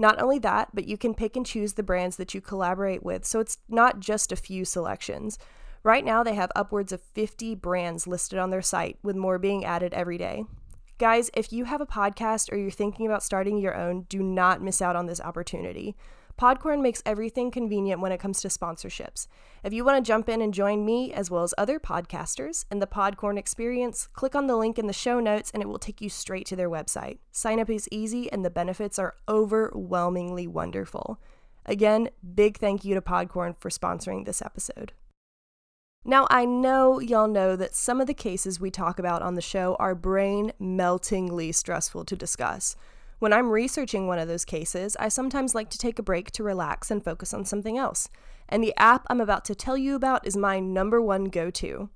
Not 0.00 0.18
only 0.18 0.38
that, 0.38 0.70
but 0.72 0.88
you 0.88 0.96
can 0.96 1.12
pick 1.12 1.36
and 1.36 1.44
choose 1.44 1.74
the 1.74 1.82
brands 1.82 2.16
that 2.16 2.32
you 2.32 2.40
collaborate 2.40 3.02
with, 3.02 3.26
so 3.26 3.38
it's 3.38 3.58
not 3.68 4.00
just 4.00 4.32
a 4.32 4.36
few 4.36 4.64
selections. 4.64 5.38
Right 5.82 6.06
now, 6.06 6.22
they 6.22 6.34
have 6.36 6.50
upwards 6.56 6.90
of 6.90 7.02
50 7.02 7.54
brands 7.56 8.06
listed 8.06 8.38
on 8.38 8.48
their 8.48 8.62
site, 8.62 8.98
with 9.02 9.14
more 9.14 9.38
being 9.38 9.62
added 9.62 9.92
every 9.92 10.16
day. 10.16 10.44
Guys, 10.96 11.30
if 11.34 11.52
you 11.52 11.66
have 11.66 11.82
a 11.82 11.86
podcast 11.86 12.50
or 12.50 12.56
you're 12.56 12.70
thinking 12.70 13.04
about 13.04 13.22
starting 13.22 13.58
your 13.58 13.76
own, 13.76 14.06
do 14.08 14.22
not 14.22 14.62
miss 14.62 14.80
out 14.80 14.96
on 14.96 15.04
this 15.04 15.20
opportunity. 15.20 15.94
Podcorn 16.40 16.80
makes 16.80 17.02
everything 17.04 17.50
convenient 17.50 18.00
when 18.00 18.12
it 18.12 18.18
comes 18.18 18.40
to 18.40 18.48
sponsorships. 18.48 19.26
If 19.62 19.74
you 19.74 19.84
want 19.84 20.02
to 20.02 20.08
jump 20.08 20.26
in 20.26 20.40
and 20.40 20.54
join 20.54 20.86
me, 20.86 21.12
as 21.12 21.30
well 21.30 21.42
as 21.42 21.52
other 21.58 21.78
podcasters, 21.78 22.64
in 22.70 22.78
the 22.78 22.86
Podcorn 22.86 23.36
experience, 23.36 24.08
click 24.14 24.34
on 24.34 24.46
the 24.46 24.56
link 24.56 24.78
in 24.78 24.86
the 24.86 24.94
show 24.94 25.20
notes 25.20 25.50
and 25.52 25.62
it 25.62 25.66
will 25.66 25.78
take 25.78 26.00
you 26.00 26.08
straight 26.08 26.46
to 26.46 26.56
their 26.56 26.70
website. 26.70 27.18
Sign 27.30 27.60
up 27.60 27.68
is 27.68 27.90
easy 27.90 28.32
and 28.32 28.42
the 28.42 28.48
benefits 28.48 28.98
are 28.98 29.16
overwhelmingly 29.28 30.46
wonderful. 30.46 31.20
Again, 31.66 32.08
big 32.34 32.56
thank 32.56 32.86
you 32.86 32.94
to 32.94 33.02
Podcorn 33.02 33.54
for 33.60 33.68
sponsoring 33.68 34.24
this 34.24 34.40
episode. 34.40 34.94
Now, 36.06 36.26
I 36.30 36.46
know 36.46 37.00
y'all 37.00 37.28
know 37.28 37.54
that 37.54 37.74
some 37.74 38.00
of 38.00 38.06
the 38.06 38.14
cases 38.14 38.58
we 38.58 38.70
talk 38.70 38.98
about 38.98 39.20
on 39.20 39.34
the 39.34 39.42
show 39.42 39.76
are 39.78 39.94
brain 39.94 40.52
meltingly 40.58 41.52
stressful 41.52 42.06
to 42.06 42.16
discuss. 42.16 42.76
When 43.20 43.34
I'm 43.34 43.50
researching 43.50 44.06
one 44.06 44.18
of 44.18 44.28
those 44.28 44.46
cases, 44.46 44.96
I 44.98 45.08
sometimes 45.08 45.54
like 45.54 45.68
to 45.70 45.78
take 45.78 45.98
a 45.98 46.02
break 46.02 46.30
to 46.30 46.42
relax 46.42 46.90
and 46.90 47.04
focus 47.04 47.34
on 47.34 47.44
something 47.44 47.76
else. 47.76 48.08
And 48.48 48.64
the 48.64 48.72
app 48.78 49.06
I'm 49.10 49.20
about 49.20 49.44
to 49.44 49.54
tell 49.54 49.76
you 49.76 49.94
about 49.94 50.26
is 50.26 50.38
my 50.38 50.58
number 50.58 51.02
one 51.02 51.26
go 51.26 51.50
to. 51.50 51.90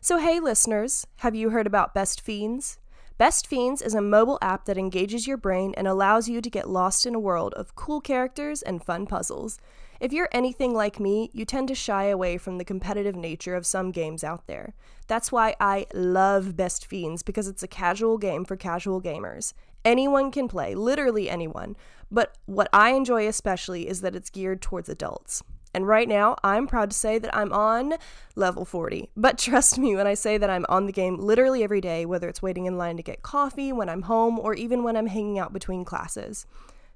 So, 0.00 0.18
hey, 0.18 0.38
listeners, 0.38 1.04
have 1.16 1.34
you 1.34 1.50
heard 1.50 1.66
about 1.66 1.94
Best 1.94 2.20
Fiends? 2.20 2.78
Best 3.18 3.48
Fiends 3.48 3.82
is 3.82 3.94
a 3.94 4.00
mobile 4.00 4.38
app 4.40 4.66
that 4.66 4.78
engages 4.78 5.26
your 5.26 5.36
brain 5.36 5.74
and 5.76 5.88
allows 5.88 6.28
you 6.28 6.40
to 6.40 6.48
get 6.48 6.70
lost 6.70 7.06
in 7.06 7.14
a 7.16 7.20
world 7.20 7.54
of 7.54 7.74
cool 7.74 8.00
characters 8.00 8.62
and 8.62 8.80
fun 8.80 9.04
puzzles. 9.04 9.58
If 10.00 10.12
you're 10.12 10.28
anything 10.30 10.74
like 10.74 11.00
me, 11.00 11.30
you 11.32 11.44
tend 11.44 11.66
to 11.68 11.74
shy 11.74 12.04
away 12.04 12.38
from 12.38 12.58
the 12.58 12.64
competitive 12.64 13.16
nature 13.16 13.56
of 13.56 13.66
some 13.66 13.90
games 13.90 14.22
out 14.22 14.46
there. 14.46 14.74
That's 15.08 15.32
why 15.32 15.56
I 15.58 15.86
love 15.92 16.56
Best 16.56 16.86
Fiends 16.86 17.24
because 17.24 17.48
it's 17.48 17.64
a 17.64 17.68
casual 17.68 18.16
game 18.16 18.44
for 18.44 18.56
casual 18.56 19.02
gamers. 19.02 19.54
Anyone 19.84 20.30
can 20.30 20.46
play, 20.46 20.74
literally 20.76 21.28
anyone. 21.28 21.74
But 22.10 22.36
what 22.46 22.68
I 22.72 22.90
enjoy 22.90 23.26
especially 23.26 23.88
is 23.88 24.00
that 24.02 24.14
it's 24.14 24.30
geared 24.30 24.62
towards 24.62 24.88
adults. 24.88 25.42
And 25.74 25.86
right 25.86 26.08
now, 26.08 26.36
I'm 26.42 26.66
proud 26.66 26.90
to 26.90 26.96
say 26.96 27.18
that 27.18 27.36
I'm 27.36 27.52
on 27.52 27.94
level 28.36 28.64
40. 28.64 29.10
But 29.16 29.38
trust 29.38 29.78
me 29.78 29.96
when 29.96 30.06
I 30.06 30.14
say 30.14 30.38
that 30.38 30.50
I'm 30.50 30.66
on 30.68 30.86
the 30.86 30.92
game 30.92 31.18
literally 31.18 31.64
every 31.64 31.80
day, 31.80 32.06
whether 32.06 32.28
it's 32.28 32.42
waiting 32.42 32.66
in 32.66 32.78
line 32.78 32.96
to 32.96 33.02
get 33.02 33.22
coffee, 33.22 33.72
when 33.72 33.88
I'm 33.88 34.02
home, 34.02 34.38
or 34.38 34.54
even 34.54 34.84
when 34.84 34.96
I'm 34.96 35.08
hanging 35.08 35.38
out 35.38 35.52
between 35.52 35.84
classes. 35.84 36.46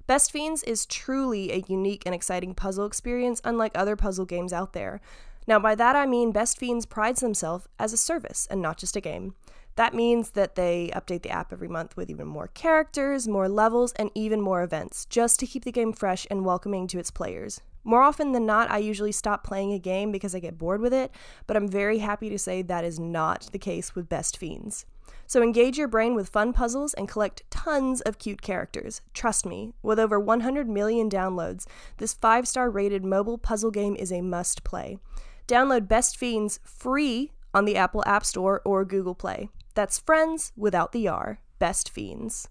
Best 0.05 0.33
Fiends 0.33 0.63
is 0.63 0.85
truly 0.85 1.49
a 1.51 1.63
unique 1.69 2.03
and 2.05 2.13
exciting 2.13 2.53
puzzle 2.53 2.85
experience, 2.85 3.39
unlike 3.45 3.71
other 3.73 3.95
puzzle 3.95 4.25
games 4.25 4.51
out 4.51 4.73
there. 4.73 4.99
Now, 5.47 5.59
by 5.59 5.75
that 5.75 5.95
I 5.95 6.05
mean 6.05 6.33
Best 6.33 6.57
Fiends 6.57 6.85
prides 6.85 7.21
themselves 7.21 7.69
as 7.79 7.93
a 7.93 7.97
service 7.97 8.45
and 8.51 8.61
not 8.61 8.77
just 8.77 8.97
a 8.97 9.01
game. 9.01 9.35
That 9.75 9.93
means 9.93 10.31
that 10.31 10.55
they 10.55 10.91
update 10.93 11.23
the 11.23 11.29
app 11.29 11.53
every 11.53 11.69
month 11.69 11.95
with 11.95 12.09
even 12.09 12.27
more 12.27 12.47
characters, 12.47 13.29
more 13.29 13.47
levels, 13.47 13.93
and 13.93 14.11
even 14.13 14.41
more 14.41 14.61
events, 14.61 15.05
just 15.05 15.39
to 15.39 15.47
keep 15.47 15.63
the 15.63 15.71
game 15.71 15.93
fresh 15.93 16.27
and 16.29 16.45
welcoming 16.45 16.85
to 16.87 16.99
its 16.99 17.09
players. 17.09 17.61
More 17.85 18.01
often 18.01 18.33
than 18.33 18.45
not, 18.45 18.69
I 18.69 18.79
usually 18.79 19.13
stop 19.13 19.43
playing 19.45 19.71
a 19.71 19.79
game 19.79 20.11
because 20.11 20.35
I 20.35 20.39
get 20.39 20.57
bored 20.57 20.81
with 20.81 20.93
it, 20.93 21.11
but 21.47 21.55
I'm 21.55 21.67
very 21.67 21.99
happy 21.99 22.29
to 22.29 22.37
say 22.37 22.61
that 22.61 22.83
is 22.83 22.99
not 22.99 23.49
the 23.53 23.59
case 23.59 23.95
with 23.95 24.09
Best 24.09 24.37
Fiends. 24.37 24.85
So 25.33 25.41
engage 25.41 25.79
your 25.79 25.87
brain 25.87 26.13
with 26.13 26.29
fun 26.29 26.53
puzzles 26.53 26.93
and 26.93 27.09
collect 27.09 27.41
tons 27.49 28.01
of 28.01 28.19
cute 28.19 28.43
characters. 28.43 29.01
Trust 29.15 29.47
me, 29.47 29.73
with 29.81 29.97
over 29.97 30.19
100 30.19 30.69
million 30.69 31.09
downloads, 31.09 31.65
this 31.97 32.13
5 32.13 32.47
star 32.47 32.69
rated 32.69 33.03
mobile 33.03 33.39
puzzle 33.39 33.71
game 33.71 33.95
is 33.95 34.11
a 34.11 34.21
must 34.21 34.63
play. 34.63 34.99
Download 35.47 35.87
Best 35.87 36.17
Fiends 36.17 36.59
free 36.63 37.31
on 37.51 37.65
the 37.65 37.75
Apple 37.75 38.03
App 38.05 38.23
Store 38.23 38.61
or 38.63 38.85
Google 38.85 39.15
Play. 39.15 39.49
That's 39.73 39.97
friends 39.97 40.51
without 40.55 40.91
the 40.91 41.07
R. 41.07 41.39
Best 41.57 41.89
Fiends. 41.89 42.47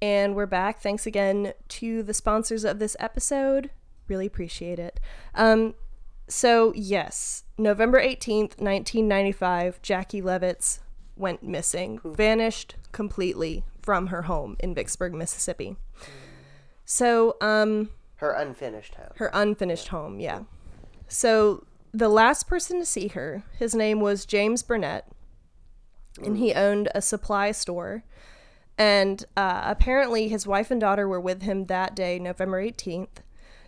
And 0.00 0.34
we're 0.34 0.46
back. 0.46 0.80
Thanks 0.80 1.06
again 1.06 1.52
to 1.68 2.02
the 2.02 2.14
sponsors 2.14 2.64
of 2.64 2.80
this 2.80 2.96
episode. 2.98 3.70
Really 4.08 4.26
appreciate 4.26 4.80
it. 4.80 4.98
Um, 5.36 5.74
so, 6.28 6.72
yes, 6.74 7.44
November 7.58 8.00
18th, 8.00 8.58
1995, 8.60 9.80
Jackie 9.82 10.22
Levitz 10.22 10.80
went 11.16 11.42
missing, 11.42 12.00
vanished 12.04 12.76
completely 12.92 13.64
from 13.82 14.08
her 14.08 14.22
home 14.22 14.56
in 14.60 14.74
Vicksburg, 14.74 15.12
Mississippi. 15.14 15.76
So, 16.84 17.36
um, 17.40 17.90
Her 18.16 18.32
unfinished 18.32 18.94
home. 18.94 19.10
her 19.16 19.30
unfinished 19.32 19.88
home, 19.88 20.20
yeah. 20.20 20.40
So 21.08 21.64
the 21.92 22.08
last 22.08 22.48
person 22.48 22.78
to 22.78 22.86
see 22.86 23.08
her, 23.08 23.42
his 23.58 23.74
name 23.74 24.00
was 24.00 24.24
James 24.24 24.62
Burnett, 24.62 25.06
and 26.22 26.36
he 26.38 26.54
owned 26.54 26.88
a 26.94 27.02
supply 27.02 27.52
store. 27.52 28.04
And 28.78 29.24
uh, 29.36 29.62
apparently, 29.64 30.28
his 30.28 30.46
wife 30.46 30.70
and 30.70 30.80
daughter 30.80 31.06
were 31.06 31.20
with 31.20 31.42
him 31.42 31.66
that 31.66 31.94
day, 31.94 32.18
November 32.18 32.62
18th. 32.62 33.18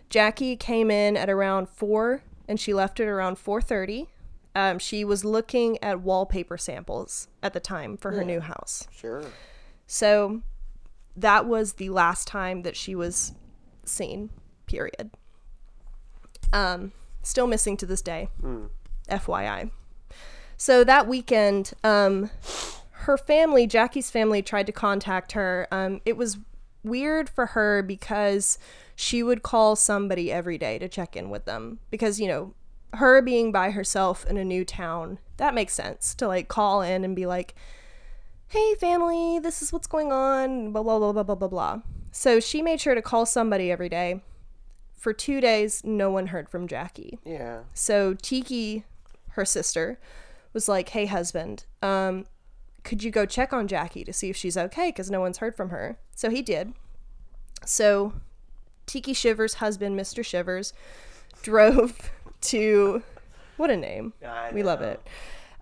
Jackie 0.09 0.55
came 0.55 0.89
in 0.89 1.15
at 1.15 1.29
around 1.29 1.69
four, 1.69 2.23
and 2.47 2.59
she 2.59 2.73
left 2.73 2.99
it 2.99 3.07
around 3.07 3.37
4:30. 3.37 4.07
Um, 4.55 4.79
she 4.79 5.03
was 5.03 5.25
looking 5.25 5.77
at 5.83 5.99
wallpaper 5.99 6.57
samples 6.57 7.27
at 7.43 7.53
the 7.53 7.59
time 7.59 7.97
for 7.97 8.11
her 8.11 8.23
new 8.23 8.39
house. 8.39 8.87
Sure. 8.89 9.23
So 9.85 10.41
that 11.15 11.45
was 11.45 11.73
the 11.73 11.89
last 11.89 12.27
time 12.27 12.61
that 12.61 12.77
she 12.77 12.95
was 12.95 13.33
seen, 13.83 14.29
period. 14.65 15.11
Um, 16.53 16.93
still 17.21 17.47
missing 17.47 17.75
to 17.77 17.85
this 17.85 18.01
day. 18.01 18.29
FYI. 19.09 19.71
So 20.57 20.83
that 20.83 21.07
weekend, 21.07 21.73
um, 21.83 22.29
her 22.91 23.17
family, 23.17 23.67
Jackie's 23.67 24.09
family, 24.09 24.41
tried 24.41 24.65
to 24.67 24.71
contact 24.71 25.33
her. 25.33 25.67
Um, 25.71 26.01
it 26.05 26.17
was 26.17 26.37
weird 26.83 27.29
for 27.29 27.47
her 27.47 27.83
because 27.83 28.57
she 28.95 29.21
would 29.21 29.43
call 29.43 29.75
somebody 29.75 30.31
every 30.31 30.57
day 30.57 30.79
to 30.79 30.87
check 30.87 31.15
in 31.15 31.29
with 31.29 31.45
them. 31.45 31.79
Because, 31.91 32.19
you 32.19 32.27
know, 32.27 32.53
her 32.93 33.21
being 33.21 33.51
by 33.51 33.71
herself 33.71 34.25
in 34.25 34.37
a 34.37 34.45
new 34.45 34.63
town, 34.63 35.19
that 35.37 35.53
makes 35.53 35.73
sense 35.73 36.15
to 36.15 36.27
like 36.27 36.47
call 36.47 36.81
in 36.81 37.03
and 37.03 37.15
be 37.15 37.25
like, 37.25 37.55
hey 38.47 38.75
family, 38.75 39.39
this 39.39 39.61
is 39.61 39.73
what's 39.73 39.87
going 39.87 40.11
on, 40.11 40.71
blah 40.71 40.83
blah 40.83 40.99
blah 40.99 41.11
blah 41.11 41.23
blah 41.23 41.35
blah 41.35 41.47
blah. 41.47 41.81
So 42.11 42.39
she 42.39 42.61
made 42.61 42.79
sure 42.79 42.95
to 42.95 43.01
call 43.01 43.25
somebody 43.25 43.71
every 43.71 43.89
day. 43.89 44.21
For 44.93 45.13
two 45.13 45.41
days, 45.41 45.83
no 45.83 46.09
one 46.09 46.27
heard 46.27 46.49
from 46.49 46.67
Jackie. 46.67 47.19
Yeah. 47.25 47.63
So 47.73 48.13
Tiki, 48.13 48.85
her 49.31 49.45
sister, 49.45 49.99
was 50.53 50.69
like, 50.69 50.89
"Hey 50.89 51.05
husband, 51.05 51.65
um, 51.81 52.25
could 52.83 53.03
you 53.03 53.11
go 53.11 53.25
check 53.25 53.51
on 53.51 53.67
Jackie 53.67 54.03
to 54.05 54.13
see 54.13 54.29
if 54.29 54.37
she's 54.37 54.57
okay? 54.57 54.89
Because 54.89 55.11
no 55.11 55.19
one's 55.19 55.39
heard 55.39 55.55
from 55.55 55.69
her." 55.69 55.99
So 56.15 56.29
he 56.29 56.41
did. 56.41 56.73
So 57.65 58.13
Tiki 58.85 59.13
Shivers' 59.13 59.55
husband, 59.55 59.99
Mr. 59.99 60.23
Shivers, 60.23 60.73
drove 61.41 62.11
to 62.41 63.03
what 63.57 63.69
a 63.69 63.77
name. 63.77 64.13
We 64.53 64.63
love 64.63 64.81
it. 64.81 65.01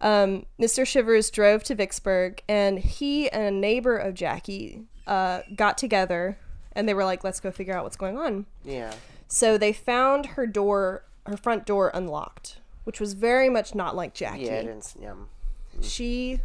Um, 0.01 0.45
Mr. 0.59 0.85
Shivers 0.85 1.29
drove 1.29 1.63
to 1.65 1.75
Vicksburg, 1.75 2.41
and 2.49 2.79
he 2.79 3.29
and 3.29 3.43
a 3.43 3.51
neighbor 3.51 3.95
of 3.95 4.13
Jackie 4.15 4.81
uh, 5.07 5.41
got 5.55 5.77
together, 5.77 6.37
and 6.73 6.87
they 6.89 6.93
were 6.93 7.05
like, 7.05 7.23
"Let's 7.23 7.39
go 7.39 7.51
figure 7.51 7.73
out 7.75 7.83
what's 7.83 7.95
going 7.95 8.17
on." 8.17 8.45
Yeah. 8.65 8.93
So 9.27 9.57
they 9.57 9.71
found 9.73 10.25
her 10.27 10.45
door, 10.45 11.05
her 11.25 11.37
front 11.37 11.65
door 11.65 11.89
unlocked, 11.93 12.57
which 12.83 12.99
was 12.99 13.13
very 13.13 13.49
much 13.49 13.73
not 13.73 13.95
like 13.95 14.13
Jackie. 14.13 14.43
Yeah. 14.43 14.53
It 14.55 14.63
didn't. 14.65 14.93
Yum. 15.01 15.29
She 15.81 16.39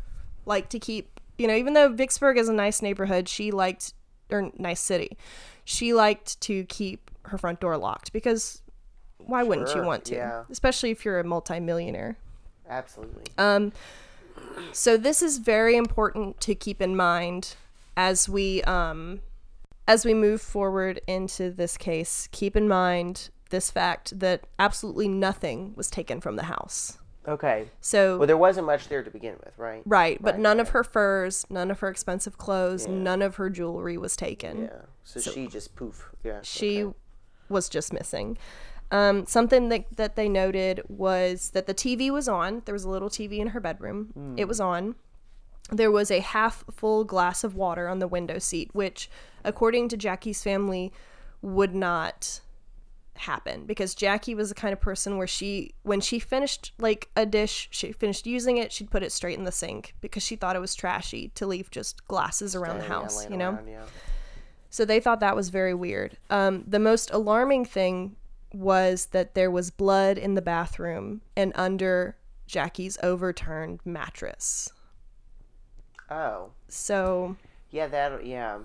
liked 0.47 0.71
to 0.71 0.79
keep, 0.79 1.21
you 1.37 1.47
know, 1.47 1.55
even 1.55 1.75
though 1.75 1.89
Vicksburg 1.93 2.39
is 2.39 2.49
a 2.49 2.53
nice 2.53 2.81
neighborhood, 2.81 3.29
she 3.29 3.51
liked, 3.51 3.93
or 4.31 4.51
nice 4.57 4.81
city, 4.81 5.19
she 5.69 5.93
liked 5.93 6.41
to 6.41 6.65
keep 6.65 7.11
her 7.25 7.37
front 7.37 7.61
door 7.61 7.77
locked 7.77 8.11
because 8.11 8.63
why 9.19 9.43
wouldn't 9.43 9.75
you 9.75 9.83
want 9.83 10.07
to? 10.07 10.15
yeah. 10.15 10.45
Especially 10.49 10.91
if 10.91 11.05
you're 11.05 11.21
a 11.21 11.25
multimillionaire. 11.25 12.17
Absolutely. 12.67 13.25
Um, 13.37 13.73
so 14.73 14.97
this 14.97 15.21
is 15.21 15.37
very 15.37 15.77
important 15.77 16.41
to 16.41 16.55
keep 16.55 16.81
in 16.81 16.97
mind 16.97 17.55
as 17.99 18.31
we 18.31 18.63
um, 18.63 19.21
as 19.87 20.07
we 20.07 20.15
move 20.15 20.41
forward 20.41 21.03
into 21.07 21.51
this 21.51 21.77
case. 21.77 22.31
Keep 22.33 22.57
in 22.57 22.67
mind 22.67 23.29
this 23.51 23.71
fact 23.71 24.19
that 24.21 24.47
absolutely 24.59 25.07
nothing 25.07 25.75
was 25.77 25.91
taken 25.91 26.19
from 26.19 26.37
the 26.37 26.45
house. 26.45 26.97
Okay. 27.27 27.69
So 27.81 28.17
Well, 28.19 28.27
there 28.27 28.37
wasn't 28.37 28.67
much 28.67 28.89
there 28.89 29.03
to 29.03 29.11
begin 29.11 29.35
with, 29.45 29.53
right? 29.59 29.83
right, 29.85 30.19
but 30.23 30.35
Right, 30.35 30.41
none 30.41 30.61
of 30.61 30.71
her 30.71 30.83
furs, 30.85 31.45
none 31.51 31.71
of 31.71 31.81
her 31.81 31.89
expensive 31.89 32.39
clothes, 32.39 32.87
Yeah. 32.87 32.95
none 32.95 33.23
of 33.23 33.37
her 33.37 33.51
jewelry 33.51 33.99
was 33.99 34.17
taken. 34.17 34.63
Yeah. 34.63 34.83
So, 35.05 35.21
she 35.21 35.47
just 35.47 35.77
poof. 35.77 36.11
Yeah. 36.25 36.41
she 36.43 36.85
okay. 36.85 36.97
was 37.49 37.69
just 37.69 37.93
missing. 37.93 38.39
Um, 38.91 39.27
something 39.27 39.69
that, 39.69 39.85
that 39.97 40.17
they 40.17 40.29
noted 40.29 40.81
was 40.89 41.51
that 41.51 41.67
the 41.67 41.75
TV 41.75 42.11
was 42.11 42.29
on. 42.29 42.63
There 42.65 42.73
was 42.73 42.85
a 42.85 42.91
little 42.91 43.11
TV 43.11 43.39
in 43.39 43.49
her 43.49 43.61
bedroom. 43.61 44.35
It 44.39 44.47
was 44.49 44.61
on. 44.61 44.95
There 45.71 45.91
was 45.91 46.11
a 46.11 46.21
half 46.21 46.65
full 46.71 47.05
glass 47.05 47.45
of 47.45 47.55
water 47.55 47.89
on 47.89 47.99
the 47.99 48.09
window 48.09 48.39
seat, 48.39 48.71
which, 48.73 49.11
according 49.45 49.89
to 49.91 49.99
Jackie's 49.99 50.43
family, 50.43 50.91
would 51.43 51.75
not 51.75 52.41
happen 53.21 53.65
because 53.65 53.95
Jackie 53.95 54.35
was 54.35 54.49
the 54.49 54.55
kind 54.55 54.73
of 54.73 54.81
person 54.81 55.17
where 55.17 55.27
she, 55.27 55.75
when 55.83 56.01
she 56.01 56.19
finished 56.19 56.73
like 56.79 57.09
a 57.17 57.27
dish, 57.27 57.69
she 57.71 57.93
finished 57.93 58.27
using 58.27 58.59
it, 58.59 58.73
she'd 58.73 58.91
put 58.91 59.03
it 59.03 59.13
straight 59.13 59.39
in 59.39 59.45
the 59.45 59.53
sink 59.53 59.95
because 60.01 60.23
she 60.23 60.37
thought 60.37 60.57
it 60.57 60.61
was 60.61 60.75
trashy 60.75 61.29
to 61.35 61.47
leave 61.47 61.71
just 61.71 62.07
glasses 62.07 62.55
around 62.55 62.79
the 62.79 62.85
house, 62.85 63.29
you 63.29 63.37
know? 63.37 63.53
around, 63.53 63.69
yeah. 63.69 63.83
So 64.71 64.85
they 64.85 65.01
thought 65.01 65.21
that 65.21 65.37
was 65.37 65.49
very 65.49 65.75
weird. 65.75 66.19
Um, 66.31 66.65
the 66.67 66.79
most 66.79 67.11
alarming 67.11 67.65
thing 67.65 68.17
was 68.53 69.07
that 69.07 69.35
there 69.35 69.51
was 69.51 69.71
blood 69.71 70.19
in 70.19 70.35
the 70.35 70.43
bathroom 70.43 71.23
and 71.37 71.53
under 71.55 72.17
Jackie's 72.47 72.99
overturned 73.03 73.81
mattress. 73.85 74.71
Oh. 76.11 76.51
So, 76.69 77.37
Yeah. 77.71 77.87
That. 77.87 78.25
Yeah. 78.27 78.59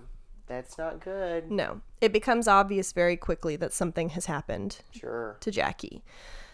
That's 0.55 0.77
not 0.77 0.99
good. 0.99 1.51
no, 1.51 1.81
it 2.01 2.11
becomes 2.13 2.47
obvious 2.47 2.91
very 2.93 3.17
quickly 3.17 3.55
that 3.57 3.73
something 3.73 4.09
has 4.09 4.25
happened 4.27 4.79
Sure. 4.91 5.37
to 5.41 5.51
Jackie. 5.51 6.03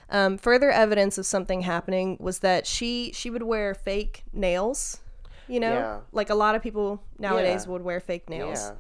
Um, 0.09 0.37
further 0.37 0.71
evidence 0.71 1.17
of 1.17 1.25
something 1.25 1.61
happening 1.61 2.17
was 2.19 2.39
that 2.39 2.65
she 2.65 3.11
she 3.13 3.29
would 3.29 3.43
wear 3.43 3.73
fake 3.75 4.23
nails. 4.33 4.99
You 5.47 5.59
know, 5.59 5.73
Yeah. 5.73 5.99
like 6.11 6.29
a 6.29 6.35
lot 6.35 6.55
of 6.55 6.61
people 6.61 7.03
nowadays 7.17 7.65
Yeah. 7.65 7.71
would 7.71 7.81
wear 7.83 7.99
fake 7.99 8.29
nails. 8.29 8.71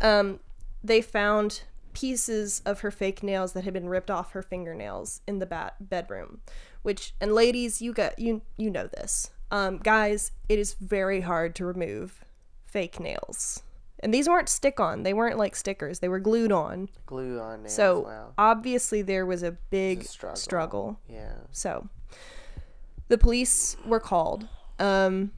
Yeah. 0.00 0.18
um, 0.18 0.40
they 0.84 1.00
found 1.02 1.62
pieces 1.92 2.60
of 2.64 2.80
her 2.80 2.90
fake 2.90 3.22
nails 3.22 3.52
that 3.52 3.64
had 3.64 3.72
been 3.74 3.88
ripped 3.88 4.10
off 4.10 4.32
her 4.32 4.42
fingernails 4.42 5.20
in 5.26 5.38
the 5.40 5.46
bat- 5.46 5.76
bedroom 5.78 6.40
which 6.80 7.14
and 7.20 7.34
ladies 7.34 7.82
you 7.82 7.92
got 7.92 8.18
you 8.18 8.40
you 8.56 8.70
know 8.70 8.86
this 8.86 9.30
um, 9.50 9.76
guys 9.76 10.32
it 10.48 10.58
is 10.58 10.72
very 10.72 11.20
hard 11.20 11.54
to 11.54 11.66
remove 11.66 12.24
fake 12.64 12.98
nails 12.98 13.62
and 14.02 14.12
these 14.12 14.28
weren't 14.28 14.48
stick 14.48 14.80
on 14.80 15.02
they 15.02 15.12
weren't 15.14 15.38
like 15.38 15.54
stickers 15.56 16.00
they 16.00 16.08
were 16.08 16.18
glued 16.20 16.50
on 16.52 16.88
Glue 17.06 17.38
on 17.40 17.62
nails. 17.62 17.74
so 17.74 18.00
wow. 18.00 18.32
obviously 18.36 19.02
there 19.02 19.24
was 19.26 19.42
a 19.42 19.52
big 19.70 20.00
It's 20.00 20.08
a 20.08 20.12
struggle. 20.12 20.36
struggle 20.36 21.00
Yeah. 21.08 21.34
so 21.52 21.88
the 23.08 23.18
police 23.18 23.76
were 23.86 24.00
called 24.00 24.48
um, 24.78 25.32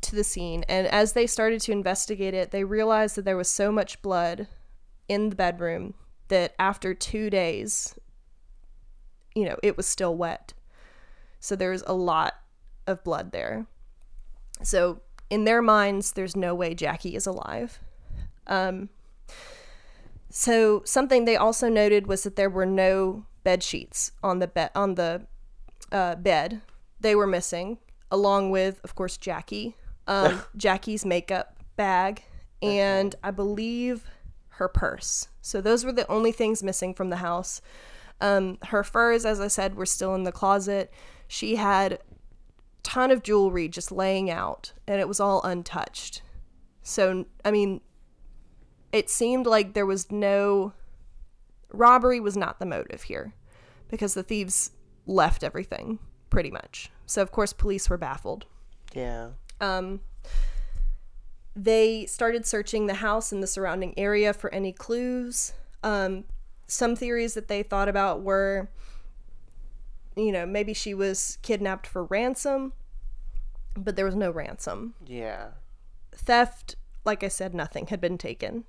to 0.00 0.14
the 0.16 0.24
scene, 0.24 0.64
and 0.68 0.86
as 0.88 1.12
they 1.12 1.26
started 1.26 1.60
to 1.62 1.72
investigate 1.72 2.34
it, 2.34 2.50
they 2.50 2.64
realized 2.64 3.14
that 3.16 3.24
there 3.24 3.36
was 3.36 3.48
so 3.48 3.70
much 3.70 4.02
blood 4.02 4.48
in 5.08 5.28
the 5.30 5.36
bedroom 5.36 5.94
that 6.28 6.54
after 6.58 6.94
two 6.94 7.30
days, 7.30 7.94
you 9.34 9.44
know, 9.44 9.56
it 9.62 9.76
was 9.76 9.86
still 9.86 10.16
wet. 10.16 10.54
So 11.40 11.54
there 11.56 11.70
was 11.70 11.84
a 11.86 11.94
lot 11.94 12.34
of 12.86 13.02
blood 13.04 13.30
there. 13.32 13.66
So 14.62 15.00
in 15.30 15.44
their 15.44 15.62
minds, 15.62 16.12
there's 16.12 16.36
no 16.36 16.54
way 16.54 16.74
Jackie 16.74 17.14
is 17.14 17.26
alive. 17.26 17.80
Um, 18.46 18.88
so 20.30 20.82
something 20.84 21.24
they 21.24 21.36
also 21.36 21.68
noted 21.68 22.06
was 22.06 22.22
that 22.22 22.36
there 22.36 22.50
were 22.50 22.66
no 22.66 23.24
bed 23.44 23.62
sheets 23.62 24.12
on 24.22 24.38
the 24.38 24.46
bed 24.46 24.70
on 24.74 24.94
the 24.94 25.22
uh, 25.92 26.14
bed. 26.16 26.60
They 27.00 27.14
were 27.14 27.26
missing, 27.26 27.78
along 28.10 28.50
with, 28.50 28.80
of 28.84 28.94
course, 28.94 29.16
Jackie, 29.16 29.76
um, 30.06 30.42
Jackie's 30.56 31.04
makeup 31.04 31.56
bag, 31.76 32.24
and 32.60 33.14
I 33.22 33.30
believe 33.30 34.04
her 34.50 34.68
purse. 34.68 35.28
So 35.40 35.60
those 35.60 35.84
were 35.84 35.92
the 35.92 36.08
only 36.08 36.32
things 36.32 36.62
missing 36.62 36.92
from 36.92 37.10
the 37.10 37.16
house. 37.16 37.62
Um, 38.20 38.58
her 38.64 38.82
furs, 38.82 39.24
as 39.24 39.40
I 39.40 39.48
said, 39.48 39.76
were 39.76 39.86
still 39.86 40.14
in 40.14 40.24
the 40.24 40.32
closet. 40.32 40.92
She 41.28 41.56
had 41.56 42.00
ton 42.88 43.10
of 43.10 43.22
jewelry 43.22 43.68
just 43.68 43.92
laying 43.92 44.30
out, 44.30 44.72
and 44.86 44.98
it 44.98 45.06
was 45.06 45.20
all 45.20 45.42
untouched. 45.42 46.22
So 46.82 47.26
I 47.44 47.50
mean, 47.50 47.82
it 48.92 49.10
seemed 49.10 49.46
like 49.46 49.74
there 49.74 49.84
was 49.84 50.10
no 50.10 50.72
robbery 51.70 52.18
was 52.18 52.34
not 52.34 52.58
the 52.58 52.64
motive 52.64 53.02
here 53.02 53.34
because 53.90 54.14
the 54.14 54.22
thieves 54.22 54.70
left 55.06 55.44
everything 55.44 55.98
pretty 56.30 56.50
much. 56.50 56.90
So 57.04 57.20
of 57.20 57.30
course 57.30 57.52
police 57.52 57.90
were 57.90 57.98
baffled. 57.98 58.46
Yeah. 58.94 59.30
Um, 59.60 60.00
they 61.54 62.06
started 62.06 62.46
searching 62.46 62.86
the 62.86 62.94
house 62.94 63.32
and 63.32 63.42
the 63.42 63.46
surrounding 63.46 63.98
area 63.98 64.32
for 64.32 64.52
any 64.54 64.72
clues. 64.72 65.52
Um, 65.82 66.24
some 66.66 66.96
theories 66.96 67.34
that 67.34 67.48
they 67.48 67.62
thought 67.62 67.88
about 67.88 68.22
were, 68.22 68.70
you 70.18 70.32
know, 70.32 70.46
maybe 70.46 70.74
she 70.74 70.94
was 70.94 71.38
kidnapped 71.42 71.86
for 71.86 72.04
ransom, 72.04 72.72
but 73.76 73.96
there 73.96 74.04
was 74.04 74.16
no 74.16 74.30
ransom. 74.30 74.94
Yeah. 75.06 75.48
Theft, 76.14 76.76
like 77.04 77.22
I 77.22 77.28
said, 77.28 77.54
nothing 77.54 77.86
had 77.86 78.00
been 78.00 78.18
taken. 78.18 78.64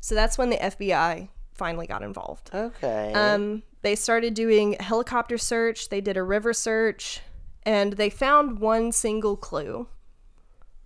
So 0.00 0.14
that's 0.14 0.38
when 0.38 0.50
the 0.50 0.56
FBI 0.56 1.28
finally 1.52 1.86
got 1.86 2.02
involved. 2.02 2.50
Okay. 2.52 3.12
Um, 3.12 3.62
they 3.82 3.94
started 3.94 4.34
doing 4.34 4.76
helicopter 4.78 5.38
search, 5.38 5.88
they 5.88 6.00
did 6.00 6.16
a 6.16 6.22
river 6.22 6.52
search, 6.52 7.20
and 7.62 7.94
they 7.94 8.10
found 8.10 8.58
one 8.58 8.92
single 8.92 9.36
clue, 9.36 9.88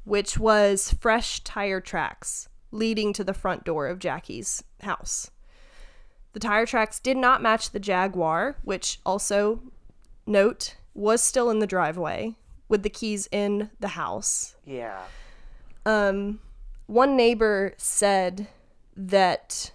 which 0.05 0.39
was 0.39 0.95
fresh 1.01 1.41
tire 1.41 1.81
tracks 1.81 2.49
leading 2.73 3.13
to 3.13 3.25
the 3.25 3.35
front 3.35 3.65
door 3.65 3.89
of 3.89 3.99
Jackie's 3.99 4.63
house. 4.83 5.31
The 6.33 6.41
tire 6.41 6.67
tracks 6.67 7.01
did 7.01 7.17
not 7.17 7.43
match 7.43 7.71
the 7.71 7.81
Jaguar, 7.81 8.57
which 8.63 9.01
also, 9.05 9.61
note, 10.31 10.77
was 10.95 11.23
still 11.23 11.51
in 11.51 11.59
the 11.59 11.67
driveway 11.67 12.37
with 12.69 12.83
the 12.83 12.91
keys 12.91 13.29
in 13.31 13.71
the 13.81 13.89
house. 13.89 14.55
yeah. 14.65 15.03
Um, 15.87 16.41
one 16.87 17.17
neighbor 17.17 17.73
said 17.79 18.49
that 18.97 19.73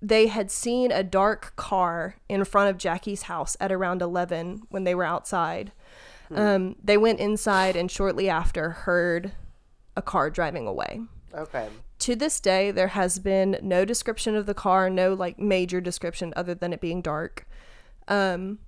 they 0.00 0.28
had 0.28 0.50
seen 0.50 0.90
a 0.90 1.02
dark 1.02 1.54
car 1.56 2.16
in 2.28 2.44
front 2.44 2.70
of 2.70 2.78
Jackie's 2.78 3.22
house 3.22 3.56
at 3.60 3.72
around 3.72 4.02
11 4.02 4.62
when 4.70 4.84
they 4.84 4.94
were 4.94 5.04
outside. 5.04 5.72
Um, 6.30 6.76
they 6.82 6.96
went 6.96 7.20
inside 7.20 7.76
and 7.76 7.90
shortly 7.90 8.28
after 8.28 8.70
heard 8.70 9.32
a 9.96 10.02
car 10.02 10.30
driving 10.30 10.66
away. 10.66 11.02
Okay. 11.34 11.68
To 12.00 12.16
this 12.16 12.40
day, 12.40 12.70
there 12.70 12.88
has 12.88 13.18
been 13.18 13.58
no 13.62 13.84
description 13.84 14.34
of 14.34 14.46
the 14.46 14.54
car, 14.54 14.90
no 14.90 15.14
like 15.14 15.38
major 15.38 15.80
description 15.80 16.32
other 16.36 16.54
than 16.54 16.72
it 16.72 16.80
being 16.80 17.00
dark. 17.00 17.46
Um, 18.08 18.58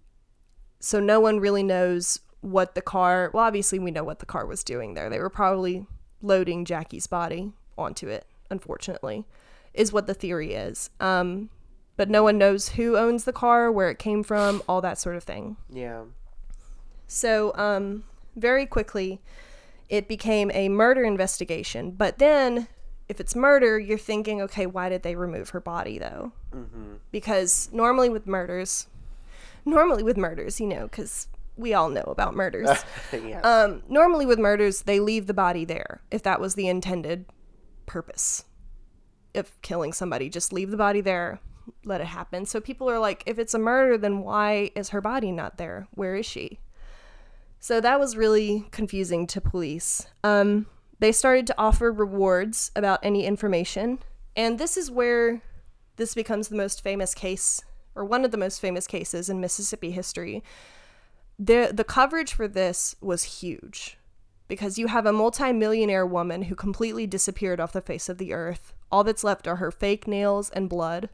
so 0.81 1.01
no 1.01 1.21
one 1.21 1.41
really 1.41 1.63
knows 1.63 2.21
what 2.41 2.75
the 2.75 2.83
car. 2.83 3.31
Well, 3.33 3.45
obviously 3.45 3.79
we 3.79 3.91
know 3.91 4.05
what 4.05 4.21
the 4.21 4.27
car 4.27 4.47
was 4.47 4.63
doing 4.63 4.95
there. 4.95 5.11
They 5.11 5.19
were 5.19 5.31
probably 5.31 5.87
loading 6.23 6.65
Jackie's 6.65 7.07
body 7.07 7.53
onto 7.77 8.09
it. 8.09 8.27
Unfortunately, 8.51 9.25
is 9.75 9.93
what 9.93 10.07
the 10.07 10.15
theory 10.15 10.55
is. 10.55 10.91
Um, 11.01 11.51
but 11.97 12.09
no 12.09 12.23
one 12.23 12.39
knows 12.39 12.71
who 12.71 12.97
owns 12.97 13.25
the 13.25 13.33
car, 13.33 13.71
where 13.71 13.91
it 13.91 13.99
came 13.99 14.23
from, 14.23 14.63
all 14.69 14.81
that 14.81 14.99
sort 14.99 15.17
of 15.17 15.25
thing. 15.25 15.57
Yeah. 15.69 16.05
So, 17.07 17.53
um, 17.57 18.05
very 18.37 18.67
quickly, 18.67 19.21
it 19.89 20.09
became 20.09 20.51
a 20.55 20.69
murder 20.69 21.03
investigation. 21.03 21.91
But 21.91 22.19
then, 22.19 22.69
if 23.09 23.21
it's 23.21 23.35
murder, 23.35 23.79
you're 23.79 23.99
thinking, 23.99 24.41
okay, 24.43 24.67
why 24.67 24.89
did 24.89 25.03
they 25.03 25.17
remove 25.17 25.51
her 25.51 25.61
body 25.61 25.99
though? 25.99 26.33
Mm-hmm. 26.55 26.97
Because 27.11 27.69
normally 27.73 28.09
with 28.09 28.27
murders, 28.27 28.87
normally 29.65 30.03
with 30.03 30.17
murders, 30.17 30.61
you 30.61 30.67
know, 30.67 30.83
because 30.83 31.29
we 31.57 31.75
all 31.75 31.89
know 31.89 32.05
about 32.07 32.35
murders. 32.35 32.69
yes. 33.13 33.45
um, 33.45 33.83
normally 33.89 34.27
with 34.27 34.39
murders, 34.39 34.83
they 34.83 35.01
leave 35.01 35.27
the 35.27 35.35
body 35.35 35.65
there 35.65 36.01
if 36.11 36.23
that 36.23 36.41
was 36.41 36.55
the 36.55 36.69
intended 36.69 37.27
purpose 37.87 38.45
of 39.35 39.61
killing 39.63 39.93
somebody. 39.93 40.29
Just 40.29 40.53
leave 40.53 40.71
the 40.71 40.77
body 40.77 41.01
there, 41.01 41.41
let 41.85 42.01
it 42.01 42.07
happen. 42.07 42.47
So 42.47 42.61
people 42.61 42.89
are 42.89 42.99
like, 42.99 43.23
if 43.27 43.39
it's 43.39 43.55
a 43.55 43.59
murder, 43.59 43.99
then 43.99 44.21
why 44.21 44.71
is 44.75 44.91
her 44.91 45.01
body 45.01 45.33
not 45.33 45.59
there? 45.59 45.89
Where 45.93 46.15
is 46.15 46.27
she? 46.27 46.61
So 47.61 47.81
that 47.81 47.99
was 47.99 48.17
really 48.17 48.67
confusing 48.71 49.27
to 49.29 49.41
police. 49.41 50.07
Um, 50.23 50.67
they 51.01 51.13
started 51.13 51.47
to 51.49 51.55
offer 51.59 51.93
rewards 51.93 52.71
about 52.77 53.01
any 53.03 53.25
information, 53.25 53.99
and 54.37 54.59
this 54.59 54.77
is 54.77 54.91
where 54.91 55.43
this 55.97 56.15
becomes 56.15 56.49
the 56.49 56.57
most 56.57 56.83
famous 56.83 57.15
case, 57.15 57.63
or 57.99 58.05
one 58.05 58.25
of 58.25 58.31
the 58.31 58.39
most 58.39 58.61
famous 58.61 58.87
cases 58.87 59.29
in 59.29 59.41
Mississippi 59.41 59.91
history. 59.91 60.43
The 61.39 61.71
the 61.73 61.85
coverage 61.85 62.33
for 62.33 62.49
this 62.49 62.97
was 63.01 63.41
huge 63.41 63.99
because 64.47 64.79
you 64.79 64.87
have 64.87 65.07
a 65.07 65.13
multimillionaire 65.13 66.07
woman 66.07 66.43
who 66.43 66.55
completely 66.55 67.07
disappeared 67.07 67.61
off 67.61 67.73
the 67.73 67.81
face 67.81 68.09
of 68.09 68.19
the 68.19 68.33
earth. 68.33 68.73
All 68.91 69.05
that's 69.05 69.25
left 69.25 69.47
are 69.47 69.57
her 69.57 69.71
fake 69.71 70.07
nails 70.07 70.51
and 70.51 70.69
blood. 70.69 71.11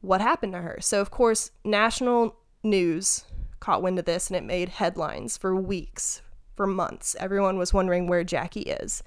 What 0.00 0.20
happened 0.20 0.52
to 0.54 0.60
her? 0.60 0.78
So 0.80 1.00
of 1.00 1.10
course, 1.10 1.50
national 1.64 2.36
news 2.62 3.24
caught 3.60 3.82
wind 3.82 3.98
of 3.98 4.04
this 4.04 4.28
and 4.28 4.36
it 4.36 4.44
made 4.44 4.68
headlines 4.70 5.38
for 5.38 5.54
weeks, 5.54 6.20
for 6.54 6.66
months. 6.66 7.14
Everyone 7.20 7.56
was 7.56 7.72
wondering 7.72 8.06
where 8.06 8.24
Jackie 8.24 8.62
is. 8.62 9.02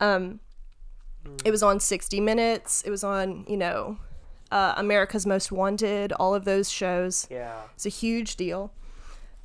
Um, 0.00 0.40
it 1.44 1.50
was 1.50 1.62
on 1.62 1.80
60 1.80 2.20
Minutes. 2.20 2.82
It 2.82 2.90
was 2.90 3.04
on, 3.04 3.44
you 3.48 3.56
know, 3.56 3.98
uh, 4.52 4.74
America's 4.76 5.26
Most 5.26 5.50
Wanted, 5.50 6.12
all 6.12 6.34
of 6.34 6.44
those 6.44 6.70
shows. 6.70 7.26
yeah. 7.30 7.62
It's 7.74 7.86
a 7.86 7.88
huge 7.88 8.36
deal. 8.36 8.72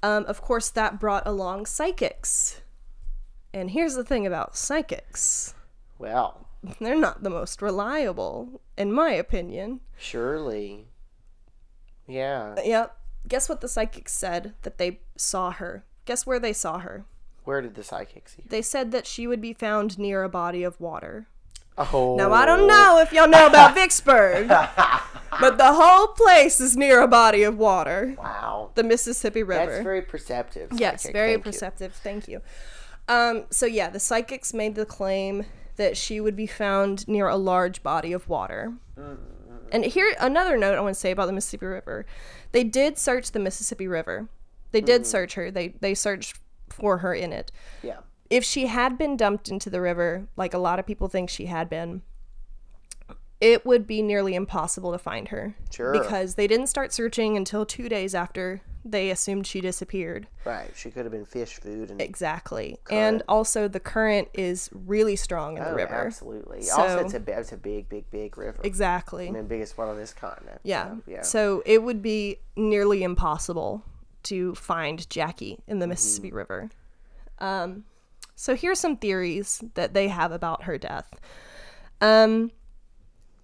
Um, 0.03 0.25
of 0.25 0.41
course, 0.41 0.69
that 0.69 0.99
brought 0.99 1.25
along 1.25 1.65
psychics. 1.65 2.61
And 3.53 3.71
here's 3.71 3.95
the 3.95 4.03
thing 4.03 4.27
about 4.27 4.55
psychics 4.55 5.55
Well, 5.97 6.47
they're 6.79 6.95
not 6.95 7.23
the 7.23 7.29
most 7.31 7.61
reliable, 7.61 8.61
in 8.77 8.91
my 8.93 9.11
opinion. 9.11 9.79
surely. 9.97 10.85
Yeah. 12.07 12.55
Yep. 12.63 12.95
Guess 13.27 13.49
what 13.49 13.61
the 13.61 13.67
psychics 13.67 14.13
said 14.13 14.53
that 14.61 14.77
they 14.77 14.99
saw 15.17 15.51
her? 15.51 15.83
Guess 16.05 16.25
where 16.25 16.39
they 16.39 16.53
saw 16.53 16.79
her? 16.79 17.05
Where 17.43 17.61
did 17.61 17.75
the 17.75 17.83
psychics 17.83 18.35
see? 18.35 18.43
her? 18.43 18.49
They 18.49 18.61
said 18.61 18.91
that 18.91 19.05
she 19.07 19.27
would 19.27 19.41
be 19.41 19.53
found 19.53 19.97
near 19.97 20.23
a 20.23 20.29
body 20.29 20.63
of 20.63 20.79
water. 20.79 21.27
Oh. 21.77 22.15
Now, 22.15 22.31
I 22.33 22.45
don't 22.45 22.67
know 22.67 22.99
if 22.99 23.11
y'all 23.13 23.27
know 23.27 23.45
about 23.47 23.75
Vicksburg, 23.75 24.47
but 25.39 25.57
the 25.57 25.73
whole 25.73 26.07
place 26.07 26.59
is 26.59 26.75
near 26.75 27.01
a 27.01 27.07
body 27.07 27.43
of 27.43 27.57
water, 27.57 28.15
Wow. 28.17 28.71
the 28.75 28.83
Mississippi 28.83 29.43
River. 29.43 29.71
That's 29.71 29.83
very 29.83 30.01
perceptive. 30.01 30.71
Yes, 30.73 31.03
psychic. 31.03 31.13
very 31.13 31.33
Thank 31.33 31.45
you. 31.45 31.51
perceptive. 31.51 31.93
Thank 31.93 32.27
you. 32.27 32.41
Um, 33.07 33.45
so 33.51 33.65
yeah, 33.65 33.89
the 33.89 33.99
psychics 33.99 34.53
made 34.53 34.75
the 34.75 34.85
claim 34.85 35.45
that 35.75 35.95
she 35.95 36.19
would 36.19 36.35
be 36.35 36.47
found 36.47 37.07
near 37.07 37.27
a 37.27 37.37
large 37.37 37.83
body 37.83 38.11
of 38.11 38.27
water. 38.27 38.73
And 39.71 39.85
here, 39.85 40.15
another 40.19 40.57
note 40.57 40.75
I 40.75 40.81
want 40.81 40.95
to 40.95 40.99
say 40.99 41.11
about 41.11 41.27
the 41.27 41.33
Mississippi 41.33 41.65
River: 41.67 42.05
they 42.53 42.63
did 42.63 42.97
search 42.97 43.31
the 43.31 43.39
Mississippi 43.39 43.87
River. 43.87 44.27
They 44.71 44.81
did 44.81 45.05
search 45.05 45.35
her. 45.35 45.51
They 45.51 45.69
they 45.79 45.93
searched 45.93 46.39
for 46.69 46.97
her 46.99 47.13
in 47.13 47.31
it. 47.33 47.51
Yeah. 47.83 47.97
If 48.29 48.43
she 48.43 48.67
had 48.67 48.97
been 48.97 49.15
dumped 49.17 49.49
into 49.49 49.69
the 49.69 49.81
river, 49.81 50.27
like 50.35 50.53
a 50.53 50.57
lot 50.57 50.79
of 50.79 50.85
people 50.85 51.07
think 51.07 51.29
she 51.29 51.45
had 51.45 51.69
been, 51.69 52.01
it 53.39 53.65
would 53.65 53.85
be 53.85 54.01
nearly 54.01 54.33
impossible 54.35 54.91
to 54.91 54.97
find 54.97 55.29
her. 55.29 55.55
Sure. 55.71 55.93
Because 55.93 56.35
they 56.35 56.47
didn't 56.47 56.67
start 56.67 56.91
searching 56.91 57.37
until 57.37 57.65
two 57.65 57.87
days 57.87 58.15
after 58.15 58.61
they 58.83 59.09
assumed 59.11 59.45
she 59.45 59.59
disappeared. 59.61 60.27
Right. 60.45 60.71
She 60.75 60.89
could 60.89 61.03
have 61.05 61.11
been 61.11 61.25
fish 61.25 61.55
food 61.59 61.91
and 61.91 62.01
Exactly. 62.01 62.77
And 62.89 63.21
also 63.27 63.67
the 63.67 63.79
current 63.81 64.29
is 64.33 64.69
really 64.73 65.15
strong 65.17 65.57
in 65.57 65.63
the 65.63 65.71
Oh, 65.71 65.75
river. 65.75 65.93
absolutely. 65.93 66.61
So- 66.63 66.81
also, 66.81 66.99
it's 66.99 67.13
a 67.13 67.39
it's 67.39 67.51
a 67.51 67.57
big, 67.57 67.89
big, 67.89 68.09
big 68.11 68.37
river. 68.37 68.59
Exactly. 68.63 69.27
I 69.27 69.31
mean, 69.31 69.45
biggest 69.45 69.77
one 69.77 69.89
on 69.89 69.97
this 69.97 70.13
continent. 70.13 70.61
yeah. 70.63 70.87
So, 70.95 71.01
yeah. 71.05 71.21
So 71.21 71.63
it 71.65 71.83
would 71.83 72.01
be 72.01 72.39
nearly 72.55 73.03
impossible 73.03 73.83
to 74.23 74.55
find 74.55 75.07
Jackie 75.09 75.59
in 75.67 75.79
the 75.79 75.83
Mm-hmm. 75.83 75.89
Mississippi 75.91 76.31
River. 76.31 76.69
Um 77.39 77.83
So 78.39 78.55
here's 78.55 78.79
some 78.79 78.97
theories 78.97 79.63
that 79.73 79.95
they 79.95 80.09
have 80.09 80.31
about 80.31 80.63
her 80.65 80.77
death. 80.77 81.19
Um, 81.99 82.51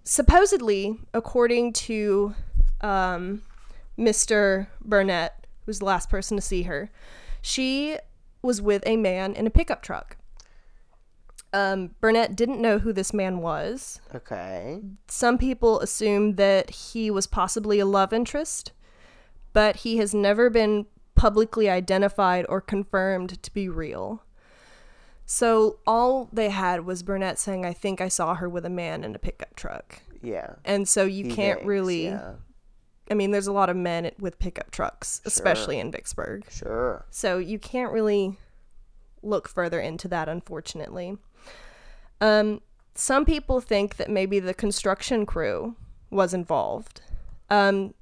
supposedly, 0.04 0.96
according 1.12 1.72
to 1.72 2.36
um, 2.80 3.42
Mr. 3.98 4.68
Burnett, 4.80 5.48
who's 5.66 5.80
the 5.80 5.84
last 5.84 6.08
person 6.08 6.36
to 6.36 6.40
see 6.40 6.62
her, 6.62 6.92
she 7.42 7.98
was 8.40 8.62
with 8.62 8.84
a 8.86 8.96
man 8.96 9.34
in 9.34 9.48
a 9.48 9.50
pickup 9.50 9.82
truck. 9.82 10.16
Um, 11.52 11.96
Burnett 12.00 12.36
didn't 12.36 12.62
know 12.62 12.78
who 12.78 12.92
this 12.92 13.12
man 13.12 13.38
was. 13.38 14.00
Okay. 14.14 14.80
Some 15.08 15.38
people 15.38 15.80
assume 15.80 16.36
that 16.36 16.70
he 16.70 17.10
was 17.10 17.26
possibly 17.26 17.80
a 17.80 17.86
love 17.86 18.12
interest, 18.12 18.70
but 19.52 19.78
he 19.78 19.96
has 19.96 20.14
never 20.14 20.50
been 20.50 20.86
publicly 21.16 21.68
identified 21.68 22.46
or 22.48 22.60
confirmed 22.60 23.42
to 23.42 23.52
be 23.52 23.68
real. 23.68 24.23
So 25.26 25.78
all 25.86 26.28
they 26.32 26.50
had 26.50 26.84
was 26.84 27.02
Burnett 27.02 27.38
saying, 27.38 27.64
I 27.64 27.72
think 27.72 28.00
I 28.00 28.08
saw 28.08 28.34
her 28.34 28.48
with 28.48 28.64
a 28.66 28.70
man 28.70 29.04
in 29.04 29.14
a 29.14 29.18
pickup 29.18 29.56
truck. 29.56 30.02
Yeah. 30.22 30.54
And 30.64 30.86
so 30.88 31.04
you 31.04 31.24
He 31.24 31.34
can't 31.34 31.58
thinks, 31.60 31.68
really, 31.68 32.04
Yeah. 32.06 32.32
I 33.10 33.14
mean, 33.14 33.30
there's 33.30 33.46
a 33.46 33.52
lot 33.52 33.68
of 33.68 33.76
men 33.76 34.10
with 34.18 34.38
pickup 34.38 34.70
trucks, 34.70 35.20
especially 35.24 35.78
in 35.78 35.90
Vicksburg. 35.90 36.46
Sure. 36.50 37.04
So 37.10 37.38
you 37.38 37.58
can't 37.58 37.92
really 37.92 38.38
look 39.22 39.48
further 39.48 39.80
into 39.80 40.08
that, 40.08 40.28
unfortunately. 40.28 41.18
Um, 42.20 42.60
some 42.94 43.24
people 43.24 43.60
think 43.60 43.96
that 43.96 44.10
maybe 44.10 44.40
the 44.40 44.54
construction 44.54 45.26
crew 45.26 45.76
was 46.10 46.32
involved. 46.32 47.02
Um, 47.50 47.94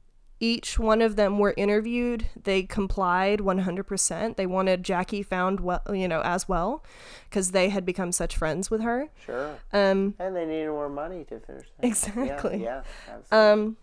each 0.42 0.76
one 0.76 1.00
of 1.00 1.14
them 1.14 1.38
were 1.38 1.54
interviewed. 1.56 2.26
They 2.42 2.64
complied 2.64 3.38
100%. 3.38 4.36
They 4.36 4.44
wanted 4.44 4.82
Jackie 4.82 5.22
found 5.22 5.60
well, 5.60 5.82
you 5.92 6.08
know, 6.08 6.20
as 6.22 6.48
well, 6.48 6.84
because 7.30 7.52
they 7.52 7.68
had 7.68 7.86
become 7.86 8.10
such 8.10 8.36
friends 8.36 8.68
with 8.68 8.80
her. 8.80 9.08
Sure. 9.24 9.56
Um, 9.72 10.16
And 10.18 10.34
they 10.34 10.44
needed 10.44 10.70
more 10.70 10.88
money 10.88 11.22
to 11.26 11.38
finish 11.38 11.68
that. 11.78 11.86
Exactly. 11.86 12.64
Yeah. 12.64 12.82
yeah 13.08 13.14
absolutely. 13.14 13.38
Um, 13.38 13.76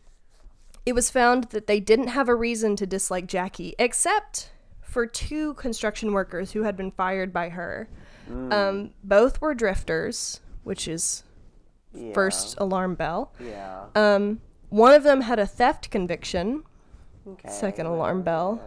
it 0.86 0.94
was 0.94 1.10
found 1.10 1.46
that 1.52 1.66
they 1.68 1.80
didn't 1.80 2.08
have 2.08 2.28
a 2.28 2.36
reason 2.36 2.76
to 2.76 2.86
dislike 2.86 3.28
Jackie, 3.28 3.74
except 3.80 4.52
for 4.82 5.06
two 5.06 5.54
construction 5.54 6.12
workers 6.12 6.52
who 6.52 6.64
had 6.64 6.76
been 6.76 6.92
fired 6.92 7.32
by 7.32 7.50
her. 7.50 7.88
Um, 8.52 8.92
both 9.04 9.42
were 9.42 9.56
drifters, 9.56 10.42
which 10.64 10.88
is 10.88 11.24
yeah. 11.94 12.14
first 12.14 12.60
alarm 12.60 12.96
bell. 12.96 13.34
Yeah. 13.40 13.86
Um, 13.96 14.42
one 14.70 14.94
of 14.94 15.04
them 15.04 15.22
had 15.22 15.40
a 15.40 15.46
theft 15.46 15.90
conviction, 15.90 16.64
Okay. 17.28 17.50
second 17.50 17.86
alarm 17.86 18.22
bell. 18.24 18.62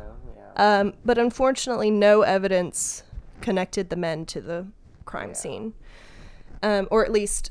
Yeah. 0.57 0.81
um, 0.81 0.95
but 1.05 1.19
unfortunately, 1.19 1.91
no 1.91 2.23
evidence 2.23 3.03
connected 3.41 3.91
the 3.91 3.97
men 3.97 4.25
to 4.27 4.41
the 4.41 4.67
crime 5.05 5.31
Yeah. 5.31 5.35
scene, 5.35 5.75
um, 6.63 6.87
or 6.91 7.05
at 7.05 7.11
least 7.11 7.51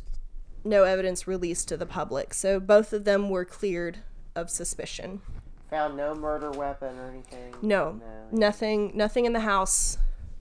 no 0.63 0.83
evidence 0.83 1.27
released 1.27 1.67
to 1.69 1.77
the 1.77 1.85
public. 1.85 2.33
So 2.33 2.59
both 2.59 2.93
of 2.93 3.03
them 3.03 3.29
were 3.29 3.43
cleared 3.45 3.99
of 4.35 4.49
suspicion. 4.49 5.21
Found 5.69 5.97
no 5.97 6.13
murder 6.13 6.51
weapon 6.51 6.97
or 6.99 7.07
anything. 7.07 7.55
No, 7.61 7.99
nothing, 8.31 8.91
nothing 8.93 9.25
in 9.25 9.33
the 9.33 9.39
house 9.41 9.97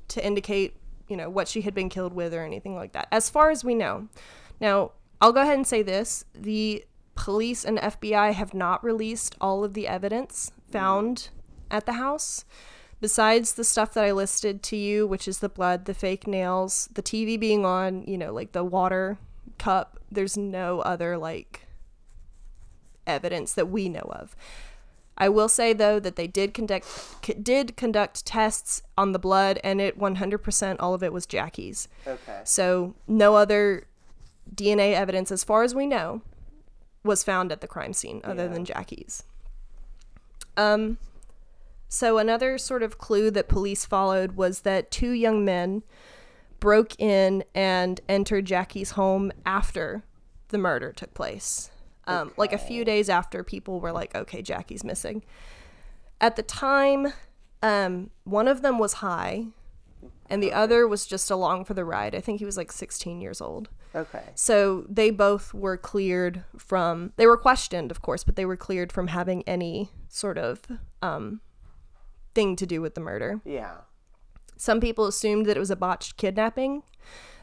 to 0.08 0.24
indicate, 0.24 0.76
you 1.08 1.16
know, 1.16 1.30
what 1.30 1.48
she 1.48 1.62
had 1.62 1.74
been 1.74 1.88
killed 1.88 2.12
with 2.12 2.34
or 2.34 2.42
anything 2.44 2.74
like 2.76 2.92
that, 2.92 3.08
as 3.10 3.30
far 3.30 3.50
as 3.50 3.64
we 3.64 3.74
know. 3.74 4.08
Now, 4.60 4.92
I'll 5.20 5.32
go 5.32 5.40
ahead 5.42 5.56
and 5.56 5.66
say 5.66 5.82
this: 5.82 6.24
the 6.34 6.84
police 7.14 7.64
and 7.64 7.78
FBI 7.78 8.32
have 8.32 8.54
not 8.54 8.82
released 8.82 9.34
all 9.40 9.64
of 9.64 9.74
the 9.74 9.86
evidence 9.86 10.52
found 10.70 11.28
at 11.70 11.86
the 11.86 11.94
house. 11.94 12.44
Besides 13.00 13.54
the 13.54 13.64
stuff 13.64 13.94
that 13.94 14.04
I 14.04 14.12
listed 14.12 14.62
to 14.64 14.76
you, 14.76 15.06
which 15.06 15.26
is 15.26 15.38
the 15.38 15.48
blood, 15.48 15.86
the 15.86 15.94
fake 15.94 16.26
nails, 16.26 16.88
the 16.92 17.02
TV 17.02 17.40
being 17.40 17.64
on, 17.64 18.02
you 18.04 18.18
know, 18.18 18.32
like 18.32 18.52
the 18.52 18.64
water 18.64 19.18
cup, 19.58 19.98
there's 20.10 20.36
no 20.36 20.80
other 20.80 21.16
like 21.16 21.66
evidence 23.06 23.54
that 23.54 23.70
we 23.70 23.88
know 23.88 24.06
of. 24.10 24.36
I 25.16 25.28
will 25.28 25.48
say 25.48 25.72
though 25.72 26.00
that 26.00 26.16
they 26.16 26.26
did 26.26 26.54
conduct 26.54 26.86
c- 27.24 27.34
did 27.34 27.76
conduct 27.76 28.24
tests 28.24 28.82
on 28.96 29.12
the 29.12 29.18
blood, 29.18 29.60
and 29.62 29.80
it 29.80 29.98
100% 29.98 30.76
all 30.80 30.94
of 30.94 31.02
it 31.02 31.12
was 31.12 31.26
Jackie's. 31.26 31.88
Okay. 32.06 32.40
So 32.44 32.94
no 33.06 33.36
other 33.36 33.86
DNA 34.54 34.94
evidence, 34.94 35.30
as 35.30 35.44
far 35.44 35.62
as 35.62 35.74
we 35.74 35.86
know, 35.86 36.22
was 37.04 37.22
found 37.24 37.50
at 37.52 37.60
the 37.60 37.66
crime 37.68 37.92
scene 37.92 38.20
other 38.24 38.44
Yeah. 38.44 38.48
than 38.52 38.64
Jackie's. 38.64 39.22
Um, 40.56 40.98
so 41.88 42.18
another 42.18 42.58
sort 42.58 42.82
of 42.82 42.98
clue 42.98 43.30
that 43.30 43.48
police 43.48 43.84
followed 43.84 44.32
was 44.32 44.60
that 44.60 44.90
two 44.90 45.10
young 45.10 45.44
men 45.44 45.82
broke 46.60 46.98
in 47.00 47.42
and 47.54 48.00
entered 48.08 48.44
Jackie's 48.44 48.92
home 48.92 49.32
after 49.46 50.02
the 50.48 50.58
murder 50.58 50.92
took 50.92 51.14
place. 51.14 51.70
Um, 52.06 52.32
Like 52.36 52.52
a 52.52 52.58
few 52.58 52.84
days 52.84 53.08
after 53.08 53.42
people 53.42 53.80
were 53.80 53.92
like, 53.92 54.14
okay, 54.14 54.42
Jackie's 54.42 54.84
missing. 54.84 55.22
At 56.20 56.36
the 56.36 56.42
time, 56.42 57.12
um, 57.62 58.10
one 58.24 58.46
of 58.48 58.62
them 58.62 58.78
was 58.78 58.94
high 58.94 59.46
and 60.28 60.42
the 60.42 60.52
other 60.52 60.86
was 60.86 61.06
just 61.06 61.30
along 61.30 61.64
for 61.64 61.74
the 61.74 61.84
ride. 61.84 62.14
I 62.14 62.20
think 62.20 62.40
he 62.40 62.44
was 62.44 62.56
like 62.56 62.72
16 62.72 63.20
years 63.20 63.40
old. 63.40 63.68
Okay. 63.94 64.22
So 64.34 64.84
they 64.88 65.10
both 65.10 65.52
were 65.52 65.76
cleared 65.76 66.44
from, 66.56 67.12
they 67.16 67.26
were 67.26 67.36
questioned, 67.36 67.90
of 67.90 68.02
course, 68.02 68.22
but 68.24 68.36
they 68.36 68.44
were 68.44 68.56
cleared 68.56 68.92
from 68.92 69.08
having 69.08 69.42
any 69.48 69.90
sort 70.08 70.38
of 70.38 70.62
um, 71.02 71.40
thing 72.34 72.56
to 72.56 72.66
do 72.66 72.80
with 72.80 72.94
the 72.94 73.00
murder. 73.00 73.40
Yeah. 73.44 73.78
Some 74.56 74.80
people 74.80 75.06
assumed 75.06 75.46
that 75.46 75.56
it 75.56 75.60
was 75.60 75.70
a 75.70 75.76
botched 75.76 76.16
kidnapping, 76.16 76.82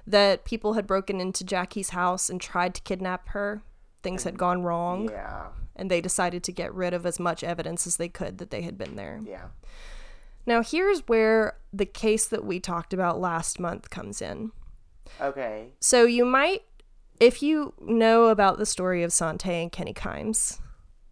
that 0.05 0.45
people 0.45 0.73
had 0.73 0.87
broken 0.87 1.19
into 1.19 1.43
Jackie's 1.43 1.89
house 1.89 2.29
and 2.29 2.39
tried 2.39 2.73
to 2.75 2.81
kidnap 2.81 3.29
her. 3.29 3.61
Things 4.03 4.23
had 4.23 4.37
gone 4.37 4.61
wrong, 4.63 5.09
Yeah. 5.09 5.47
and 5.75 5.91
they 5.91 5.99
decided 5.99 6.43
to 6.45 6.51
get 6.53 6.73
rid 6.73 6.93
of 6.93 7.05
as 7.05 7.19
much 7.19 7.43
evidence 7.43 7.85
as 7.87 7.97
they 7.97 8.07
could 8.07 8.37
that 8.37 8.51
they 8.51 8.61
had 8.61 8.77
been 8.77 8.95
there. 8.95 9.19
Yeah. 9.25 9.47
Now, 10.45 10.61
here's 10.63 11.01
where 11.07 11.57
the 11.73 11.85
case 11.85 12.25
that 12.27 12.45
we 12.45 12.61
talked 12.61 12.93
about 12.93 13.19
last 13.19 13.59
month 13.59 13.89
comes 13.89 14.21
in. 14.21 14.51
Okay. 15.21 15.69
So, 15.79 16.05
you 16.05 16.25
might, 16.25 16.63
if 17.19 17.41
you 17.41 17.73
know 17.81 18.25
about 18.25 18.57
the 18.57 18.65
story 18.65 19.03
of 19.03 19.13
Sante 19.13 19.51
and 19.51 19.71
Kenny 19.71 19.93
Kimes, 19.93 20.59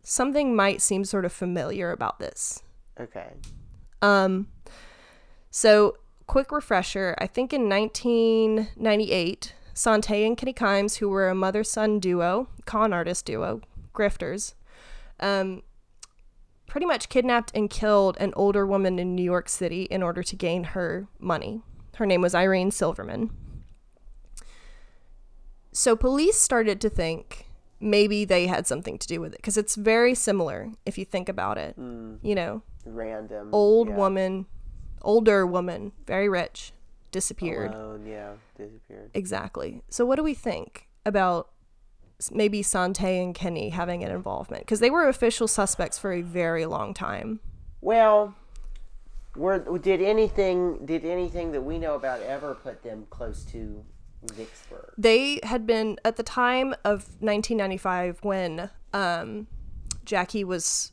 something 0.03 0.55
might 0.55 0.81
seem 0.81 1.03
sort 1.03 1.25
of 1.25 1.33
familiar 1.33 1.91
about 1.91 2.19
this. 2.19 2.63
Okay. 2.99 3.33
Um, 4.01 4.47
so, 5.49 5.97
quick 6.27 6.51
refresher 6.51 7.15
I 7.19 7.27
think 7.27 7.53
in 7.53 7.69
1998, 7.69 9.53
Sante 9.73 10.25
and 10.25 10.37
Kenny 10.37 10.53
Kimes, 10.53 10.97
who 10.97 11.09
were 11.09 11.29
a 11.29 11.35
mother 11.35 11.63
son 11.63 11.99
duo, 11.99 12.47
con 12.65 12.93
artist 12.93 13.25
duo, 13.25 13.61
grifters, 13.93 14.53
um, 15.19 15.63
pretty 16.67 16.85
much 16.85 17.09
kidnapped 17.09 17.51
and 17.55 17.69
killed 17.69 18.17
an 18.19 18.33
older 18.35 18.65
woman 18.65 18.99
in 18.99 19.15
New 19.15 19.23
York 19.23 19.49
City 19.49 19.83
in 19.83 20.03
order 20.03 20.23
to 20.23 20.35
gain 20.35 20.63
her 20.63 21.07
money. 21.19 21.61
Her 21.95 22.05
name 22.05 22.21
was 22.21 22.35
Irene 22.35 22.71
Silverman. 22.71 23.31
So, 25.75 25.97
police 25.97 26.39
started 26.39 26.79
to 26.81 26.89
think 26.89 27.49
maybe 27.81 28.23
they 28.23 28.47
had 28.47 28.65
something 28.65 28.97
to 28.97 29.05
do 29.05 29.19
with 29.19 29.33
it 29.33 29.39
because 29.39 29.57
it's 29.57 29.75
very 29.75 30.15
similar 30.15 30.71
if 30.85 30.97
you 30.97 31.03
think 31.03 31.27
about 31.27 31.57
it. 31.57 31.75
Hmm. 31.75 32.15
You 32.21 32.33
know, 32.33 32.61
Random. 32.85 33.49
old 33.51 33.89
yeah. 33.89 33.95
woman, 33.97 34.45
older 35.01 35.45
woman, 35.45 35.91
very 36.07 36.29
rich, 36.29 36.71
disappeared. 37.11 37.73
Alone, 37.73 38.05
yeah. 38.05 38.35
Disappeared. 38.57 39.11
Exactly. 39.13 39.81
So, 39.89 40.05
what 40.05 40.15
do 40.15 40.23
we 40.23 40.33
think 40.33 40.87
about 41.05 41.49
maybe 42.31 42.63
Sante 42.63 43.19
and 43.19 43.35
Kenny 43.35 43.71
having 43.71 44.01
an 44.01 44.11
involvement? 44.11 44.63
Because 44.63 44.79
they 44.79 44.89
were 44.89 45.09
official 45.09 45.45
suspects 45.45 45.99
for 45.99 46.13
a 46.13 46.21
very 46.21 46.65
long 46.65 46.93
time. 46.93 47.41
Well, 47.81 48.33
were 49.35 49.59
did 49.77 50.01
anything 50.01 50.85
did 50.85 51.03
anything 51.03 51.51
that 51.51 51.63
we 51.63 51.79
know 51.79 51.95
about 51.95 52.21
ever 52.21 52.55
put 52.55 52.81
them 52.81 53.07
close 53.09 53.43
to 53.51 53.83
Vicksburg? 54.27 54.93
They 54.97 55.39
had 55.43 55.65
been 55.65 55.99
at 56.05 56.15
the 56.15 56.23
time 56.23 56.73
of 56.83 57.07
1995 57.19 58.19
when 58.23 58.69
um, 58.93 59.47
Jackie 60.05 60.43
was 60.43 60.91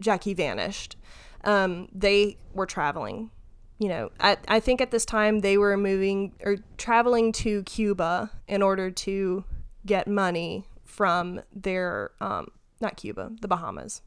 Jackie 0.00 0.34
vanished. 0.34 0.96
Um, 1.44 1.88
they 1.92 2.36
were 2.54 2.66
traveling. 2.66 3.30
You 3.78 3.88
know, 3.88 4.10
at, 4.20 4.44
I 4.46 4.60
think 4.60 4.80
at 4.80 4.92
this 4.92 5.04
time 5.04 5.40
they 5.40 5.58
were 5.58 5.76
moving 5.76 6.34
or 6.44 6.58
traveling 6.76 7.32
to 7.32 7.64
Cuba 7.64 8.30
in 8.46 8.62
order 8.62 8.90
to 8.90 9.44
get 9.84 10.06
money 10.06 10.64
from 10.84 11.40
their 11.52 12.12
um, 12.20 12.48
not 12.80 12.96
Cuba, 12.96 13.32
the 13.40 13.48
Bahamas. 13.48 14.02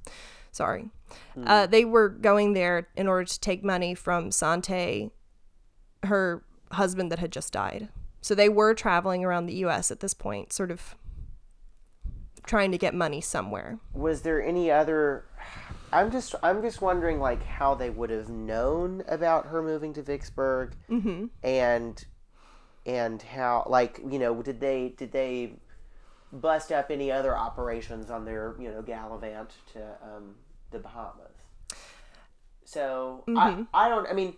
Sorry, 0.52 0.90
uh, 1.46 1.66
they 1.66 1.84
were 1.84 2.08
going 2.08 2.54
there 2.54 2.88
in 2.96 3.10
order 3.10 3.26
to 3.26 3.40
take 3.42 3.62
money 3.62 3.94
from 3.94 4.32
Sante, 4.32 5.12
her 6.04 6.44
husband 6.72 7.12
that 7.12 7.20
had 7.20 7.32
just 7.32 7.52
died. 7.52 7.90
So 8.26 8.34
they 8.34 8.50
were 8.50 8.74
traveling 8.74 9.24
around 9.24 9.46
the 9.46 9.54
U.S. 9.58 9.92
at 9.92 10.00
this 10.00 10.16
point, 10.16 10.52
sort 10.52 10.72
of 10.72 10.96
trying 12.48 12.72
to 12.72 12.78
get 12.80 12.96
money 12.96 13.22
somewhere. 13.22 13.78
Was 13.94 14.24
there 14.24 14.44
any 14.44 14.72
other? 14.72 15.26
I'm 15.94 16.10
just 16.12 16.34
I'm 16.42 16.64
just 16.64 16.82
wondering 16.82 17.20
like 17.20 17.44
how 17.44 17.76
they 17.76 17.92
would 17.92 18.10
have 18.10 18.28
known 18.28 19.04
about 19.08 19.46
her 19.46 19.62
moving 19.62 19.94
to 19.94 20.02
Vicksburg, 20.02 20.74
Mm-hmm. 20.90 21.26
and 21.44 22.04
and 22.84 23.22
how 23.22 23.64
like 23.70 24.00
you 24.10 24.18
know 24.18 24.42
did 24.42 24.60
they 24.60 24.96
did 24.98 25.12
they 25.12 25.60
bust 26.34 26.72
up 26.72 26.90
any 26.90 27.12
other 27.12 27.38
operations 27.38 28.10
on 28.10 28.26
their 28.26 28.56
you 28.60 28.72
know 28.72 28.82
gallivant 28.82 29.52
to 29.74 29.82
um, 30.02 30.34
the 30.72 30.80
Bahamas? 30.80 31.38
So 32.64 33.24
Mm-hmm. 33.28 33.66
I 33.76 33.86
I 33.86 33.90
don't 33.90 34.08
I 34.10 34.14
mean. 34.14 34.34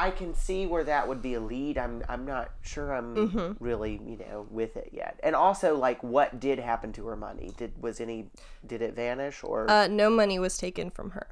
I 0.00 0.10
can 0.12 0.32
see 0.34 0.64
where 0.66 0.84
that 0.84 1.08
would 1.08 1.20
be 1.22 1.34
a 1.34 1.40
lead. 1.40 1.76
I'm 1.76 2.04
I'm 2.08 2.24
not 2.24 2.50
sure 2.62 2.92
I'm 2.94 3.14
Mm-hmm. 3.16 3.52
really, 3.64 4.00
you 4.04 4.16
know, 4.18 4.46
with 4.50 4.76
it 4.76 4.90
yet. 4.92 5.18
And 5.22 5.34
also 5.34 5.76
like 5.76 6.02
what 6.02 6.38
did 6.38 6.58
happen 6.58 6.92
to 6.94 7.06
her 7.06 7.16
money? 7.16 7.50
Did 7.56 7.82
was 7.82 8.00
any 8.00 8.30
did 8.66 8.80
it 8.82 8.94
vanish 8.94 9.42
or 9.42 9.68
Uh, 9.68 9.88
no 9.88 10.08
money 10.10 10.38
was 10.38 10.56
taken 10.56 10.90
from 10.90 11.10
her. 11.10 11.26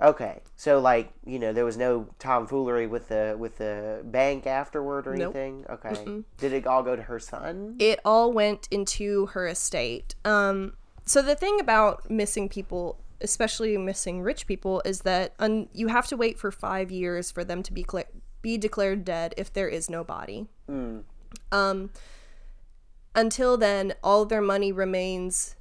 Okay. 0.00 0.42
So 0.56 0.78
like, 0.78 1.12
you 1.26 1.38
know, 1.40 1.52
there 1.52 1.64
was 1.64 1.76
no 1.76 2.06
tomfoolery 2.18 2.86
with 2.86 3.08
the 3.08 3.34
with 3.38 3.58
the 3.58 4.00
bank 4.04 4.46
afterward 4.46 5.06
or 5.06 5.14
Nope. 5.16 5.34
anything? 5.34 5.66
Okay. 5.68 6.22
Did 6.38 6.52
it 6.52 6.66
all 6.66 6.82
go 6.82 6.94
to 6.96 7.02
her 7.02 7.18
son? 7.18 7.74
It 7.78 7.98
all 8.04 8.32
went 8.32 8.68
into 8.70 9.26
her 9.26 9.46
estate. 9.48 10.14
Um, 10.24 10.74
so 11.04 11.20
the 11.20 11.34
thing 11.34 11.58
about 11.60 12.08
missing 12.10 12.48
people, 12.48 13.00
especially 13.20 13.76
missing 13.76 14.20
rich 14.22 14.46
people, 14.46 14.82
is 14.84 15.00
that 15.02 15.34
un- 15.38 15.68
you 15.72 15.88
have 15.88 16.06
to 16.08 16.16
wait 16.16 16.38
for 16.38 16.50
five 16.50 16.90
years 16.90 17.30
for 17.30 17.44
them 17.44 17.62
to 17.62 17.72
be 17.72 17.82
cla- 17.82 18.04
be 18.42 18.56
declared 18.56 19.04
dead 19.04 19.34
if 19.36 19.52
there 19.52 19.68
is 19.68 19.90
no 19.90 20.04
body. 20.04 20.46
Um, 21.52 21.90
until 23.14 23.56
then, 23.56 23.94
all 24.02 24.24
their 24.24 24.40
money 24.40 24.70
remains 24.72 25.56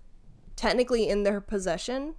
technically 0.55 1.07
in 1.09 1.23
their 1.23 1.41
possession, 1.41 2.15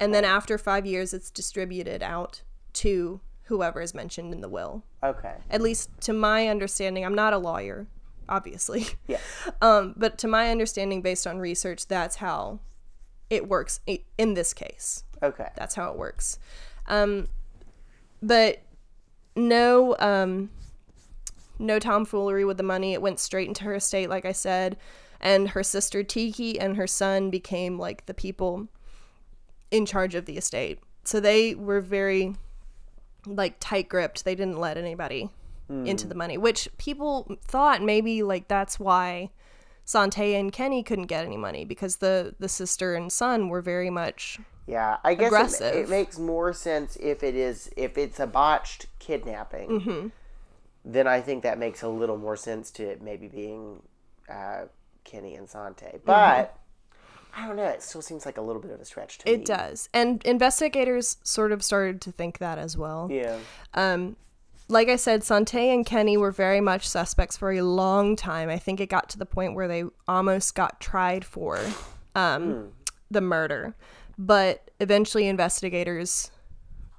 and 0.00 0.14
then 0.14 0.24
after 0.24 0.56
five 0.58 0.86
years, 0.86 1.12
it's 1.12 1.30
distributed 1.30 2.02
out 2.02 2.42
to 2.74 3.20
whoever 3.44 3.80
is 3.80 3.92
mentioned 3.94 4.32
in 4.32 4.40
the 4.40 4.48
will. 4.48 4.82
Okay. 5.02 5.34
At 5.50 5.60
least 5.60 5.90
to 6.02 6.12
my 6.12 6.48
understanding, 6.48 7.04
I'm 7.04 7.14
not 7.14 7.32
a 7.34 7.38
lawyer, 7.38 7.86
obviously. 8.28 8.86
Yeah. 9.06 9.18
Um, 9.60 9.94
but 9.96 10.18
to 10.18 10.28
my 10.28 10.50
understanding, 10.50 11.02
based 11.02 11.26
on 11.26 11.38
research, 11.38 11.86
that's 11.86 12.16
how 12.16 12.58
it 13.32 13.48
works 13.48 13.80
in 14.18 14.34
this 14.34 14.52
case. 14.52 15.04
Okay. 15.22 15.48
That's 15.56 15.74
how 15.74 15.90
it 15.90 15.96
works. 15.96 16.38
Um, 16.86 17.28
but 18.22 18.60
no, 19.34 19.96
um, 19.98 20.50
no 21.58 21.78
tomfoolery 21.78 22.44
with 22.44 22.58
the 22.58 22.62
money. 22.62 22.92
It 22.92 23.00
went 23.00 23.18
straight 23.18 23.48
into 23.48 23.64
her 23.64 23.74
estate, 23.74 24.10
like 24.10 24.26
I 24.26 24.32
said. 24.32 24.76
And 25.18 25.48
her 25.50 25.62
sister 25.62 26.02
Tiki 26.02 26.60
and 26.60 26.76
her 26.76 26.86
son 26.86 27.30
became 27.30 27.78
like 27.78 28.04
the 28.04 28.12
people 28.12 28.68
in 29.70 29.86
charge 29.86 30.14
of 30.14 30.26
the 30.26 30.36
estate. 30.36 30.80
So 31.04 31.18
they 31.18 31.54
were 31.54 31.80
very 31.80 32.34
like 33.24 33.56
tight 33.60 33.88
gripped. 33.88 34.26
They 34.26 34.34
didn't 34.34 34.60
let 34.60 34.76
anybody 34.76 35.30
into 35.86 36.06
the 36.06 36.14
money, 36.14 36.36
which 36.36 36.68
people 36.76 37.38
thought 37.46 37.80
maybe 37.80 38.22
like 38.22 38.46
that's 38.46 38.78
why 38.78 39.30
Sante 39.84 40.34
and 40.34 40.52
Kenny 40.52 40.82
couldn't 40.82 41.06
get 41.06 41.24
any 41.24 41.36
money 41.36 41.64
because 41.64 41.96
the 41.96 42.34
the 42.38 42.48
sister 42.48 42.94
and 42.94 43.12
son 43.12 43.48
were 43.48 43.60
very 43.60 43.90
much 43.90 44.38
Yeah, 44.66 44.98
I 45.04 45.14
guess 45.14 45.24
it, 45.24 45.26
Aggressive. 45.26 45.74
it 45.74 45.88
makes 45.88 46.18
more 46.18 46.52
sense 46.52 46.96
if 46.96 47.22
it 47.22 47.34
is 47.34 47.70
if 47.76 47.98
it's 47.98 48.20
a 48.20 48.26
botched 48.26 48.86
kidnapping. 48.98 49.68
Mm-hmm. 49.68 50.08
Then 50.84 51.06
I 51.06 51.20
think 51.20 51.42
that 51.44 51.58
makes 51.58 51.82
a 51.82 51.88
little 51.88 52.16
more 52.16 52.36
sense 52.36 52.70
to 52.72 52.84
it 52.84 53.02
maybe 53.02 53.28
being 53.28 53.82
uh, 54.28 54.62
Kenny 55.04 55.36
and 55.36 55.48
Sante. 55.48 56.00
But 56.04 56.56
I 57.36 57.46
don't 57.46 57.56
know. 57.56 57.64
It 57.64 57.82
still 57.82 58.02
seems 58.02 58.26
like 58.26 58.36
a 58.36 58.42
little 58.42 58.60
bit 58.60 58.72
of 58.72 58.80
a 58.80 58.84
stretch 58.84 59.18
to 59.18 59.26
me. 59.26 59.32
Mm-hmm. 59.32 59.42
It 59.42 59.46
does. 59.46 59.88
And 59.94 60.22
investigators 60.24 61.16
sort 61.22 61.52
of 61.52 61.62
started 61.62 62.00
to 62.02 62.12
think 62.12 62.38
that 62.38 62.58
as 62.58 62.76
well. 62.76 63.08
Yeah. 63.10 63.38
Um, 63.74 64.16
like 64.72 64.88
I 64.88 64.96
said, 64.96 65.22
Sante 65.22 65.70
and 65.70 65.84
Kenny 65.84 66.16
were 66.16 66.32
very 66.32 66.60
much 66.60 66.88
suspects 66.88 67.36
for 67.36 67.52
a 67.52 67.62
long 67.62 68.16
time. 68.16 68.48
I 68.48 68.58
think 68.58 68.80
it 68.80 68.88
got 68.88 69.08
to 69.10 69.18
the 69.18 69.26
point 69.26 69.54
where 69.54 69.68
they 69.68 69.84
almost 70.08 70.54
got 70.54 70.80
tried 70.80 71.24
for 71.24 71.60
um, 72.14 72.72
the 73.10 73.20
murder. 73.20 73.76
But 74.18 74.70
eventually, 74.80 75.28
investigators 75.28 76.30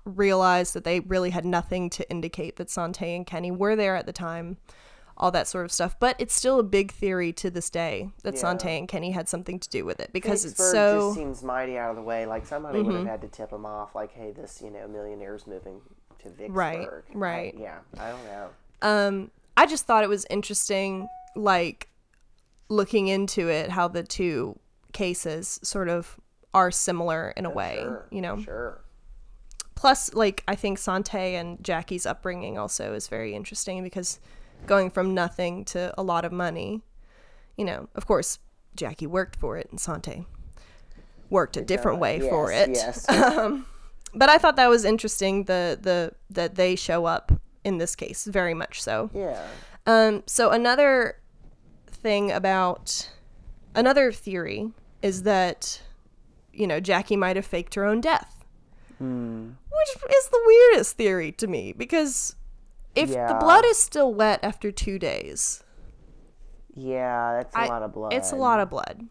realized 0.05 0.73
that 0.73 0.83
they 0.83 0.99
really 1.01 1.31
had 1.31 1.45
nothing 1.45 1.89
to 1.89 2.09
indicate 2.09 2.57
that 2.57 2.69
Sante 2.69 3.15
and 3.15 3.25
Kenny 3.25 3.51
were 3.51 3.75
there 3.75 3.95
at 3.95 4.05
the 4.05 4.13
time, 4.13 4.57
all 5.17 5.31
that 5.31 5.47
sort 5.47 5.65
of 5.65 5.71
stuff. 5.71 5.97
But 5.99 6.15
it's 6.19 6.35
still 6.35 6.59
a 6.59 6.63
big 6.63 6.91
theory 6.91 7.31
to 7.33 7.49
this 7.49 7.69
day 7.69 8.09
that 8.23 8.35
Yeah. 8.35 8.41
Sante 8.41 8.77
and 8.77 8.87
Kenny 8.87 9.11
had 9.11 9.29
something 9.29 9.59
to 9.59 9.69
do 9.69 9.85
with 9.85 9.99
it 9.99 10.11
because 10.13 10.45
it's 10.45 10.57
so. 10.57 10.99
Mm-hmm. 10.99 11.07
just 11.07 11.15
seems 11.15 11.43
mighty 11.43 11.77
out 11.77 11.91
of 11.91 11.95
the 11.95 12.01
way. 12.01 12.25
Like 12.25 12.45
somebody 12.45 12.81
would 12.81 12.95
have 12.95 13.07
had 13.07 13.21
to 13.21 13.27
tip 13.27 13.49
them 13.49 13.65
off. 13.65 13.95
Like, 13.95 14.11
hey, 14.11 14.31
this 14.31 14.61
you 14.63 14.69
know 14.69 14.87
millionaire's 14.87 15.47
moving 15.47 15.81
to 16.23 16.29
Vicksburg. 16.29 16.55
Right, 16.55 16.87
I- 16.89 17.17
right. 17.17 17.55
yeah. 17.57 17.79
I 17.99 18.09
don't 18.09 18.25
know. 18.25 18.49
um 18.81 19.31
i 19.55 19.65
just 19.65 19.85
thought 19.85 20.03
it 20.03 20.09
was 20.09 20.25
interesting 20.31 21.07
like 21.35 21.89
looking 22.69 23.07
into 23.07 23.49
it 23.49 23.69
how 23.69 23.87
the 23.87 24.01
two 24.03 24.57
cases 24.93 25.59
sort 25.63 25.87
of 25.89 26.19
are 26.53 26.71
similar 26.71 27.31
in 27.37 27.45
a 27.45 27.49
way 27.49 27.77
Sure. 27.79 28.05
you 28.11 28.21
know 28.21 28.41
Sure. 28.41 28.81
plus 29.75 30.13
like 30.13 30.43
i 30.47 30.55
think 30.55 30.77
sante 30.79 31.35
and 31.35 31.63
jackie's 31.63 32.05
upbringing 32.05 32.57
also 32.57 32.93
is 32.93 33.07
very 33.07 33.33
interesting 33.35 33.83
because 33.83 34.19
going 34.65 34.89
from 34.89 35.13
nothing 35.13 35.65
to 35.65 35.93
a 35.99 36.03
lot 36.03 36.25
of 36.25 36.31
money 36.31 36.81
you 37.57 37.65
know 37.65 37.87
of 37.95 38.05
course 38.07 38.39
jackie 38.75 39.07
worked 39.07 39.35
for 39.35 39.57
it 39.57 39.67
and 39.71 39.79
sante 39.79 40.25
worked 41.29 41.57
a 41.57 41.61
different 41.61 41.99
way 41.99 42.19
for 42.19 42.51
it 42.51 42.69
Yes. 42.69 43.05
but 44.15 44.29
i 44.29 44.37
thought 44.37 44.55
that 44.55 44.69
was 44.69 44.85
interesting 44.85 45.43
the 45.45 45.77
the 45.81 46.11
that 46.29 46.55
they 46.55 46.75
show 46.75 47.05
up 47.05 47.31
in 47.63 47.77
this 47.77 47.95
case 47.95 48.25
very 48.25 48.53
much 48.53 48.81
so 48.81 49.09
yeah. 49.13 49.41
um, 49.87 50.23
so 50.25 50.49
another 50.51 51.17
thing 51.87 52.31
about 52.31 53.09
another 53.75 54.11
theory 54.11 54.71
is 55.01 55.23
that 55.23 55.81
you 56.53 56.67
know 56.67 56.79
Jackie 56.79 57.15
might 57.15 57.35
have 57.35 57.45
faked 57.45 57.73
her 57.75 57.85
own 57.85 57.99
death, 58.01 58.43
which 58.99 59.89
is 59.89 60.27
the 60.29 60.41
weirdest 60.45 60.97
theory 60.97 61.31
to 61.33 61.47
me 61.47 61.73
because 61.73 62.35
if 62.95 63.09
the 63.09 63.37
blood 63.39 63.65
is 63.65 63.77
still 63.77 64.13
wet 64.13 64.39
after 64.43 64.71
two 64.71 64.99
days, 64.99 65.63
Yeah. 66.75 67.33
That's 67.37 67.55
a 67.55 67.59
I- 67.59 67.67
lot 67.67 67.81
of 67.83 67.93
blood. 67.93 68.13
it's 68.13 68.31
a 68.31 68.35
lot 68.35 68.59
of 68.59 68.69
blood, 68.69 69.07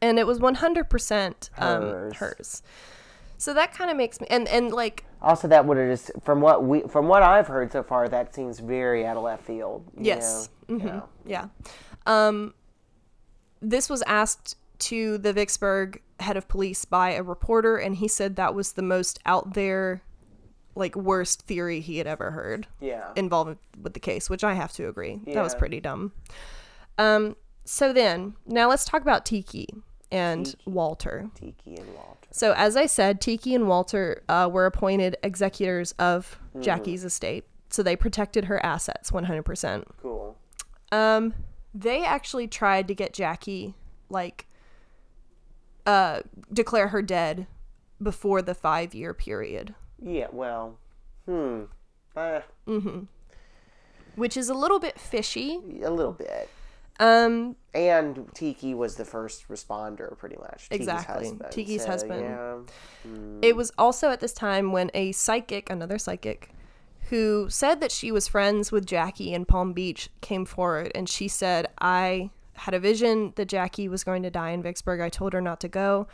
and 0.00 0.18
it 0.18 0.26
was 0.26 0.38
one 0.38 0.54
hundred 0.56 0.88
percent 0.90 1.50
um, 1.58 2.12
Hers. 2.12 2.62
So 3.38 3.52
that 3.54 3.72
kind 3.74 3.90
of 3.90 3.96
makes 3.96 4.20
me 4.20 4.26
and 4.30 4.48
and 4.48 4.72
like 4.72 5.04
Also, 5.22 5.46
that 5.48 5.66
would 5.66 5.76
have 5.76 5.88
just 5.88 6.10
from 6.24 6.40
what 6.40 6.64
we 6.64 6.82
from 6.82 7.08
what 7.08 7.22
I've 7.22 7.46
heard 7.48 7.72
so 7.72 7.82
far, 7.82 8.08
that 8.08 8.34
seems 8.34 8.60
very 8.60 9.04
out 9.06 9.16
of 9.16 9.22
left 9.22 9.44
field. 9.44 9.84
you 9.96 10.04
Yes. 10.06 10.48
know? 10.68 10.76
Mhm. 10.78 11.02
Yeah. 11.24 11.46
Yeah. 12.06 12.28
Um, 12.28 12.54
this 13.60 13.88
was 13.90 14.02
asked 14.02 14.56
to 14.78 15.18
the 15.18 15.32
Vicksburg 15.32 16.02
head 16.20 16.36
of 16.36 16.48
police 16.48 16.84
by 16.84 17.10
a 17.12 17.22
reporter, 17.22 17.76
and 17.76 17.96
he 17.96 18.08
said 18.08 18.36
that 18.36 18.54
was 18.54 18.72
the 18.72 18.82
most 18.82 19.18
out 19.26 19.54
there, 19.54 20.02
like, 20.74 20.94
worst 20.94 21.42
theory 21.42 21.80
he 21.80 21.98
had 21.98 22.06
ever 22.06 22.30
heard 22.32 22.66
Yeah. 22.80 23.12
involved 23.16 23.58
with 23.82 23.94
the 23.94 24.00
case, 24.00 24.28
which 24.30 24.44
I 24.44 24.54
have 24.54 24.72
to 24.74 24.88
agree. 24.88 25.20
That 25.26 25.42
was 25.42 25.54
pretty 25.54 25.80
dumb. 25.80 26.12
Um, 26.98 27.36
so 27.64 27.92
then, 27.92 28.36
now 28.46 28.68
let's 28.68 28.84
talk 28.84 29.02
about 29.02 29.24
Tiki 29.26 29.68
and 30.10 30.54
Walter. 30.66 31.28
Tiki 31.34 31.76
and 31.76 31.94
Walter. 31.94 32.28
So, 32.30 32.52
as 32.56 32.76
I 32.76 32.86
said, 32.86 33.20
Tiki 33.20 33.54
and 33.54 33.66
Walter 33.68 34.22
uh, 34.28 34.48
were 34.52 34.66
appointed 34.66 35.16
executors 35.22 35.92
of 35.98 36.38
Jackie's 36.60 37.04
estate. 37.04 37.44
So 37.68 37.82
they 37.82 37.96
protected 37.96 38.44
her 38.46 38.64
assets 38.64 39.10
100%. 39.10 39.84
Cool. 40.00 40.36
Um, 40.92 41.34
they 41.74 42.04
actually 42.04 42.46
tried 42.46 42.86
to 42.88 42.94
get 42.94 43.12
Jackie 43.12 43.74
like 44.08 44.46
uh 45.84 46.20
declare 46.52 46.88
her 46.88 47.02
dead 47.02 47.46
before 48.02 48.40
the 48.42 48.54
five 48.54 48.94
year 48.94 49.12
period, 49.14 49.74
Yeah. 50.00 50.28
Well. 50.32 50.78
Hmm. 51.26 51.64
Uh, 52.14 52.40
Mhm. 52.66 53.08
which 54.14 54.36
is 54.36 54.48
a 54.48 54.54
little 54.54 54.78
bit 54.78 54.98
fishy. 54.98 55.56
a 55.82 55.90
little 55.90 56.12
bit. 56.12 56.48
Um, 56.98 57.56
And 57.74 58.28
Tiki 58.34 58.74
was 58.74 58.96
the 58.96 59.04
first 59.04 59.48
responder, 59.48 60.16
pretty 60.16 60.36
much. 60.36 60.68
Exactly. 60.70 61.24
Tiki's 61.24 61.30
husband. 61.30 61.52
Tiki's 61.52 61.82
So, 61.82 61.88
husband. 61.90 62.22
Yeah. 62.22 63.48
it 63.48 63.56
was 63.56 63.70
also 63.76 64.10
at 64.10 64.20
this 64.20 64.32
time 64.32 64.72
when 64.72 64.90
a 64.94 65.12
psychic, 65.12 65.68
another 65.70 65.98
psychic, 65.98 66.50
who 67.10 67.48
said 67.50 67.80
that 67.80 67.92
she 67.92 68.10
was 68.10 68.26
friends 68.26 68.72
with 68.72 68.86
Jackie 68.86 69.32
in 69.32 69.44
Palm 69.44 69.72
Beach 69.72 70.08
came 70.20 70.44
forward 70.44 70.90
and 70.94 71.08
she 71.08 71.28
said, 71.28 71.68
I 71.80 72.30
had 72.54 72.74
a 72.74 72.80
vision 72.80 73.32
that 73.36 73.46
Jackie 73.46 73.88
was 73.88 74.02
going 74.02 74.22
to 74.22 74.30
die 74.30 74.50
in 74.50 74.62
Vicksburg. 74.62 75.00
I 75.00 75.08
told 75.10 75.32
her 75.34 75.40
not 75.40 75.60
to 75.60 75.68
go, 75.68 76.08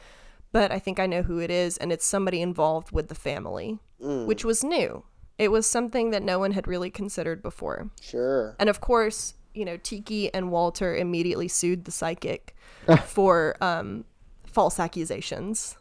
but 0.50 0.70
I 0.72 0.78
think 0.78 0.98
I 1.00 1.06
know 1.06 1.22
who 1.22 1.38
it 1.38 1.50
is, 1.50 1.78
and 1.78 1.92
it's 1.92 2.04
somebody 2.04 2.42
involved 2.42 2.90
with 2.92 3.08
the 3.08 3.14
family, 3.14 3.78
which 4.00 4.44
was 4.44 4.62
new. 4.64 5.04
It 5.38 5.50
was 5.50 5.66
something 5.66 6.10
that 6.10 6.22
no 6.22 6.38
one 6.38 6.52
had 6.52 6.66
really 6.68 6.90
considered 6.90 7.42
before. 7.42 7.88
Sure. 8.02 8.54
And 8.58 8.68
of 8.68 8.80
course, 8.80 9.34
you 9.54 9.64
know, 9.64 9.76
Tiki 9.76 10.32
and 10.34 10.50
Walter 10.50 10.94
immediately 10.96 11.48
sued 11.48 11.84
the 11.84 11.90
psychic 11.90 12.56
for 13.06 13.56
um, 13.60 14.04
false 14.46 14.78
accusations, 14.80 15.76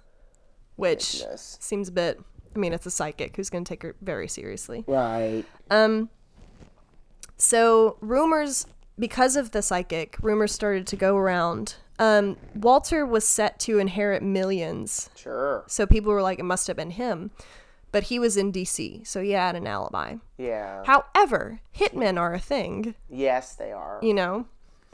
which 0.75 1.19
Goodness. 1.21 1.57
seems 1.61 1.87
a 1.89 1.91
bit. 1.91 2.19
I 2.55 2.59
mean, 2.59 2.73
it's 2.73 2.85
a 2.85 2.91
psychic 2.91 3.35
who's 3.37 3.49
going 3.49 3.63
to 3.63 3.69
take 3.69 3.83
her 3.83 3.95
very 4.01 4.27
seriously. 4.27 4.83
Right. 4.87 5.45
Um, 5.69 6.09
so 7.37 7.97
rumors, 8.01 8.65
because 8.99 9.35
of 9.35 9.51
the 9.51 9.61
psychic, 9.61 10.17
rumors 10.21 10.51
started 10.51 10.85
to 10.87 10.95
go 10.95 11.15
around. 11.17 11.75
Um, 11.97 12.37
Walter 12.55 13.05
was 13.05 13.27
set 13.27 13.59
to 13.61 13.77
inherit 13.79 14.23
millions, 14.23 15.09
Sure. 15.15 15.63
so 15.67 15.85
people 15.85 16.11
were 16.11 16.21
like, 16.21 16.39
it 16.39 16.45
must 16.45 16.67
have 16.67 16.75
been 16.75 16.91
him. 16.91 17.31
But 17.91 18.03
he 18.03 18.19
was 18.19 18.37
in 18.37 18.51
D.C., 18.51 19.03
so 19.03 19.21
he 19.21 19.31
had 19.31 19.55
an 19.55 19.67
alibi. 19.67 20.15
Yeah. 20.37 20.83
However, 20.85 21.59
hitmen 21.75 22.17
are 22.17 22.33
a 22.33 22.39
thing, 22.39 22.95
yes, 23.09 23.53
they 23.55 23.71
are. 23.71 23.99
you 24.01 24.13
know. 24.13 24.45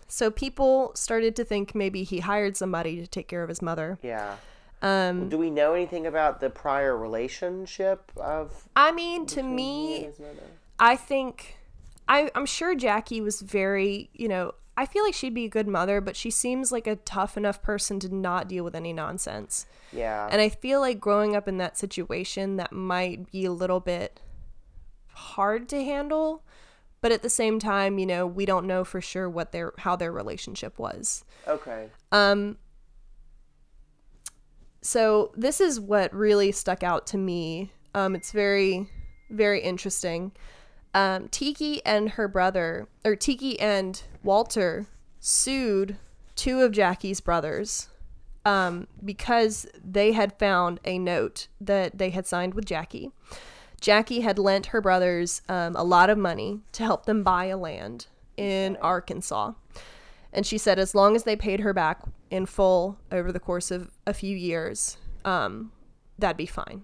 So 0.08 0.32
people 0.32 0.92
started 0.96 1.36
to 1.36 1.44
think 1.44 1.76
maybe 1.76 2.04
he 2.04 2.20
hired 2.22 2.56
somebody 2.56 3.02
to 3.02 3.08
take 3.08 3.28
care 3.28 3.44
of 3.44 3.50
his 3.50 3.62
mother. 3.62 4.00
Yeah. 4.02 4.38
Um, 4.82 5.28
Do 5.30 5.38
we 5.38 5.50
know 5.50 5.74
anything 5.74 6.06
about 6.08 6.40
the 6.40 6.50
prior 6.50 6.96
relationship 6.96 8.12
of 8.16 8.68
I 8.76 8.92
mean, 8.92 9.26
to 9.28 9.44
me. 9.44 10.10
I 10.80 10.96
think 10.96 11.58
I 12.08 12.30
I'm 12.36 12.46
sure 12.46 12.76
Jackie 12.76 13.20
was 13.20 13.42
very, 13.42 14.10
you 14.14 14.28
know, 14.28 14.54
I 14.80 14.86
feel 14.86 15.04
like 15.04 15.16
she'd 15.16 15.34
be 15.34 15.46
a 15.46 15.50
good 15.50 15.68
mother, 15.68 16.00
but 16.00 16.16
she 16.16 16.30
seems 16.30 16.72
like 16.72 16.86
a 16.86 16.98
tough 16.98 17.36
enough 17.36 17.64
person 17.64 18.00
to 18.02 18.14
not 18.14 18.48
deal 18.48 18.64
with 18.64 18.76
any 18.76 18.94
nonsense. 18.94 19.66
Yeah. 19.92 20.30
And 20.32 20.40
I 20.40 20.50
feel 20.50 20.80
like 20.80 21.00
growing 21.00 21.36
up 21.36 21.48
in 21.48 21.58
that 21.58 21.80
situation 21.80 22.58
that 22.58 22.72
might 22.72 23.32
be 23.32 23.46
a 23.46 23.52
little 23.52 23.80
bit 23.80 24.22
hard 25.14 25.68
to 25.70 25.84
handle, 25.84 26.44
but 27.02 27.12
at 27.12 27.24
the 27.24 27.30
same 27.30 27.58
time, 27.58 27.98
you 27.98 28.06
know, 28.06 28.28
we 28.28 28.46
don't 28.46 28.68
know 28.68 28.84
for 28.84 29.02
sure 29.02 29.28
what 29.28 29.52
their 29.52 29.74
how 29.80 29.96
their 29.96 30.12
relationship 30.12 30.78
was. 30.78 31.26
okay. 31.48 31.90
Um 32.12 32.58
so 34.84 35.34
this 35.36 35.60
is 35.60 35.80
what 35.80 36.14
really 36.14 36.52
stuck 36.52 36.84
out 36.84 37.08
to 37.08 37.18
me. 37.18 37.72
Um 37.96 38.16
it's 38.16 38.32
very 38.32 38.88
very 39.32 39.62
interesting. 39.62 40.34
Um 40.94 41.28
Tiki 41.30 41.86
and 41.86 42.12
her 42.12 42.28
brother 42.28 42.88
or 43.06 43.16
Tiki 43.16 43.60
and 43.60 44.02
Walter 44.24 44.88
sued 45.20 45.98
two 46.36 46.62
of 46.62 46.72
Jackie's 46.72 47.20
brothers 47.20 47.90
um 48.46 48.88
because 49.04 49.68
they 49.84 50.12
had 50.14 50.38
found 50.40 50.80
a 50.86 50.98
note 50.98 51.48
that 51.60 51.98
they 51.98 52.12
had 52.12 52.26
signed 52.26 52.54
with 52.54 52.66
Jackie. 52.66 53.12
Jackie 53.80 54.22
had 54.22 54.40
lent 54.40 54.68
her 54.68 54.82
brothers 54.82 55.42
um, 55.50 55.76
a 55.76 55.84
lot 55.84 56.10
of 56.10 56.18
money 56.18 56.62
to 56.72 56.84
help 56.84 57.06
them 57.06 57.24
buy 57.24 57.46
a 57.46 57.58
land 57.58 58.08
in 58.36 58.76
Arkansas. 58.78 59.54
And 60.34 60.46
she 60.46 60.58
said 60.58 60.80
as 60.80 60.96
long 60.96 61.16
as 61.16 61.24
they 61.24 61.36
paid 61.36 61.62
her 61.62 61.74
back 61.74 62.02
in 62.30 62.46
full 62.46 62.98
over 63.12 63.32
the 63.32 63.40
course 63.40 63.72
of 63.72 63.92
a 64.06 64.14
few 64.14 64.36
years, 64.36 64.98
um, 65.26 65.72
that'd 66.18 66.38
be 66.38 66.46
fine. 66.46 66.84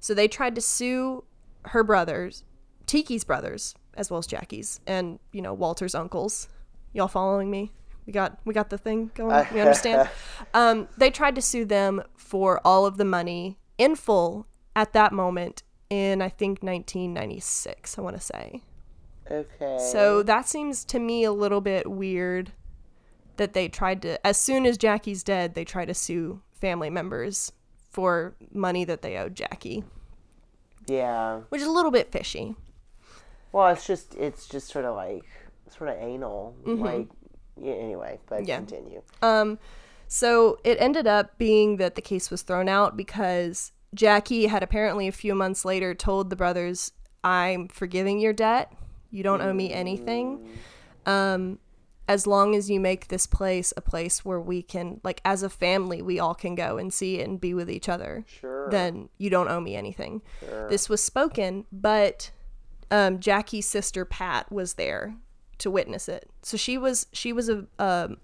So 0.00 0.14
they 0.14 0.28
tried 0.28 0.54
to 0.56 0.60
sue 0.60 1.24
her 1.66 1.82
brothers, 1.82 2.44
Tiki's 2.86 3.24
brothers, 3.24 3.74
as 3.94 4.10
well 4.10 4.18
as 4.18 4.26
Jackie's, 4.26 4.80
and 4.86 5.18
you 5.32 5.42
know 5.42 5.54
Walter's 5.54 5.94
uncles. 5.94 6.48
Y'all 6.92 7.08
following 7.08 7.50
me? 7.50 7.72
We 8.06 8.12
got 8.12 8.38
we 8.44 8.54
got 8.54 8.70
the 8.70 8.78
thing 8.78 9.10
going. 9.14 9.46
We 9.52 9.60
understand. 9.60 10.08
um, 10.54 10.88
they 10.96 11.10
tried 11.10 11.34
to 11.34 11.42
sue 11.42 11.64
them 11.64 12.02
for 12.16 12.60
all 12.64 12.86
of 12.86 12.96
the 12.96 13.04
money 13.04 13.58
in 13.78 13.96
full 13.96 14.46
at 14.74 14.92
that 14.92 15.12
moment 15.12 15.62
in 15.90 16.22
I 16.22 16.28
think 16.28 16.62
1996. 16.62 17.98
I 17.98 18.02
want 18.02 18.16
to 18.16 18.22
say. 18.22 18.62
Okay. 19.30 19.78
So 19.90 20.22
that 20.22 20.48
seems 20.48 20.84
to 20.86 20.98
me 20.98 21.24
a 21.24 21.32
little 21.32 21.60
bit 21.60 21.90
weird 21.90 22.52
that 23.36 23.52
they 23.52 23.68
tried 23.68 24.02
to, 24.02 24.24
as 24.26 24.38
soon 24.38 24.66
as 24.66 24.78
Jackie's 24.78 25.22
dead, 25.22 25.54
they 25.54 25.64
try 25.64 25.84
to 25.84 25.94
sue 25.94 26.40
family 26.52 26.90
members 26.90 27.52
for 27.90 28.34
money 28.52 28.84
that 28.84 29.02
they 29.02 29.16
owed 29.16 29.34
Jackie, 29.34 29.84
yeah. 30.86 31.40
which 31.48 31.60
is 31.60 31.66
a 31.66 31.70
little 31.70 31.90
bit 31.90 32.12
fishy. 32.12 32.54
Well, 33.52 33.68
it's 33.68 33.86
just 33.86 34.14
it's 34.16 34.46
just 34.48 34.68
sort 34.68 34.84
of 34.84 34.94
like 34.96 35.24
sort 35.76 35.90
of 35.90 35.96
anal. 35.98 36.54
Like 36.64 37.08
yeah, 37.60 37.72
anyway, 37.74 38.18
but 38.28 38.40
Mm-hmm. 38.40 38.48
Yeah. 38.48 38.56
continue. 38.58 39.02
Um, 39.22 39.58
so 40.08 40.58
it 40.62 40.76
ended 40.80 41.06
up 41.06 41.38
being 41.38 41.78
that 41.78 41.94
the 41.94 42.02
case 42.02 42.30
was 42.30 42.42
thrown 42.42 42.68
out 42.68 42.96
because 42.96 43.72
Jackie 43.94 44.46
had 44.46 44.62
apparently 44.62 45.08
a 45.08 45.12
few 45.12 45.34
months 45.34 45.64
later 45.64 45.94
told 45.94 46.28
the 46.30 46.36
brothers, 46.36 46.92
"I'm 47.24 47.68
forgiving 47.68 48.20
your 48.20 48.32
debt. 48.32 48.72
You 49.10 49.22
don't 49.22 49.40
owe 49.40 49.52
me 49.54 49.72
anything. 49.72 50.48
Um, 51.06 51.58
as 52.08 52.26
long 52.26 52.54
as 52.54 52.70
you 52.70 52.78
make 52.78 53.08
this 53.08 53.26
place 53.26 53.72
a 53.76 53.80
place 53.80 54.24
where 54.24 54.40
we 54.40 54.62
can, 54.62 55.00
like, 55.02 55.20
as 55.24 55.42
a 55.42 55.48
family, 55.48 56.00
we 56.02 56.20
all 56.20 56.34
can 56.34 56.54
go 56.54 56.76
and 56.76 56.92
see 56.92 57.20
and 57.20 57.40
be 57.40 57.52
with 57.54 57.68
each 57.70 57.88
other. 57.88 58.24
Sure. 58.28 58.68
Then 58.70 59.08
you 59.18 59.30
don't 59.30 59.48
owe 59.48 59.60
me 59.60 59.74
anything." 59.74 60.22
This 60.68 60.88
was 60.88 61.02
spoken, 61.02 61.64
but 61.72 62.30
um, 62.90 63.18
Jackie's 63.20 63.68
sister 63.68 64.04
Pat 64.04 64.50
was 64.52 64.74
there 64.74 65.14
to 65.58 65.70
witness 65.70 66.08
it. 66.08 66.28
So 66.42 66.56
she 66.56 66.76
was 66.78 67.06
she 67.12 67.32
was 67.32 67.48
a 67.48 67.66
um, 67.78 68.18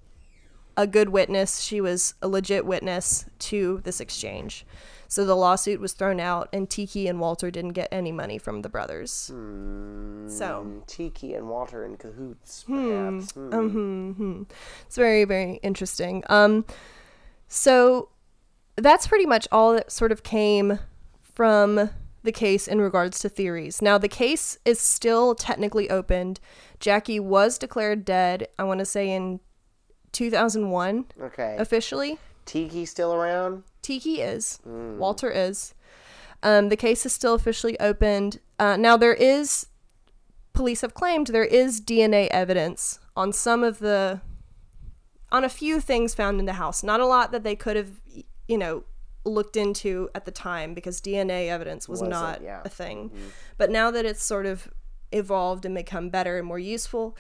a 0.77 0.87
good 0.87 1.11
witness. 1.11 1.61
She 1.61 1.81
was 1.81 2.15
a 2.23 2.29
legit 2.29 2.65
witness 2.67 3.27
to 3.41 3.81
this 3.85 4.01
exchange. 4.01 4.65
So 5.09 5.27
the 5.27 5.35
lawsuit 5.37 5.79
was 5.79 5.93
thrown 5.93 6.21
out, 6.21 6.49
and 6.55 6.71
Tiki 6.71 7.07
and 7.07 7.21
Walter 7.21 7.51
didn't 7.51 7.73
get 7.73 7.89
any 7.93 8.13
money 8.13 8.39
from 8.39 8.63
the 8.63 8.71
brothers. 8.71 9.11
So 9.13 9.35
Mm, 9.35 10.87
Tiki 10.87 11.35
and 11.35 11.51
Walter 11.51 11.85
in 11.85 11.97
cahoots, 11.99 12.63
Hmm. 12.63 12.89
perhaps. 13.19 13.33
Hmm. 13.33 14.43
it's 14.87 14.97
very 14.97 15.25
very 15.25 15.57
interesting. 15.63 16.23
Um, 16.31 16.65
so 17.49 18.09
that's 18.77 19.07
pretty 19.07 19.27
much 19.27 19.47
all 19.53 19.75
that 19.75 19.93
sort 19.93 20.13
of 20.13 20.23
came 20.23 20.79
from 21.21 21.91
the 22.23 22.33
case 22.33 22.69
in 22.69 22.81
regards 22.81 23.19
to 23.21 23.29
theories. 23.29 23.83
Now 23.83 23.99
the 23.99 24.09
case 24.09 24.59
is 24.65 24.81
still 24.81 25.35
technically 25.35 25.91
opened. 25.91 26.41
Jackie 26.81 27.21
was 27.21 27.59
declared 27.59 28.05
dead. 28.05 28.49
I 28.59 28.65
want 28.65 28.79
to 28.81 28.85
say 28.87 29.11
in 29.11 29.41
2001 30.13 31.07
Okay. 31.21 31.57
officially. 31.59 32.19
Tiki 32.45 32.85
still 32.85 33.15
around? 33.15 33.63
Tiki 33.83 34.21
is. 34.21 34.59
Walter 34.65 35.31
is. 35.31 35.75
Um, 36.43 36.69
the 36.71 36.77
case 36.77 37.07
is 37.07 37.13
still 37.13 37.35
officially 37.35 37.79
opened. 37.79 38.41
Uh, 38.59 38.77
now, 38.77 38.97
there 38.97 39.15
is, 39.15 39.67
police 40.53 40.81
have 40.81 40.93
claimed 40.93 41.29
there 41.29 41.45
is 41.45 41.81
DNA 41.81 42.27
evidence 42.33 42.99
on 43.17 43.33
some 43.33 43.63
of 43.63 43.79
the, 43.79 44.21
on 45.31 45.45
a 45.45 45.49
few 45.49 45.81
things 45.81 46.15
found 46.15 46.41
in 46.41 46.47
the 46.47 46.55
house. 46.55 46.83
Not 46.83 46.99
a 47.01 47.07
lot 47.07 47.31
that 47.31 47.45
they 47.45 47.55
could 47.55 47.77
have, 47.77 48.01
you 48.49 48.59
know, 48.59 48.83
looked 49.25 49.57
into 49.57 50.11
at 50.15 50.25
the 50.25 50.31
time 50.31 50.75
because 50.75 51.01
DNA 51.01 51.49
evidence 51.49 51.89
was 51.89 52.01
Wasn't, 52.01 52.43
yeah. 52.43 52.63
a 52.65 52.69
thing. 52.69 53.11
But 53.57 53.71
now 53.71 53.91
that 53.91 54.05
it's 54.05 54.23
sort 54.25 54.47
of 54.47 54.69
evolved 55.13 55.65
and 55.65 55.75
become 55.75 56.09
better 56.09 56.39
and 56.39 56.47
more 56.47 56.59
useful, 56.59 57.17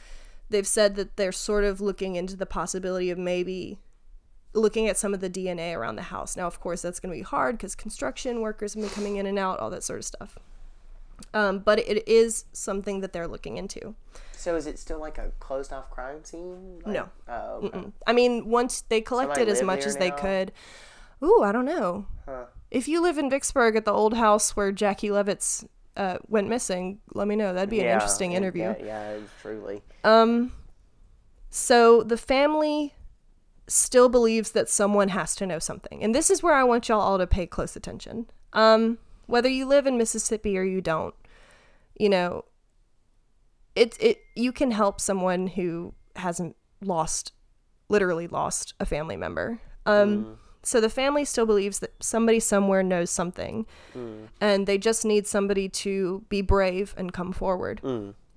they've 0.51 0.67
said 0.67 0.97
that 0.97 1.17
they're 1.17 1.33
sort 1.33 1.65
of 1.65 1.81
looking 1.81 2.17
into 2.17 2.37
the 2.37 2.47
possibility 2.47 3.11
of 3.11 3.19
maybe 3.19 3.79
looking 4.55 4.89
at 4.89 4.99
some 4.99 5.15
of 5.15 5.21
the 5.21 5.31
DNA 5.31 5.75
around 5.75 5.97
the 5.97 6.03
house. 6.03 6.37
Now, 6.37 6.47
of 6.47 6.61
course, 6.61 6.83
that's 6.83 7.01
going 7.01 7.13
to 7.13 7.19
be 7.19 7.23
hard 7.23 7.57
because 7.57 7.75
construction 7.75 8.41
workers 8.41 8.75
have 8.75 8.83
been 8.83 8.91
coming 8.91 9.17
in 9.17 9.27
and 9.27 9.39
out, 9.39 9.61
all 9.61 9.71
that 9.71 9.83
sort 9.83 9.99
of 9.99 10.05
stuff. 10.05 10.39
Um, 11.33 11.61
but 11.61 11.79
it 11.79 12.07
is 12.09 12.45
something 12.53 13.01
that 13.01 13.13
they're 13.13 13.29
looking 13.29 13.57
into. 13.57 13.95
So 14.33 14.57
is 14.57 14.67
it 14.67 14.79
still 14.79 14.99
like 14.99 15.19
a 15.19 15.31
closed 15.39 15.73
off 15.73 15.89
crime 15.91 16.25
scene? 16.25 16.81
Like- 16.85 16.95
No. 16.95 17.09
Oh, 17.29 17.61
okay. 17.65 17.85
I 18.07 18.13
mean, 18.13 18.49
once 18.49 18.81
they 18.83 19.01
collected 19.01 19.49
as 19.49 19.63
much 19.63 19.87
as 19.87 19.97
they 19.97 20.11
could. 20.11 20.53
Ooh, 21.25 21.43
I 21.43 21.53
don't 21.53 21.65
know. 21.65 22.07
Huh. 22.27 22.45
If 22.71 22.89
you 22.89 23.03
live 23.03 23.19
in 23.19 23.31
Vicksburg 23.31 23.77
at 23.77 23.85
the 23.85 23.93
old 23.93 24.15
house 24.15 24.57
where 24.57 24.73
Jackie 24.73 25.09
Levitz 25.09 25.67
uh, 25.97 26.19
went 26.27 26.49
missing, 26.49 27.01
let 27.15 27.29
me 27.29 27.37
know. 27.37 27.53
That'd 27.53 27.71
be 27.71 27.81
an 27.81 27.87
Yeah, 27.87 27.95
interesting 27.95 28.33
interview. 28.33 28.75
Yeah, 28.79 28.85
yeah, 28.85 29.17
truly. 29.41 29.83
Um, 30.05 30.53
so 31.51 32.03
the 32.03 32.17
family 32.17 32.95
still 33.69 34.09
believes 34.09 34.53
that 34.53 34.69
someone 34.69 35.11
has 35.11 35.35
to 35.37 35.47
know 35.47 35.59
something, 35.59 36.03
and 36.03 36.15
this 36.15 36.31
is 36.31 36.43
where 36.43 36.55
I 36.55 36.65
want 36.65 36.89
y'all 36.89 37.01
all 37.01 37.19
to 37.19 37.27
pay 37.27 37.47
close 37.47 37.77
attention. 37.77 38.27
Um, 38.55 38.99
whether 39.27 39.49
you 39.49 39.67
live 39.67 39.87
in 39.87 39.99
Mississippi 39.99 40.59
or 40.59 40.63
you 40.63 40.81
don't, 40.81 41.15
you 41.99 42.09
know, 42.09 42.47
it 43.77 43.97
it 44.01 44.19
you 44.35 44.51
can 44.51 44.71
help 44.71 45.01
someone 45.01 45.47
who 45.47 45.95
hasn't 46.17 46.57
lost, 46.83 47.33
literally 47.89 48.27
lost 48.27 48.75
a 48.81 48.87
family 48.87 49.17
member. 49.17 49.61
Um. 49.85 50.39
So 50.63 50.81
the 50.81 50.89
family 50.89 51.25
still 51.25 51.47
believes 51.47 51.81
that 51.81 51.93
somebody 52.01 52.39
somewhere 52.41 52.83
knows 52.83 53.11
something, 53.11 53.67
and 54.41 54.67
they 54.67 54.79
just 54.79 55.05
need 55.05 55.27
somebody 55.27 55.69
to 55.69 56.25
be 56.29 56.41
brave 56.41 56.95
and 56.97 57.13
come 57.13 57.33
forward. 57.33 57.81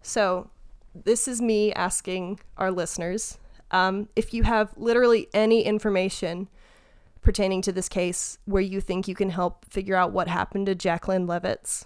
So, 0.02 0.50
this 0.94 1.28
is 1.28 1.42
me 1.42 1.74
asking 1.74 2.40
our 2.58 2.72
listeners 2.72 3.38
um, 3.72 4.08
if 4.16 4.34
you 4.34 4.44
have 4.44 4.74
literally 4.78 5.28
any 5.34 5.64
information 5.64 6.48
pertaining 7.22 7.62
to 7.64 7.72
this 7.72 7.90
case 7.90 8.38
where 8.46 8.62
you 8.62 8.80
think 8.80 9.08
you 9.08 9.16
can 9.16 9.32
help 9.32 9.66
figure 9.66 9.96
out 9.96 10.12
what 10.14 10.28
happened 10.28 10.68
to 10.68 10.76
Jacqueline 10.76 11.28
Levitz. 11.28 11.86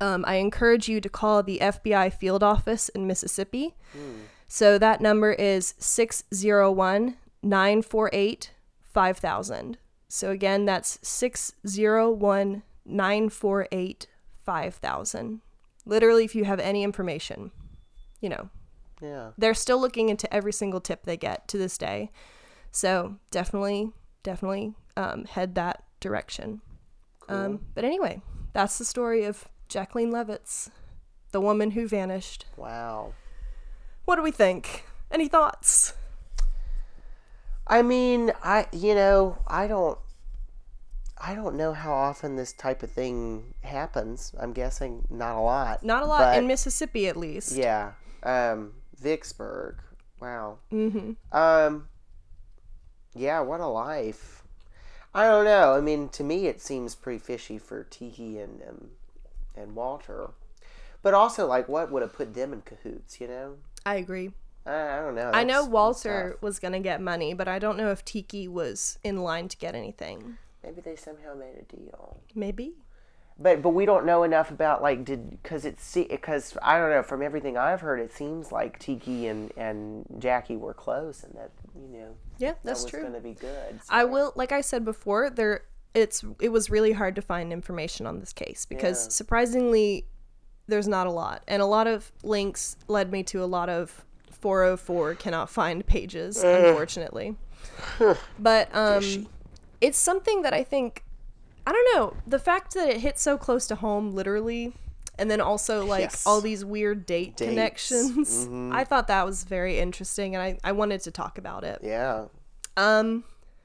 Um, 0.00 0.24
I 0.26 0.36
encourage 0.36 0.88
you 0.88 1.00
to 1.00 1.08
call 1.08 1.42
the 1.42 1.58
FBI 1.58 2.12
field 2.12 2.42
office 2.42 2.88
in 2.90 3.06
Mississippi. 3.06 3.74
So 4.46 4.78
that 4.78 5.00
number 5.00 5.32
is 5.32 5.74
601 5.78 7.16
948 7.42 8.50
5000. 8.96 9.76
So 10.08 10.30
again, 10.30 10.64
that's 10.64 10.98
601 11.06 12.62
948 12.86 14.06
5000. 14.42 15.40
Literally, 15.84 16.24
if 16.24 16.34
you 16.34 16.44
have 16.44 16.58
any 16.60 16.82
information, 16.82 17.50
you 18.22 18.30
know, 18.30 18.48
Yeah. 19.02 19.32
they're 19.36 19.52
still 19.52 19.78
looking 19.78 20.08
into 20.08 20.32
every 20.32 20.52
single 20.54 20.80
tip 20.80 21.02
they 21.04 21.18
get 21.18 21.46
to 21.48 21.58
this 21.58 21.76
day. 21.76 22.10
So 22.72 23.16
definitely, 23.30 23.92
definitely 24.22 24.74
um, 24.96 25.26
head 25.26 25.54
that 25.56 25.84
direction. 26.00 26.62
Um, 27.28 27.66
but 27.74 27.84
anyway, 27.84 28.22
that's 28.54 28.78
the 28.78 28.84
story 28.86 29.24
of 29.24 29.46
Jacqueline 29.68 30.10
Levitz, 30.10 30.70
the 31.32 31.40
woman 31.42 31.72
who 31.72 31.86
vanished. 31.86 32.46
Wow. 32.56 33.12
What 34.06 34.16
do 34.16 34.22
we 34.22 34.30
think? 34.30 34.86
Any 35.10 35.28
thoughts? 35.28 35.92
I 37.66 37.82
mean, 37.82 38.32
I 38.42 38.66
you 38.72 38.94
know, 38.94 39.38
I 39.46 39.66
don't 39.66 39.98
I 41.18 41.34
don't 41.34 41.56
know 41.56 41.72
how 41.72 41.92
often 41.92 42.36
this 42.36 42.52
type 42.52 42.82
of 42.82 42.90
thing 42.92 43.54
happens. 43.62 44.34
I'm 44.38 44.52
guessing 44.52 45.06
not 45.10 45.36
a 45.36 45.40
lot. 45.40 45.82
Not 45.82 46.02
a 46.02 46.06
lot 46.06 46.20
but- 46.20 46.38
in 46.38 46.46
Mississippi, 46.46 47.08
at 47.08 47.16
least. 47.16 47.52
Yeah. 47.56 47.92
Um 48.22 48.74
Vicksburg. 48.98 49.76
Wow. 50.20 50.58
Mhm. 50.72 51.16
Um 51.32 51.88
Yeah, 53.14 53.40
what 53.40 53.60
a 53.60 53.66
life. 53.66 54.42
I 55.14 55.26
don't 55.26 55.46
know. 55.46 55.72
I 55.74 55.80
mean, 55.80 56.08
to 56.10 56.22
me 56.22 56.46
it 56.46 56.60
seems 56.60 56.94
pretty 56.94 57.18
fishy 57.18 57.58
for 57.58 57.82
Tiki 57.84 58.38
and 58.38 58.62
um, 58.68 58.90
and 59.56 59.74
Walter. 59.74 60.30
But 61.02 61.14
also 61.14 61.46
like 61.46 61.68
what 61.68 61.90
would 61.90 62.02
have 62.02 62.12
put 62.12 62.34
them 62.34 62.52
in 62.52 62.60
cahoots, 62.62 63.20
you 63.20 63.26
know? 63.28 63.56
I 63.86 63.96
agree. 63.96 64.32
I, 64.66 64.98
I 64.98 65.00
don't 65.00 65.14
know. 65.14 65.30
I 65.32 65.44
know 65.44 65.46
That's- 65.54 65.56
that's 65.64 65.68
Walter 65.68 66.38
was 66.40 66.58
gonna 66.58 66.80
get 66.80 67.00
money, 67.00 67.34
but 67.34 67.48
I 67.48 67.58
don't 67.58 67.76
know 67.76 67.90
if 67.90 68.04
Tiki 68.04 68.48
was 68.48 68.98
in 69.04 69.18
line 69.22 69.48
to 69.48 69.56
get 69.56 69.74
anything. 69.74 70.38
Maybe 70.62 70.80
they 70.80 70.96
somehow 70.96 71.34
made 71.34 71.54
a 71.56 71.76
deal. 71.76 72.18
Maybe. 72.34 72.74
But 73.38 73.60
but 73.60 73.70
we 73.70 73.84
don't 73.84 74.06
know 74.06 74.22
enough 74.22 74.50
about 74.50 74.80
like 74.82 75.04
did 75.04 75.30
because 75.42 75.64
it's 75.66 75.94
because 75.94 76.56
I 76.62 76.78
don't 76.78 76.90
know 76.90 77.02
from 77.02 77.22
everything 77.22 77.58
I've 77.58 77.82
heard 77.82 78.00
it 78.00 78.10
seems 78.12 78.50
like 78.50 78.78
Tiki 78.78 79.26
and 79.26 79.52
and 79.58 80.06
Jackie 80.18 80.56
were 80.56 80.72
close 80.74 81.22
and 81.22 81.34
that 81.34 81.50
you 81.74 81.98
know 81.98 82.16
Yeah, 82.38 82.52
that 82.52 82.62
that's 82.62 82.82
was 82.84 82.90
true. 82.90 83.02
going 83.02 83.12
to 83.12 83.20
be 83.20 83.34
good. 83.34 83.78
I 83.90 84.04
will, 84.04 84.32
like 84.36 84.52
I 84.52 84.62
said 84.62 84.84
before, 84.86 85.28
there 85.28 85.64
it's 85.94 86.24
it 86.40 86.48
was 86.48 86.70
really 86.70 86.92
hard 86.92 87.14
to 87.16 87.22
find 87.22 87.52
information 87.52 88.06
on 88.06 88.20
this 88.20 88.32
case 88.32 88.64
because 88.64 89.04
Yeah. 89.04 89.10
surprisingly, 89.10 90.06
there's 90.66 90.88
not 90.88 91.06
a 91.06 91.10
lot, 91.12 91.42
and 91.46 91.60
a 91.60 91.66
lot 91.66 91.86
of 91.86 92.10
links 92.22 92.76
led 92.88 93.12
me 93.12 93.22
to 93.24 93.42
a 93.42 93.46
lot 93.46 93.68
of 93.68 94.04
404 94.40 95.14
cannot 95.16 95.50
find 95.50 95.86
pages, 95.86 96.42
unfortunately. 96.42 97.36
but 98.38 98.68
um, 98.74 99.26
it's 99.80 99.98
something 99.98 100.42
that 100.42 100.52
I 100.54 100.62
think 100.64 101.02
I 101.66 101.72
don't 101.72 101.94
know 101.94 102.14
the 102.26 102.38
fact 102.38 102.74
that 102.74 102.88
it 102.88 102.98
hit 103.00 103.18
so 103.18 103.36
close 103.36 103.66
to 103.68 103.74
home, 103.76 104.14
literally. 104.14 104.72
And 105.18 105.30
then 105.30 105.40
also 105.40 105.82
like 105.86 106.02
Yes. 106.02 106.26
all 106.26 106.42
these 106.42 106.62
weird 106.62 107.06
date 107.06 107.36
Dates. 107.38 107.48
connections. 107.48 108.46
I 108.70 108.84
thought 108.84 109.08
that 109.08 109.24
was 109.24 109.44
very 109.44 109.78
interesting 109.78 110.34
and 110.36 110.42
I, 110.42 110.58
I 110.62 110.72
wanted 110.72 111.00
to 111.02 111.10
talk 111.10 111.38
about 111.38 111.64
it. 111.64 111.80
Yeah. 111.82 112.26
Um, 112.76 113.24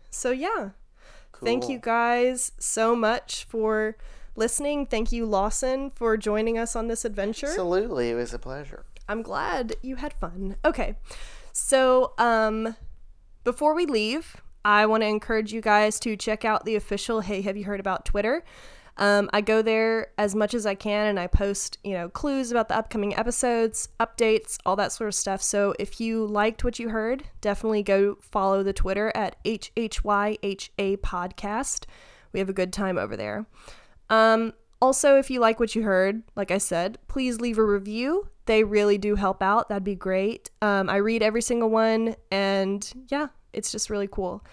so 0.10 0.32
yeah, 0.32 0.70
thank 1.44 1.68
you 1.68 1.78
guys 1.78 2.54
so 2.58 2.96
much 2.96 3.44
for 3.50 3.98
listening. 4.38 4.86
Thank 4.86 5.12
you, 5.12 5.26
Lawson, 5.26 5.92
for 5.92 6.16
joining 6.16 6.58
us 6.58 6.74
on 6.74 6.88
this 6.88 7.04
adventure. 7.04 7.48
Absolutely, 7.48 8.12
it 8.12 8.16
was 8.16 8.34
a 8.34 8.40
pleasure. 8.40 8.86
I'm 9.12 9.24
glad 9.24 9.76
you 9.82 9.98
had 9.98 10.14
fun. 10.14 10.56
Okay, 10.64 10.96
so 11.52 12.14
um, 12.18 12.78
before 13.44 13.76
we 13.76 13.86
leave, 13.86 14.38
I 14.64 14.86
want 14.86 15.04
to 15.04 15.08
encourage 15.08 15.52
you 15.52 15.60
guys 15.60 16.00
to 16.00 16.16
check 16.16 16.46
out 16.46 16.64
the 16.64 16.78
official 16.78 17.20
Hey, 17.20 17.42
have 17.42 17.58
you 17.58 17.66
heard 17.66 17.82
about 17.82 18.06
Twitter? 18.06 18.46
Um, 18.96 19.30
I 19.34 19.42
go 19.42 19.62
there 19.62 20.12
as 20.18 20.34
much 20.34 20.54
as 20.54 20.66
I 20.66 20.76
can 20.76 21.08
and 21.08 21.20
I 21.20 21.28
post, 21.28 21.78
you 21.84 21.94
know, 21.94 22.08
clues 22.08 22.52
about 22.52 22.70
the 22.70 22.78
upcoming 22.78 23.14
episodes, 23.14 23.90
updates, 24.00 24.58
all 24.66 24.78
that 24.78 24.94
sort 24.94 25.10
of 25.10 25.16
stuff. 25.16 25.42
So 25.42 25.74
if 25.78 26.00
you 26.00 26.26
liked 26.26 26.64
what 26.64 26.80
you 26.80 26.88
heard, 26.88 27.26
definitely 27.42 27.84
go 27.84 28.16
follow 28.22 28.64
the 28.64 28.72
Twitter 28.74 29.12
at 29.14 29.44
HHYHA 29.44 31.00
Podcast. 31.00 31.84
We 32.32 32.40
have 32.40 32.50
a 32.50 32.54
good 32.54 32.72
time 32.72 32.98
over 32.98 33.18
there. 33.18 33.46
Um, 34.10 34.54
also, 34.82 35.18
if 35.18 35.30
you 35.30 35.40
like 35.40 35.60
what 35.60 35.76
you 35.76 35.84
heard, 35.84 36.24
like 36.36 36.50
I 36.50 36.58
said, 36.58 36.98
please 37.08 37.40
leave 37.40 37.60
a 37.60 37.64
review. 37.64 38.28
They 38.48 38.64
really 38.64 38.98
do 38.98 39.16
help 39.16 39.44
out. 39.44 39.70
That'd 39.70 39.84
be 39.84 39.96
great. 39.96 40.50
Um, 40.62 40.90
I 40.90 40.98
read 40.98 41.22
every 41.22 41.44
single 41.44 41.70
one, 41.70 42.16
and 42.32 42.92
yeah, 43.10 43.28
it's 43.54 43.72
just 43.72 43.92
really 43.92 44.08
cool. 44.08 44.44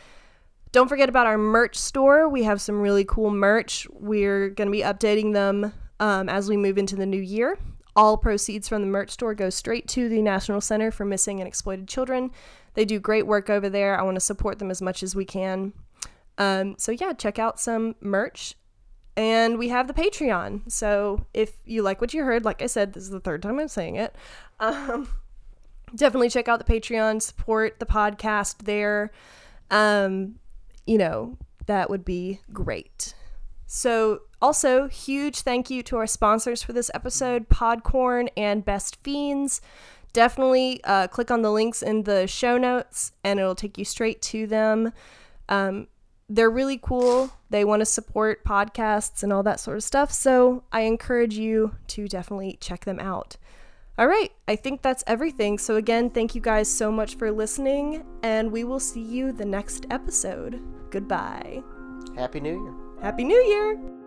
Don't 0.70 0.88
forget 0.88 1.08
about 1.08 1.26
our 1.26 1.38
merch 1.38 1.76
store. 1.76 2.28
We 2.28 2.42
have 2.42 2.60
some 2.60 2.80
really 2.80 3.04
cool 3.04 3.30
merch. 3.30 3.86
We're 3.90 4.50
going 4.50 4.68
to 4.68 4.72
be 4.72 4.82
updating 4.82 5.32
them 5.32 5.72
um, 5.98 6.28
as 6.28 6.48
we 6.48 6.58
move 6.58 6.76
into 6.76 6.94
the 6.94 7.06
new 7.06 7.20
year. 7.20 7.58
All 7.96 8.18
proceeds 8.18 8.68
from 8.68 8.82
the 8.82 8.86
merch 8.86 9.10
store 9.10 9.34
go 9.34 9.48
straight 9.48 9.88
to 9.88 10.10
the 10.10 10.20
National 10.20 10.60
Center 10.60 10.90
for 10.90 11.06
Missing 11.06 11.40
and 11.40 11.48
Exploited 11.48 11.88
Children. 11.88 12.30
They 12.74 12.84
do 12.84 13.00
great 13.00 13.26
work 13.26 13.48
over 13.48 13.70
there. 13.70 13.98
I 13.98 14.02
want 14.02 14.16
to 14.16 14.20
support 14.20 14.58
them 14.58 14.70
as 14.70 14.82
much 14.82 15.02
as 15.02 15.16
we 15.16 15.24
can. 15.24 15.72
Um, 16.36 16.76
so, 16.78 16.92
yeah, 16.92 17.14
check 17.14 17.38
out 17.38 17.58
some 17.58 17.96
merch. 18.00 18.54
And 19.18 19.58
we 19.58 19.70
have 19.70 19.88
the 19.88 19.94
Patreon. 19.94 20.70
So, 20.70 21.26
if 21.34 21.52
you 21.64 21.82
like 21.82 22.00
what 22.00 22.14
you 22.14 22.22
heard, 22.22 22.44
like 22.44 22.62
I 22.62 22.66
said, 22.66 22.92
this 22.92 23.02
is 23.02 23.10
the 23.10 23.18
third 23.18 23.42
time 23.42 23.58
I'm 23.58 23.66
saying 23.66 23.96
it. 23.96 24.14
Um, 24.60 25.08
definitely 25.94 26.30
check 26.30 26.46
out 26.46 26.64
the 26.64 26.72
Patreon, 26.72 27.20
support 27.20 27.80
the 27.80 27.84
podcast 27.84 28.58
there. 28.58 29.10
Um, 29.72 30.36
you 30.86 30.98
know, 30.98 31.36
that 31.66 31.90
would 31.90 32.04
be 32.04 32.38
great. 32.52 33.14
So, 33.66 34.20
also, 34.40 34.86
huge 34.86 35.40
thank 35.40 35.68
you 35.68 35.82
to 35.82 35.96
our 35.96 36.06
sponsors 36.06 36.62
for 36.62 36.72
this 36.72 36.88
episode 36.94 37.48
Podcorn 37.48 38.28
and 38.36 38.64
Best 38.64 38.98
Fiends. 39.02 39.60
Definitely 40.12 40.80
uh, 40.84 41.08
click 41.08 41.32
on 41.32 41.42
the 41.42 41.50
links 41.50 41.82
in 41.82 42.04
the 42.04 42.28
show 42.28 42.56
notes 42.56 43.10
and 43.24 43.40
it'll 43.40 43.56
take 43.56 43.78
you 43.78 43.84
straight 43.84 44.22
to 44.22 44.46
them. 44.46 44.92
Um, 45.48 45.88
they're 46.28 46.50
really 46.50 46.78
cool. 46.78 47.30
They 47.50 47.64
want 47.64 47.80
to 47.80 47.86
support 47.86 48.44
podcasts 48.44 49.22
and 49.22 49.32
all 49.32 49.42
that 49.44 49.60
sort 49.60 49.76
of 49.76 49.84
stuff. 49.84 50.12
So, 50.12 50.64
I 50.72 50.82
encourage 50.82 51.34
you 51.34 51.74
to 51.88 52.08
definitely 52.08 52.58
check 52.60 52.84
them 52.84 53.00
out. 53.00 53.36
All 53.98 54.06
right, 54.06 54.30
I 54.46 54.54
think 54.54 54.82
that's 54.82 55.02
everything. 55.06 55.58
So, 55.58 55.76
again, 55.76 56.10
thank 56.10 56.34
you 56.34 56.40
guys 56.40 56.72
so 56.72 56.92
much 56.92 57.16
for 57.16 57.30
listening, 57.30 58.04
and 58.22 58.52
we 58.52 58.64
will 58.64 58.80
see 58.80 59.02
you 59.02 59.32
the 59.32 59.44
next 59.44 59.86
episode. 59.90 60.62
Goodbye. 60.90 61.62
Happy 62.16 62.40
New 62.40 62.62
Year. 62.62 62.74
Happy 63.02 63.24
New 63.24 63.42
Year! 63.42 63.97